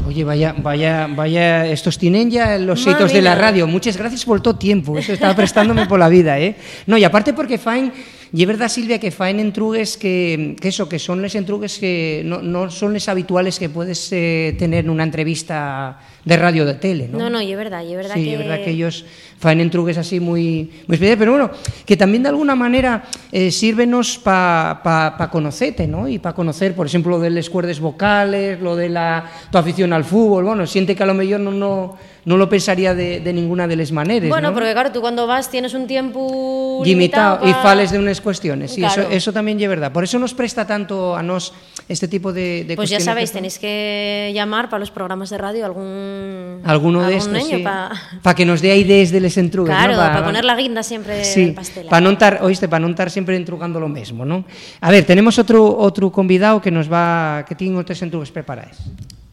Oye, 0.06 0.24
vaya, 0.24 0.54
vaya, 0.56 1.06
vaya, 1.06 1.66
estos 1.66 1.98
tienen 1.98 2.30
ya 2.30 2.56
los 2.58 2.86
hitos 2.86 3.12
de 3.12 3.20
la 3.20 3.34
radio. 3.34 3.66
Muchas 3.66 3.96
gracias 3.96 4.24
por 4.24 4.40
todo 4.40 4.56
tiempo. 4.56 4.96
Eso 4.96 5.12
estaba 5.12 5.36
prestándome 5.36 5.86
por 5.86 5.98
la 5.98 6.08
vida, 6.08 6.40
¿eh? 6.40 6.56
No, 6.86 6.96
y 6.96 7.04
aparte 7.04 7.34
porque 7.34 7.58
faen, 7.58 7.92
y 8.32 8.42
es 8.42 8.46
verdad, 8.46 8.68
Silvia, 8.68 9.00
que 9.00 9.10
faen 9.10 9.40
entrugues 9.40 9.96
que, 9.96 10.56
que 10.60 10.68
eso, 10.68 10.88
que 10.88 10.98
son 11.00 11.20
les 11.20 11.34
entrugues 11.34 11.78
que 11.78 12.22
no, 12.24 12.42
no 12.42 12.70
son 12.70 12.92
les 12.92 13.08
habituales 13.08 13.58
que 13.58 13.68
puedes 13.68 14.12
eh, 14.12 14.54
tener 14.58 14.84
en 14.84 14.90
una 14.90 15.02
entrevista 15.02 15.98
de 16.24 16.36
radio 16.36 16.64
de 16.64 16.74
tele, 16.74 17.08
¿no? 17.08 17.18
No, 17.18 17.30
no, 17.30 17.42
y 17.42 17.50
es 17.50 17.56
verdad, 17.56 17.82
y 17.82 17.90
es 17.90 17.96
verdad 17.96 18.14
sí, 18.14 18.24
que... 18.24 18.32
es 18.34 18.38
verdad 18.38 18.62
que 18.62 18.70
ellos 18.70 19.04
faen 19.38 19.60
entrugues 19.60 19.98
así 19.98 20.20
muy, 20.20 20.70
muy 20.86 20.94
especiales, 20.94 21.18
pero 21.18 21.32
bueno, 21.32 21.50
que 21.84 21.96
también 21.96 22.22
de 22.22 22.28
alguna 22.28 22.54
manera 22.54 23.04
eh, 23.32 23.50
sírvenos 23.50 24.18
para 24.18 24.80
pa, 24.82 25.16
pa 25.18 25.30
conocerte, 25.30 25.86
¿no? 25.86 26.06
Y 26.08 26.18
para 26.18 26.34
conocer, 26.34 26.74
por 26.74 26.86
ejemplo, 26.86 27.12
lo 27.12 27.20
de 27.20 27.30
las 27.30 27.50
cuerdas 27.50 27.80
vocales, 27.80 28.60
lo 28.60 28.76
de 28.76 28.90
la, 28.90 29.28
tu 29.50 29.58
afición 29.58 29.92
al 29.92 30.04
fútbol, 30.04 30.44
bueno, 30.44 30.66
siente 30.66 30.94
que 30.94 31.02
a 31.02 31.06
lo 31.06 31.14
mejor 31.14 31.40
no, 31.40 31.50
no, 31.50 31.96
no 32.24 32.36
lo 32.36 32.48
pensaría 32.48 32.94
de, 32.94 33.20
de 33.20 33.32
ninguna 33.32 33.66
de 33.66 33.76
las 33.76 33.92
maneras, 33.92 34.28
Bueno, 34.28 34.48
¿no? 34.48 34.54
porque 34.54 34.72
claro, 34.72 34.92
tú 34.92 35.00
cuando 35.00 35.26
vas 35.26 35.50
tienes 35.50 35.72
un 35.74 35.86
tiempo 35.86 36.82
limitado 36.84 37.38
limitado 37.44 37.48
y 37.48 37.52
fales 37.62 37.90
de 37.90 37.98
unas 37.98 38.20
cuestiones. 38.20 38.72
Sí, 38.72 38.80
Claro. 38.80 39.02
eso, 39.02 39.10
eso 39.10 39.32
también 39.32 39.60
es 39.60 39.68
verdad. 39.68 39.90
Por 39.92 40.04
eso 40.04 40.18
nos 40.18 40.34
presta 40.34 40.66
tanto 40.66 41.16
a 41.16 41.22
nos 41.22 41.52
este 41.88 42.08
tipo 42.08 42.32
de, 42.32 42.64
de 42.64 42.76
Pues 42.76 42.90
ya 42.90 42.96
cuestiones 42.98 43.04
sabéis, 43.04 43.30
que- 43.30 43.34
tenéis 43.38 43.58
que 43.58 44.30
llamar 44.34 44.68
para 44.68 44.80
los 44.80 44.90
programas 44.90 45.30
de 45.30 45.38
radio 45.38 45.64
algún 45.66 46.60
alguno 46.64 47.00
de 47.06 47.16
algún 47.16 47.36
estos, 47.36 47.60
pa- 47.62 47.90
para 48.22 48.34
que 48.34 48.44
nos 48.44 48.60
dé 48.60 48.76
ideas 48.76 49.10
de 49.10 49.20
les 49.20 49.36
entrugues, 49.38 49.74
Claro, 49.74 49.92
¿no? 49.92 49.98
para 49.98 50.24
poner 50.24 50.44
la 50.44 50.56
guinda 50.56 50.82
siempre 50.82 51.24
Sí, 51.24 51.46
del 51.46 51.54
pastel. 51.54 51.86
para 51.88 52.00
non 52.04 52.14
tar, 52.20 52.44
oíste, 52.44 52.68
para 52.68 52.84
non 52.84 52.92
estar 52.94 53.08
siempre 53.10 53.34
entrugando 53.34 53.80
lo 53.80 53.88
mismo, 53.88 54.22
¿no? 54.28 54.44
A 54.80 54.90
ver, 54.92 55.02
tenemos 55.08 55.38
otro 55.40 55.64
otro 55.78 56.12
convidado 56.12 56.60
que 56.60 56.70
nos 56.70 56.86
va 56.86 57.42
que 57.48 57.54
tiene 57.56 57.74
otros 57.80 57.98
entrugues 58.02 58.30
preparados. 58.30 58.76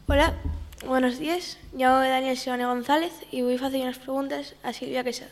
Hola, 0.08 0.34
buenos 0.88 1.18
días. 1.18 1.58
Llamo 1.74 2.00
Daniel 2.00 2.36
Seone 2.36 2.64
González 2.64 3.12
y 3.30 3.42
voy 3.42 3.58
a 3.60 3.66
hacer 3.66 3.82
unas 3.82 3.98
preguntas 3.98 4.54
a 4.62 4.72
Silvia 4.72 5.04
Quesada. 5.04 5.30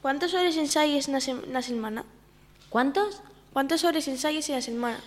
¿Cuántas 0.00 0.32
horas 0.32 0.56
ensayes 0.56 1.08
na, 1.08 1.20
sem 1.20 1.42
na 1.50 1.60
semana? 1.60 2.04
¿Cuántos? 2.70 3.20
¿Cuántas 3.52 3.82
horas 3.84 4.06
ensayes 4.06 4.48
en 4.48 4.54
la 4.54 4.62
semana? 4.62 5.00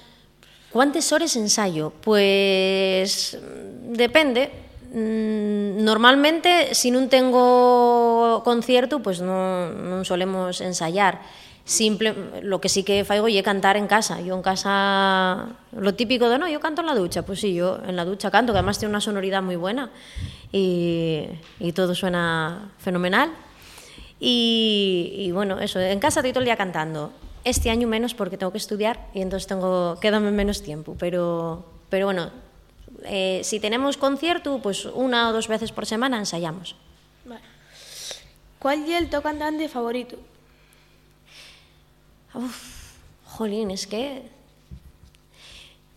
¿Cuántas 0.71 1.11
horas 1.11 1.35
ensayo? 1.35 1.93
Pues 2.03 3.39
mm, 3.39 3.93
depende. 3.93 4.51
Mm, 4.93 5.83
Normalmente, 5.83 6.75
si 6.75 6.91
non 6.91 7.07
tengo 7.07 8.43
concierto, 8.43 8.99
pues 8.99 9.23
non, 9.23 9.71
non 9.87 10.03
solemos 10.03 10.59
ensayar. 10.59 11.23
Simple, 11.71 12.13
lo 12.41 12.59
que 12.59 12.67
sí 12.67 12.83
que 12.83 13.07
faigo 13.07 13.31
é 13.31 13.39
cantar 13.39 13.79
en 13.79 13.87
casa. 13.87 14.19
Yo 14.19 14.35
en 14.35 14.43
casa, 14.43 15.55
lo 15.71 15.95
típico 15.95 16.27
de, 16.27 16.35
no, 16.35 16.43
yo 16.51 16.59
canto 16.59 16.83
en 16.83 16.87
la 16.91 16.95
ducha. 16.99 17.23
Pues 17.23 17.39
sí, 17.39 17.55
yo 17.55 17.79
en 17.87 17.95
la 17.95 18.03
ducha 18.03 18.27
canto, 18.27 18.51
que 18.51 18.59
además 18.59 18.77
tiene 18.77 18.91
una 18.91 18.99
sonoridad 18.99 19.41
muy 19.41 19.55
buena 19.55 19.87
y, 20.51 21.31
todo 21.71 21.95
suena 21.95 22.75
fenomenal. 22.77 23.31
Y, 24.19 25.31
bueno, 25.31 25.63
eso, 25.63 25.79
en 25.79 26.01
casa 26.01 26.19
estoy 26.19 26.33
todo 26.33 26.41
el 26.41 26.51
día 26.51 26.57
cantando. 26.57 27.13
Este 27.45 27.69
año 27.69 27.87
menos 27.87 28.15
porque 28.15 28.35
tengo 28.35 28.51
que 28.51 28.59
estudiar 28.59 29.07
y 29.13 29.21
entonces 29.21 29.47
tengo, 29.47 29.97
quédame 30.01 30.29
menos 30.31 30.63
tiempo. 30.63 30.97
Pero, 30.99 31.63
pero 31.87 32.05
bueno, 32.05 32.31
eh, 33.05 33.39
si 33.45 33.61
tenemos 33.61 33.95
concierto, 33.95 34.59
pues 34.61 34.83
una 34.83 35.29
o 35.29 35.31
dos 35.31 35.47
veces 35.47 35.71
por 35.71 35.85
semana 35.85 36.19
ensayamos. 36.19 36.75
¿Cuál 38.59 38.83
es 38.83 38.89
el 38.89 39.09
tu 39.09 39.21
cantante 39.21 39.69
favorito? 39.69 40.19
Uf, 42.33 42.95
jolín, 43.25 43.71
es 43.71 43.87
que... 43.87 44.23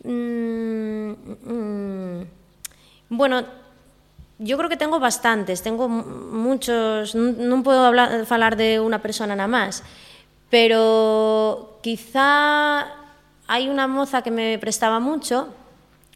Mm, 0.03 1.11
mm, 1.49 2.25
bueno, 3.09 3.43
yo 4.37 4.57
creo 4.57 4.69
que 4.69 4.77
tengo 4.77 4.99
bastantes, 4.99 5.63
tengo 5.63 5.87
mu- 5.89 6.03
muchos, 6.05 7.15
non 7.15 7.63
puedo 7.65 7.81
hablar, 7.81 8.27
de 8.59 8.77
una 8.77 9.01
persona 9.01 9.33
nada 9.33 9.49
más, 9.49 9.81
pero 10.53 11.79
quizá 11.81 12.85
hay 13.47 13.65
una 13.69 13.87
moza 13.87 14.21
que 14.21 14.29
me 14.29 14.59
prestaba 14.59 14.99
mucho 14.99 15.49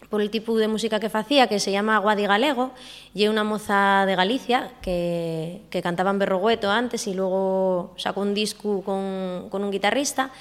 por 0.10 0.22
el 0.22 0.30
tipo 0.32 0.58
de 0.58 0.68
música 0.68 1.00
que 1.00 1.10
facía, 1.10 1.48
que 1.48 1.60
se 1.60 1.72
llama 1.72 1.98
Guadi 2.00 2.26
Galego, 2.26 2.72
y 3.14 3.26
é 3.26 3.30
unha 3.30 3.46
moza 3.46 4.10
de 4.10 4.18
Galicia 4.18 4.74
que, 4.82 5.62
que 5.70 5.86
cantaba 5.86 6.10
en 6.10 6.18
Berrogueto 6.18 6.74
antes 6.74 7.06
y 7.06 7.14
luego 7.14 7.94
sacó 7.94 8.26
un 8.26 8.34
disco 8.34 8.82
con, 8.82 9.50
con 9.54 9.62
un 9.62 9.70
guitarrista. 9.70 10.34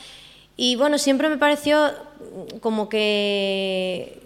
Y 0.57 0.75
bueno, 0.81 0.97
siempre 0.97 1.29
me 1.29 1.37
pareció 1.37 1.93
como 2.65 2.89
que 2.89 4.25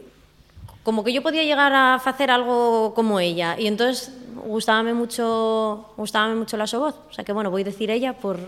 como 0.83 1.05
que 1.05 1.13
yo 1.13 1.23
podía 1.23 1.43
llegar 1.43 1.75
a 1.75 1.95
hacer 1.95 2.31
algo 2.31 2.95
como 2.95 3.19
ella. 3.19 3.59
Y 3.59 3.67
entonces 3.67 4.15
gustábame 4.47 4.95
mucho 4.95 5.91
gustábame 5.99 6.39
mucho 6.39 6.57
la 6.57 6.71
su 6.71 6.79
voz. 6.79 6.95
O 7.11 7.13
sea 7.13 7.27
que 7.27 7.35
bueno 7.35 7.51
voy 7.51 7.63
a 7.63 7.67
decir 7.67 7.91
ella 7.91 8.15
por, 8.15 8.39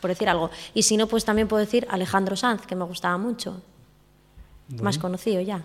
por 0.00 0.08
decir 0.08 0.28
algo. 0.28 0.48
Y 0.72 0.88
si 0.88 0.96
no 0.96 1.06
pues 1.06 1.24
también 1.24 1.48
puedo 1.48 1.60
decir 1.60 1.86
Alejandro 1.92 2.34
Sanz 2.34 2.64
que 2.64 2.76
me 2.76 2.84
gustaba 2.84 3.18
mucho. 3.20 3.60
Más 4.80 4.96
conocido 4.96 5.42
ya 5.42 5.60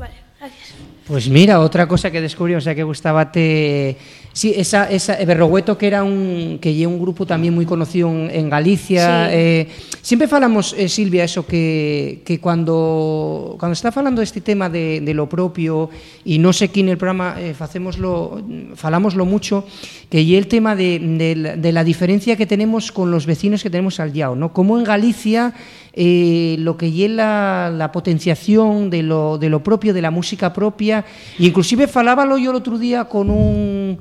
Vale, 0.00 0.14
gracias. 0.38 0.74
Pues 1.06 1.28
mira, 1.28 1.60
otra 1.60 1.86
cosa 1.88 2.10
que 2.10 2.20
descubrí, 2.20 2.54
o 2.54 2.60
sea, 2.60 2.74
que 2.74 2.82
gustaba 2.84 3.30
te... 3.30 3.96
Sí, 4.32 4.54
esa, 4.56 4.88
esa 4.88 5.16
Berrogueto, 5.24 5.76
que 5.76 5.88
era 5.88 6.04
un 6.04 6.58
que 6.62 6.72
lle 6.72 6.86
un 6.86 7.00
grupo 7.00 7.26
también 7.26 7.52
muy 7.52 7.66
conocido 7.66 8.08
en, 8.08 8.48
Galicia. 8.48 9.26
Sí. 9.26 9.32
Eh, 9.34 9.68
siempre 10.02 10.28
falamos, 10.28 10.72
eh, 10.78 10.88
Silvia, 10.88 11.24
eso 11.24 11.44
que, 11.44 12.22
que 12.24 12.38
cuando, 12.38 13.56
cuando 13.58 13.72
está 13.72 13.90
falando 13.90 14.22
este 14.22 14.40
tema 14.40 14.70
de, 14.70 15.00
de 15.00 15.14
lo 15.14 15.28
propio, 15.28 15.90
y 16.24 16.38
no 16.38 16.52
sé 16.52 16.68
quién 16.68 16.86
en 16.86 16.92
el 16.92 16.98
programa 16.98 17.34
eh, 17.40 17.54
facémoslo, 17.54 18.40
falámoslo 18.76 19.26
mucho, 19.26 19.66
que 20.08 20.24
lle 20.24 20.38
el 20.38 20.46
tema 20.46 20.76
de, 20.76 21.00
de, 21.00 21.34
la- 21.34 21.56
de 21.56 21.72
la 21.72 21.82
diferencia 21.82 22.36
que 22.36 22.46
tenemos 22.46 22.92
con 22.92 23.10
los 23.10 23.26
vecinos 23.26 23.64
que 23.64 23.68
tenemos 23.70 23.98
al 23.98 24.12
Yao, 24.12 24.36
¿no? 24.36 24.52
Como 24.52 24.78
en 24.78 24.84
Galicia 24.84 25.52
eh, 25.92 26.56
lo 26.58 26.76
que 26.76 26.90
lle 26.90 27.08
la, 27.08 27.90
potenciación 27.92 28.90
de 28.90 29.02
lo, 29.02 29.38
de 29.38 29.48
lo 29.48 29.62
propio, 29.62 29.92
de 29.92 30.02
la 30.02 30.10
música 30.10 30.52
propia, 30.52 31.04
inclusive 31.38 31.88
falábalo 31.88 32.38
yo 32.38 32.50
el 32.50 32.56
otro 32.56 32.78
día 32.78 33.04
con 33.04 33.30
un 33.30 33.98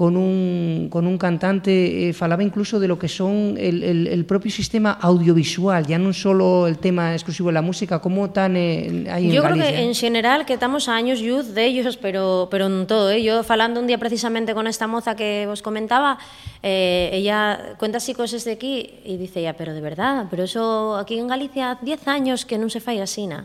con 0.00 0.16
un, 0.16 0.88
con 0.88 1.06
un 1.06 1.18
cantante, 1.18 2.08
eh, 2.08 2.14
falaba 2.14 2.42
incluso 2.42 2.80
de 2.80 2.88
lo 2.88 2.98
que 2.98 3.06
son 3.06 3.60
el, 3.60 3.82
el, 3.82 4.06
el 4.06 4.24
propio 4.24 4.50
sistema 4.50 4.96
audiovisual, 4.96 5.84
ya 5.84 6.00
non 6.00 6.16
solo 6.16 6.64
el 6.64 6.80
tema 6.80 7.12
exclusivo 7.12 7.52
de 7.52 7.60
la 7.60 7.60
música, 7.60 8.00
como 8.00 8.32
tan 8.32 8.56
eh, 8.56 9.04
hai 9.12 9.28
en 9.28 9.36
Yo 9.36 9.44
Galicia. 9.44 9.60
creo 9.60 9.60
que 9.60 9.84
en 9.84 9.92
general 9.92 10.48
que 10.48 10.56
estamos 10.56 10.88
a 10.88 10.96
años 10.96 11.20
luz 11.20 11.52
de 11.52 11.68
ellos, 11.68 12.00
pero, 12.00 12.48
pero 12.48 12.72
en 12.72 12.88
todo. 12.88 13.12
¿eh? 13.12 13.20
Yo 13.20 13.44
falando 13.44 13.76
un 13.76 13.84
día 13.84 14.00
precisamente 14.00 14.56
con 14.56 14.64
esta 14.64 14.88
moza 14.88 15.12
que 15.12 15.44
os 15.44 15.60
comentaba, 15.60 16.16
eh, 16.64 17.12
ella 17.12 17.76
cuenta 17.76 18.00
así 18.00 18.16
cosas 18.16 18.48
de 18.48 18.56
aquí 18.56 19.04
y 19.04 19.20
dice, 19.20 19.44
ya, 19.44 19.52
pero 19.52 19.76
de 19.76 19.84
verdad, 19.84 20.32
pero 20.32 20.48
eso 20.48 20.96
aquí 20.96 21.20
en 21.20 21.28
Galicia 21.28 21.76
10 21.76 22.08
años 22.08 22.48
que 22.48 22.56
non 22.56 22.72
se 22.72 22.80
fai 22.80 23.04
así, 23.04 23.28
na. 23.28 23.44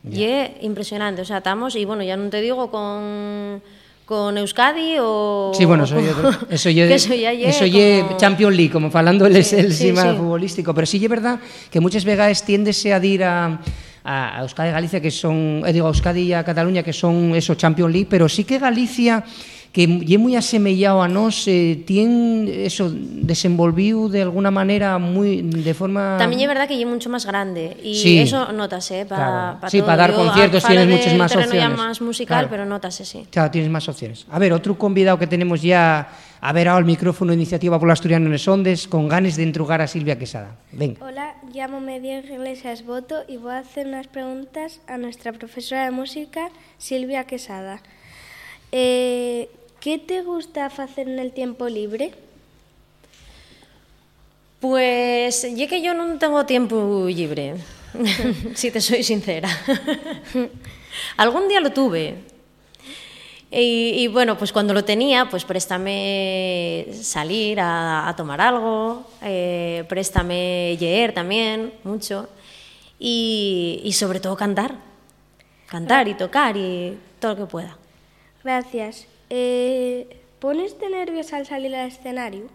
Y 0.00 0.24
é 0.24 0.64
impresionante, 0.64 1.20
o 1.20 1.28
sea, 1.28 1.44
estamos, 1.44 1.76
y 1.76 1.84
bueno, 1.84 2.00
ya 2.00 2.16
non 2.16 2.32
te 2.32 2.40
digo 2.40 2.72
con 2.72 3.60
con 4.10 4.36
Euskadi 4.38 4.98
o 4.98 5.52
Sí, 5.54 5.64
bueno, 5.64 5.84
eso 5.84 5.94
otro, 5.94 6.34
eso 6.50 6.68
ye, 6.68 6.92
eso 6.92 7.14
ye, 7.14 7.48
eso 7.48 7.64
ye 7.64 8.02
como... 8.02 8.16
Champions 8.16 8.56
League, 8.56 8.72
como 8.72 8.90
falando 8.90 9.24
el, 9.24 9.44
sí, 9.44 9.54
el 9.54 9.72
sí, 9.72 9.84
cima 9.84 10.02
sí. 10.02 10.18
futbolístico, 10.18 10.74
pero 10.74 10.84
sí 10.84 10.98
é 10.98 11.06
verdad 11.06 11.38
que 11.70 11.78
muchas 11.78 12.02
vegades 12.02 12.42
tiéndese 12.42 12.90
a 12.90 12.98
dir 12.98 13.22
a 13.22 13.62
a 14.02 14.42
Euskadi 14.42 14.70
e 14.70 14.74
Galicia 14.74 14.98
que 14.98 15.14
son, 15.14 15.62
eh, 15.62 15.70
digo, 15.70 15.86
a 15.86 15.94
Euskadi 15.94 16.26
e 16.26 16.34
a 16.34 16.42
Cataluña 16.42 16.82
que 16.82 16.90
son 16.90 17.38
eso 17.38 17.54
Champions 17.54 17.92
League, 17.94 18.10
pero 18.10 18.26
sí 18.26 18.42
que 18.42 18.58
Galicia 18.58 19.22
que 19.70 19.86
lle 19.86 20.18
moi 20.18 20.34
asemellado 20.34 20.98
a 20.98 21.06
nós 21.06 21.46
eh, 21.46 21.78
tien 21.86 22.42
eso 22.50 22.90
desenvolviu 22.90 24.10
de 24.10 24.18
alguna 24.26 24.50
manera 24.50 24.98
moi 24.98 25.46
de 25.46 25.74
forma 25.78 26.18
También 26.18 26.42
es 26.42 26.50
verdad 26.50 26.66
que 26.66 26.74
es 26.74 26.82
mucho 26.90 27.06
más 27.06 27.22
grande 27.22 27.78
y 27.78 27.94
Sí. 27.94 28.18
eso 28.18 28.50
notase 28.50 29.06
Claro. 29.06 29.62
para 29.62 29.70
Sí, 29.70 29.78
pa 29.78 29.94
dar 29.94 30.10
conciertos 30.10 30.66
tienes 30.66 30.90
muchas 30.90 31.14
ya 31.14 31.46
opciones. 31.46 31.78
más 31.78 32.02
musical, 32.02 32.46
Claro. 32.46 32.48
pero 32.50 32.62
notase, 32.66 33.04
sí. 33.06 33.30
Claro, 33.30 33.50
tienes 33.54 33.70
más 33.70 33.86
opciones. 33.86 34.26
A 34.28 34.38
ver, 34.42 34.50
otro 34.52 34.74
convidado 34.74 35.18
que 35.22 35.28
tenemos 35.30 35.62
ya 35.62 36.08
a 36.42 36.50
ver 36.52 36.66
ahora 36.66 36.80
el 36.82 36.86
micrófono 36.90 37.30
Iniciativa 37.32 37.78
por 37.78 37.86
Asturiano 37.90 38.26
en 38.26 38.38
Sondes 38.42 38.88
con 38.88 39.06
ganes 39.06 39.36
de 39.36 39.44
entrugar 39.44 39.80
a 39.80 39.86
Silvia 39.86 40.18
Quesada. 40.18 40.56
Venga. 40.72 40.98
Hola, 41.04 41.36
llámame 41.52 42.00
Diego 42.00 42.26
Iglesias 42.26 42.82
Boto 42.82 43.22
y 43.28 43.36
voy 43.36 43.52
a 43.52 43.58
hacer 43.58 43.86
unas 43.86 44.08
preguntas 44.08 44.80
a 44.88 44.98
nuestra 44.98 45.30
profesora 45.32 45.84
de 45.84 45.92
música, 45.92 46.50
Silvia 46.76 47.22
Quesada. 47.22 47.78
Eh, 48.72 49.48
¿Qué 49.80 49.98
te 49.98 50.20
gusta 50.20 50.66
hacer 50.66 51.08
en 51.08 51.18
el 51.18 51.32
tiempo 51.32 51.66
libre? 51.66 52.12
Pues 54.60 55.46
ya 55.54 55.66
que 55.66 55.80
yo 55.80 55.94
no 55.94 56.18
tengo 56.18 56.44
tiempo 56.44 57.06
libre, 57.08 57.54
si 58.54 58.70
te 58.70 58.82
soy 58.82 59.02
sincera. 59.02 59.48
Algún 61.16 61.48
día 61.48 61.60
lo 61.60 61.72
tuve. 61.72 62.16
Y, 63.50 63.94
y, 63.96 64.06
bueno, 64.08 64.36
pues 64.36 64.52
cuando 64.52 64.74
lo 64.74 64.84
tenía, 64.84 65.28
pues 65.30 65.44
préstame 65.44 66.86
salir 66.92 67.58
a, 67.58 68.06
a 68.06 68.14
tomar 68.14 68.40
algo, 68.40 69.06
eh, 69.22 69.84
préstame 69.88 70.76
leer 70.78 71.14
también, 71.14 71.72
mucho. 71.84 72.28
Y, 72.98 73.80
y 73.82 73.92
sobre 73.94 74.20
todo 74.20 74.36
cantar. 74.36 74.74
Cantar 75.66 76.06
y 76.06 76.14
tocar 76.14 76.56
y 76.56 76.98
todo 77.18 77.32
lo 77.32 77.36
que 77.38 77.50
pueda. 77.50 77.76
Gracias. 78.44 79.06
Eh, 79.30 80.16
¿Pones 80.40 80.78
de 80.80 80.88
nervios 80.88 81.32
al 81.32 81.46
salir 81.46 81.74
al 81.74 81.88
escenario? 81.88 82.48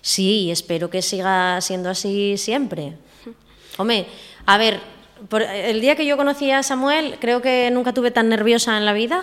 Sí, 0.00 0.50
espero 0.50 0.88
que 0.90 1.02
siga 1.02 1.60
siendo 1.60 1.90
así 1.90 2.36
siempre. 2.38 2.94
Hombre, 3.78 4.06
a 4.46 4.56
ver, 4.58 4.80
por- 5.28 5.42
el 5.42 5.80
día 5.80 5.96
que 5.96 6.06
yo 6.06 6.16
conocí 6.16 6.50
a 6.50 6.62
Samuel, 6.62 7.16
creo 7.20 7.42
que 7.42 7.70
nunca 7.72 7.92
tuve 7.92 8.10
tan 8.10 8.28
nerviosa 8.28 8.76
en 8.78 8.84
la 8.86 8.92
vida, 8.92 9.22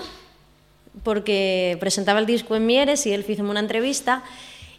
porque 1.04 1.78
presentaba 1.80 2.20
el 2.20 2.26
disco 2.26 2.56
en 2.56 2.66
Mieres 2.66 3.06
y 3.08 3.14
él 3.14 3.26
hizo 3.28 3.44
una 3.44 3.60
entrevista. 3.60 4.24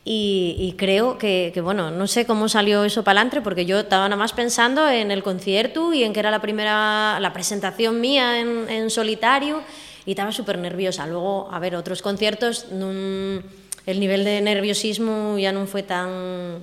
Y, 0.05 0.57
y 0.59 0.73
creo 0.73 1.17
que, 1.17 1.53
que, 1.55 1.61
bueno, 1.61 1.93
no 1.93 2.09
sé 2.09 2.27
cómo 2.27 2.49
salió 2.49 2.83
eso 2.85 3.05
para 3.05 3.21
adelante, 3.21 3.41
porque 3.41 3.67
yo 3.67 3.79
estaba 3.81 4.09
nada 4.09 4.17
más 4.19 4.33
pensando 4.33 4.89
en 4.91 5.13
el 5.13 5.23
concierto 5.23 5.93
y 5.95 6.03
en 6.03 6.13
que 6.13 6.19
era 6.19 6.33
la 6.33 6.41
primera, 6.43 7.19
la 7.21 7.33
presentación 7.33 8.01
mía 8.01 8.41
en, 8.41 8.69
en 8.69 8.91
solitario 8.91 9.63
y 10.07 10.11
estaba 10.13 10.33
súper 10.33 10.59
nerviosa. 10.59 11.07
Luego, 11.07 11.49
a 11.51 11.59
ver, 11.59 11.77
otros 11.77 12.03
conciertos, 12.03 12.67
nun- 12.73 13.43
el 13.87 13.99
nivel 14.01 14.25
de 14.25 14.41
nerviosismo 14.41 15.39
ya 15.39 15.53
no 15.53 15.67
fue 15.67 15.83
tan, 15.83 16.61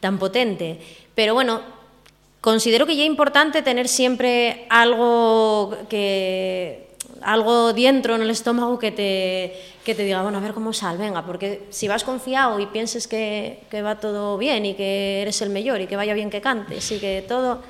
tan 0.00 0.18
potente. 0.18 0.78
Pero 1.14 1.34
bueno, 1.34 1.60
considero 2.40 2.86
que 2.86 2.96
ya 2.96 3.02
es 3.02 3.08
importante 3.10 3.62
tener 3.62 3.88
siempre 3.88 4.66
algo 4.70 5.76
que 5.88 6.88
algo 7.22 7.74
dentro 7.74 8.14
en 8.14 8.22
el 8.22 8.30
estómago 8.30 8.78
que 8.78 8.92
te, 8.92 9.52
que 9.84 9.94
te 9.94 10.04
diga, 10.04 10.22
bueno, 10.22 10.38
a 10.38 10.40
ver 10.40 10.54
cómo 10.54 10.72
sal, 10.72 10.96
venga, 10.96 11.26
porque 11.26 11.64
si 11.68 11.86
vas 11.86 12.02
confiado 12.02 12.58
y 12.60 12.66
pienses 12.66 13.06
que, 13.06 13.60
que 13.70 13.82
va 13.82 14.00
todo 14.00 14.38
bien 14.38 14.64
y 14.64 14.72
que 14.72 15.20
eres 15.20 15.42
el 15.42 15.50
mejor 15.50 15.82
y 15.82 15.86
que 15.86 15.96
vaya 15.96 16.14
bien 16.14 16.30
que 16.30 16.40
cantes 16.40 16.90
y 16.92 16.98
que 16.98 17.22
todo, 17.28 17.60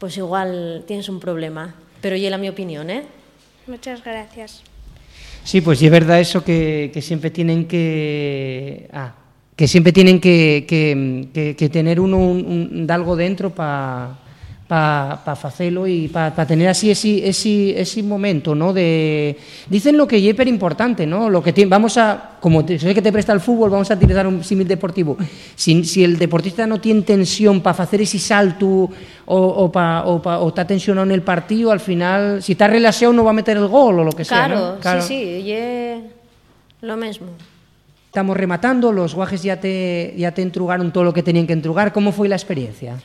pues 0.00 0.16
igual 0.16 0.82
tienes 0.88 1.08
un 1.08 1.20
problema. 1.20 1.76
Pero 2.00 2.16
y 2.16 2.28
la 2.28 2.38
mi 2.38 2.48
opinión, 2.48 2.90
¿eh? 2.90 3.04
Muchas 3.68 4.02
gracias. 4.02 4.62
Sí, 5.44 5.60
pues 5.60 5.80
es 5.82 5.90
verdad 5.90 6.20
eso 6.20 6.42
que, 6.42 6.90
que 6.92 7.02
siempre 7.02 7.30
tienen 7.30 7.66
que... 7.66 8.88
Ah, 8.92 9.14
que 9.56 9.66
siempre 9.66 9.92
tienen 9.92 10.20
que, 10.20 10.66
que, 10.68 11.54
que, 11.56 11.68
tener 11.68 11.98
uno 11.98 12.16
un, 12.16 12.70
un, 12.72 12.90
algo 12.90 13.16
dentro 13.16 13.50
para 13.50 14.16
pa, 14.68 15.18
pa 15.24 15.34
facelo 15.34 15.86
y 15.86 16.08
para 16.08 16.34
pa 16.34 16.44
tener 16.44 16.68
así 16.68 16.90
ese, 16.90 17.26
ese, 17.26 17.80
ese 17.80 18.02
momento, 18.02 18.54
¿no? 18.54 18.74
De, 18.74 19.34
dicen 19.68 19.96
lo 19.96 20.06
que 20.06 20.16
es 20.28 20.34
pero 20.36 20.50
importante, 20.50 21.06
¿no? 21.06 21.30
Lo 21.30 21.42
que 21.42 21.54
tiene, 21.54 21.70
vamos 21.70 21.96
a, 21.96 22.36
como 22.38 22.64
te, 22.64 22.78
sé 22.78 22.94
que 22.94 23.00
te 23.00 23.10
presta 23.10 23.32
el 23.32 23.40
fútbol, 23.40 23.70
vamos 23.70 23.90
a 23.90 23.94
utilizar 23.94 24.26
un 24.26 24.44
símil 24.44 24.68
deportivo. 24.68 25.16
Si, 25.56 25.84
si 25.84 26.04
el 26.04 26.18
deportista 26.18 26.66
no 26.66 26.80
tiene 26.80 27.00
tensión 27.00 27.62
para 27.62 27.82
hacer 27.82 28.02
ese 28.02 28.18
salto 28.18 28.66
o, 28.66 28.90
o, 29.26 29.72
pa, 29.72 30.02
o, 30.04 30.20
pa, 30.20 30.38
o 30.38 30.48
está 30.48 30.66
tensionado 30.66 31.06
en 31.06 31.12
el 31.12 31.22
partido, 31.22 31.72
al 31.72 31.80
final, 31.80 32.42
si 32.42 32.52
está 32.52 32.68
relacionado 32.68 33.14
no 33.14 33.24
va 33.24 33.30
a 33.30 33.34
meter 33.34 33.56
el 33.56 33.68
gol 33.68 34.00
o 34.00 34.04
lo 34.04 34.12
que 34.12 34.24
claro, 34.24 34.76
sea, 34.82 34.94
¿no? 34.96 35.02
sí, 35.02 35.08
sí, 35.08 35.22
y 35.46 35.52
es 35.52 36.02
lo 36.82 36.96
mismo. 36.98 37.28
Estamos 38.06 38.36
rematando, 38.36 38.92
los 38.92 39.14
guajes 39.14 39.42
ya 39.42 39.60
te, 39.60 40.14
ya 40.16 40.32
te 40.32 40.42
entrugaron 40.42 40.92
todo 40.92 41.04
lo 41.04 41.14
que 41.14 41.22
tenían 41.22 41.46
que 41.46 41.52
entrugar. 41.54 41.92
¿Cómo 41.92 42.12
fue 42.12 42.28
la 42.28 42.36
experiencia? 42.36 42.96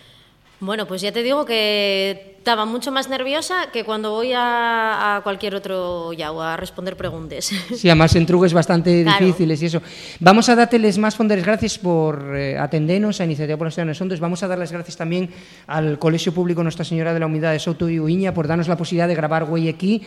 Bueno, 0.66 0.88
pues 0.88 1.02
ya 1.02 1.12
te 1.12 1.24
digo 1.24 1.46
que 1.46 2.36
estaba 2.38 2.66
mucho 2.66 2.92
más 2.92 3.10
nerviosa 3.10 3.70
que 3.72 3.84
cuando 3.84 4.12
voy 4.12 4.32
a, 4.34 5.18
a 5.18 5.22
cualquier 5.24 5.56
otro 5.56 6.14
yao 6.14 6.42
a 6.42 6.56
responder 6.58 6.96
preguntas. 6.96 7.52
Sí, 7.76 7.90
además 7.90 8.16
entrugues 8.16 8.54
bastante 8.54 9.04
Claro. 9.04 9.26
difíciles 9.26 9.62
y 9.62 9.66
eso. 9.66 9.82
Vamos 10.20 10.48
a 10.50 10.56
dárteles 10.56 10.98
más 10.98 11.16
fonderes 11.16 11.46
gracias 11.46 11.78
por 11.78 12.36
eh, 12.38 12.58
atendernos 12.58 13.20
a 13.20 13.26
Iniciativa 13.26 13.58
por 13.58 13.68
los 13.68 13.74
Ciudadanos 13.74 14.00
Ondos. 14.00 14.20
Vamos 14.20 14.42
a 14.44 14.48
dar 14.48 14.58
las 14.58 14.72
gracias 14.72 14.96
también 14.96 15.30
al 15.68 16.00
Colegio 16.00 16.34
Público 16.34 16.64
Nuestra 16.64 16.86
Señora 16.86 17.14
de 17.14 17.20
la 17.20 17.26
Humildad 17.26 17.52
de 17.52 17.60
Soto 17.60 17.90
y 17.90 18.00
Uiña 18.00 18.34
por 18.34 18.48
darnos 18.48 18.68
la 18.70 18.78
posibilidad 18.78 19.08
de 19.08 19.16
grabar 19.16 19.44
güey 19.46 19.68
aquí. 19.70 20.02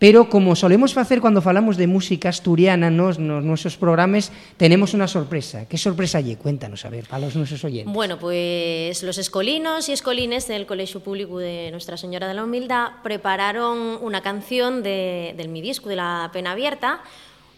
Pero 0.00 0.30
como 0.30 0.56
solemos 0.56 0.96
hacer 0.96 1.20
cuando 1.20 1.42
falamos 1.42 1.76
de 1.76 1.86
música 1.86 2.30
asturiana 2.30 2.88
nos, 2.88 3.18
nos 3.18 3.44
nuestros 3.44 3.76
programas, 3.76 4.32
tenemos 4.56 4.94
una 4.94 5.06
sorpresa. 5.06 5.66
¿Qué 5.68 5.76
sorpresa 5.76 6.16
allí? 6.16 6.36
Cuéntanos, 6.36 6.86
a 6.86 6.88
ver, 6.88 7.04
para 7.06 7.26
los 7.26 7.36
nuestros 7.36 7.62
oyentes. 7.64 7.92
Bueno, 7.92 8.18
pues 8.18 9.02
los 9.02 9.18
escolinos 9.18 9.90
y 9.90 9.92
escolines 9.92 10.48
del 10.48 10.64
Colegio 10.64 11.00
Público 11.00 11.38
de 11.38 11.68
Nuestra 11.70 11.98
Señora 11.98 12.26
de 12.28 12.32
la 12.34 12.44
Humildad 12.44 12.92
prepararon 13.02 13.98
una 14.00 14.22
canción 14.22 14.82
de- 14.82 15.34
del 15.36 15.50
mi 15.50 15.60
disco 15.60 15.90
de 15.90 15.96
la 15.96 16.30
pena 16.32 16.52
abierta, 16.52 17.00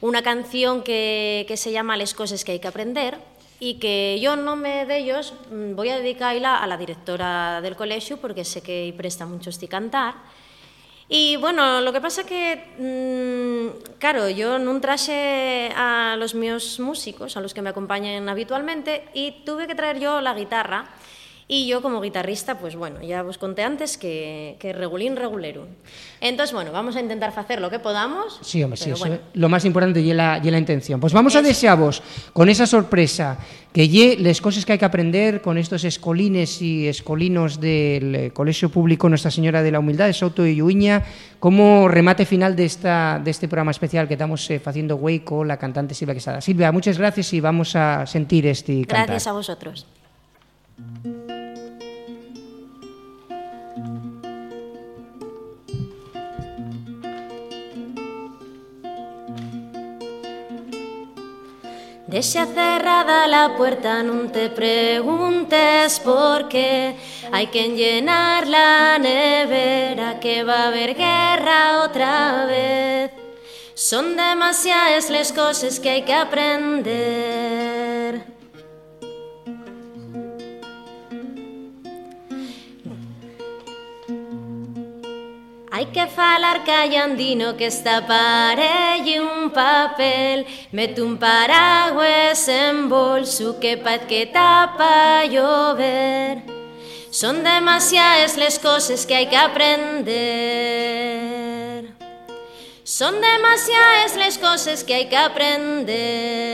una 0.00 0.22
canción 0.22 0.82
que, 0.82 1.44
que 1.46 1.56
se 1.56 1.70
llama 1.70 1.96
Les 1.96 2.12
cosas 2.12 2.44
que 2.44 2.50
hay 2.50 2.58
que 2.58 2.66
aprender 2.66 3.18
y 3.60 3.74
que 3.74 4.18
yo 4.20 4.34
no 4.34 4.56
me 4.56 4.84
de 4.84 4.98
ellos 4.98 5.32
mm, 5.52 5.76
voy 5.76 5.90
a 5.90 5.98
dedicarla 6.00 6.56
a 6.56 6.66
la 6.66 6.76
directora 6.76 7.60
del 7.60 7.76
colegio 7.76 8.16
porque 8.16 8.44
sé 8.44 8.62
que 8.62 8.92
presta 8.96 9.26
mucho 9.26 9.50
este 9.50 9.68
cantar. 9.68 10.14
Y 11.08 11.36
bueno, 11.36 11.80
lo 11.80 11.92
que 11.92 12.00
pasa 12.00 12.24
que, 12.24 12.72
mm, 12.78 13.98
claro, 13.98 14.28
yo 14.28 14.58
no 14.58 14.80
traje 14.80 15.70
a 15.76 16.16
los 16.18 16.34
míos 16.34 16.80
músicos, 16.80 17.36
a 17.36 17.40
los 17.40 17.52
que 17.52 17.62
me 17.62 17.70
acompañan 17.70 18.28
habitualmente, 18.28 19.08
y 19.12 19.42
tuve 19.44 19.66
que 19.66 19.74
traer 19.74 19.98
yo 19.98 20.20
la 20.20 20.34
guitarra. 20.34 20.86
Y 21.48 21.66
yo 21.66 21.82
como 21.82 22.00
guitarrista, 22.00 22.58
pues 22.58 22.76
bueno, 22.76 23.02
ya 23.02 23.22
os 23.22 23.36
conté 23.36 23.62
antes 23.62 23.98
que, 23.98 24.56
que 24.58 24.72
regulín 24.72 25.16
regulero. 25.16 25.66
Entonces, 26.20 26.54
bueno, 26.54 26.72
vamos 26.72 26.96
a 26.96 27.00
intentar 27.00 27.32
hacer 27.36 27.60
lo 27.60 27.68
que 27.68 27.78
podamos. 27.78 28.38
Sí, 28.42 28.62
hombre, 28.62 28.76
sí, 28.76 28.90
eso 28.90 29.00
bueno. 29.00 29.16
es 29.16 29.20
lo 29.34 29.48
más 29.48 29.64
importante 29.64 30.00
y 30.00 30.12
la, 30.12 30.40
y 30.42 30.50
la 30.50 30.58
intención. 30.58 31.00
Pues 31.00 31.12
vamos 31.12 31.34
a 31.34 31.40
Eso. 31.40 31.48
desearos 31.48 32.02
con 32.32 32.48
esa 32.48 32.66
sorpresa 32.66 33.38
que 33.72 33.88
lle 33.88 34.16
las 34.18 34.40
cosas 34.40 34.64
que 34.64 34.72
hay 34.72 34.78
que 34.78 34.84
aprender 34.84 35.40
con 35.42 35.58
estos 35.58 35.84
escolines 35.84 36.62
y 36.62 36.88
escolinos 36.88 37.60
del 37.60 38.14
eh, 38.14 38.30
Colegio 38.30 38.68
Público 38.68 39.08
Nuestra 39.08 39.30
Señora 39.30 39.62
de 39.62 39.72
la 39.72 39.80
Humildad 39.80 40.06
de 40.06 40.12
Soto 40.12 40.46
y 40.46 40.60
Uiña 40.60 41.02
como 41.40 41.88
remate 41.88 42.24
final 42.24 42.54
de, 42.54 42.66
esta, 42.66 43.20
de 43.22 43.30
este 43.30 43.48
programa 43.48 43.70
especial 43.70 44.06
que 44.06 44.14
estamos 44.14 44.48
eh, 44.50 44.60
haciendo 44.64 44.96
güey 44.96 45.20
con 45.20 45.48
la 45.48 45.56
cantante 45.56 45.94
Silvia 45.94 46.14
Quesada. 46.14 46.40
Silvia, 46.40 46.70
muchas 46.70 46.98
gracias 46.98 47.32
y 47.32 47.40
vamos 47.40 47.74
a 47.74 48.06
sentir 48.06 48.46
este 48.46 48.80
cantar. 48.82 49.06
Gracias 49.06 49.26
a 49.26 49.32
vosotros. 49.32 49.86
Deixa 62.12 62.44
cerrada 62.44 63.26
la 63.26 63.56
puerta, 63.56 64.02
non 64.04 64.28
te 64.28 64.50
preguntes 64.52 65.96
por 66.04 66.44
qué. 66.52 66.92
Hai 67.32 67.48
que 67.48 67.72
llenar 67.72 68.44
la 68.44 69.00
nevera 69.00 70.20
que 70.20 70.44
va 70.44 70.64
a 70.64 70.68
haber 70.68 70.92
guerra 70.92 71.80
outra 71.80 72.44
vez. 72.44 73.16
Son 73.74 74.12
demasiadas 74.14 75.08
les 75.08 75.32
cosas 75.32 75.80
que 75.80 75.88
hai 75.88 76.02
que 76.04 76.12
aprender. 76.12 77.32
Hai 85.74 85.86
que 85.86 86.06
falar 86.06 86.64
callandino 86.64 87.56
que 87.56 87.64
está 87.64 88.06
parelle 88.06 89.22
un 89.22 89.48
papel. 89.48 90.44
Mete 90.70 91.00
un 91.00 91.16
paragües 91.16 92.46
en 92.46 92.90
bolso 92.90 93.58
que 93.58 93.78
paz 93.78 94.02
que 94.06 94.26
tapa 94.26 95.24
llover. 95.24 96.42
Son 97.10 97.42
demasiadas 97.42 98.36
les 98.36 98.58
cosas 98.58 99.06
que 99.06 99.14
hai 99.14 99.30
que 99.32 99.36
aprender. 99.48 100.12
Son 102.84 103.18
demasiadas 103.18 104.14
les 104.16 104.36
cosas 104.36 104.84
que 104.84 104.92
hai 104.92 105.08
que 105.08 105.16
aprender. 105.16 106.52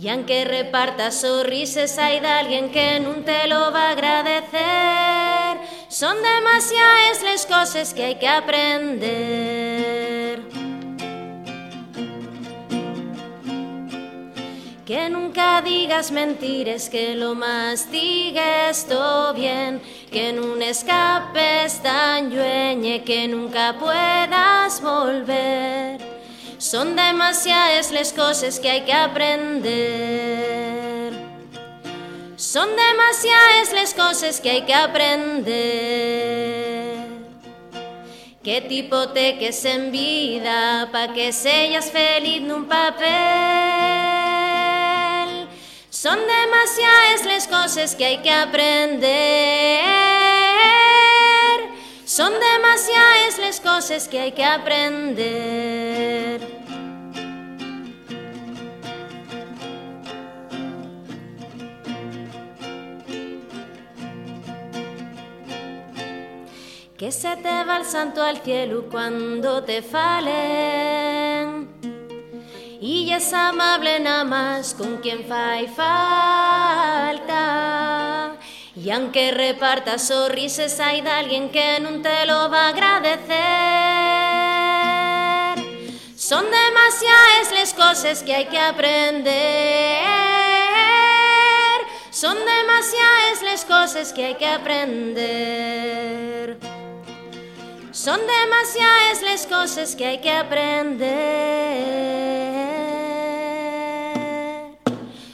Y 0.00 0.08
aunque 0.08 0.46
repartas 0.46 1.20
sonrisas 1.20 1.98
hay 1.98 2.20
de 2.20 2.26
alguien 2.26 2.72
que 2.72 2.98
no 3.00 3.16
te 3.16 3.46
lo 3.46 3.70
va 3.70 3.88
a 3.88 3.90
agradecer. 3.90 5.58
Son 5.88 6.16
demasiadas 6.22 7.22
las 7.22 7.44
cosas 7.44 7.92
que 7.92 8.04
hay 8.04 8.14
que 8.14 8.26
aprender. 8.26 8.80
Que 14.86 15.10
nunca 15.10 15.60
digas 15.60 16.10
mentiras, 16.10 16.88
que 16.88 17.14
lo 17.14 17.34
mastigues 17.34 18.86
todo 18.88 19.34
bien, 19.34 19.82
que 20.10 20.32
no 20.32 20.56
escapes 20.56 21.82
tan 21.82 22.30
dueñe, 22.30 23.04
que 23.04 23.28
nunca 23.28 23.76
puedas 23.78 24.80
volver. 24.80 26.19
Son 26.70 26.94
demasiadas 26.94 27.90
las 27.90 28.12
cosas 28.12 28.60
que 28.60 28.70
hay 28.70 28.82
que 28.82 28.92
aprender. 28.92 29.72
Son 32.36 32.68
demasiadas 32.76 33.72
las 33.72 33.92
cosas 33.92 34.40
que 34.40 34.50
hay 34.50 34.62
que 34.62 34.72
aprender. 34.72 35.48
¿Qué 38.44 38.60
tipo 38.68 39.08
te 39.08 39.36
que 39.36 39.50
en 39.64 39.90
vida 39.90 40.88
pa' 40.92 41.12
que 41.12 41.32
seas 41.32 41.90
feliz 41.90 42.36
en 42.36 42.52
un 42.52 42.66
papel? 42.66 43.08
Son 45.90 46.20
demasiadas 46.20 47.26
las 47.26 47.48
cosas 47.48 47.96
que 47.96 48.04
hay 48.04 48.18
que 48.18 48.30
aprender. 48.30 49.10
Son 52.04 52.32
demasiadas 52.32 53.38
las 53.40 53.58
cosas 53.58 54.06
que 54.06 54.20
hay 54.20 54.30
que 54.30 54.44
aprender. 54.44 56.59
Que 67.00 67.10
se 67.10 67.34
te 67.36 67.64
va 67.64 67.78
el 67.78 67.86
santo 67.86 68.22
al 68.22 68.42
cielo 68.42 68.84
cuando 68.90 69.64
te 69.64 69.80
falen. 69.80 71.66
Y 72.78 73.10
es 73.10 73.32
amable 73.32 74.00
nada 74.00 74.24
más 74.24 74.74
con 74.74 74.98
quien 74.98 75.24
fa 75.24 75.62
y 75.62 75.66
falta. 75.66 77.16
Y 78.76 78.90
aunque 78.90 79.30
repartas 79.30 80.08
sonrisas 80.08 80.78
hay 80.78 81.00
de 81.00 81.08
alguien 81.08 81.48
que 81.48 81.80
no 81.80 82.02
te 82.02 82.26
lo 82.26 82.50
va 82.50 82.66
a 82.66 82.68
agradecer. 82.68 83.30
Son 86.14 86.44
demasiadas 86.44 87.50
las 87.54 87.72
cosas 87.72 88.22
que 88.22 88.34
hay 88.34 88.44
que 88.44 88.58
aprender. 88.58 89.30
Son 92.10 92.36
demasiadas 92.36 93.42
las 93.42 93.64
cosas 93.64 94.12
que 94.12 94.26
hay 94.26 94.34
que 94.34 94.46
aprender. 94.46 96.19
Son 98.02 98.18
demasiadas 98.18 99.20
las 99.20 99.46
cosas 99.46 99.94
que 99.94 100.06
hay 100.06 100.22
que 100.22 100.30
aprender. 100.30 101.04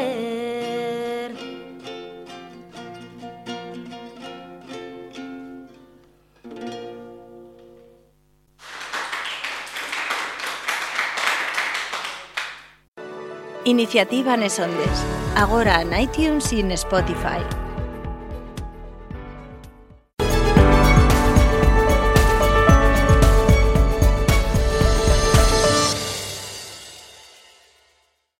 Iniciativa 13.64 14.36
Nesondes. 14.36 15.06
Agora 15.38 15.82
en 15.82 15.98
iTunes 15.98 16.52
e 16.52 16.60
en 16.60 16.72
Spotify. 16.72 17.40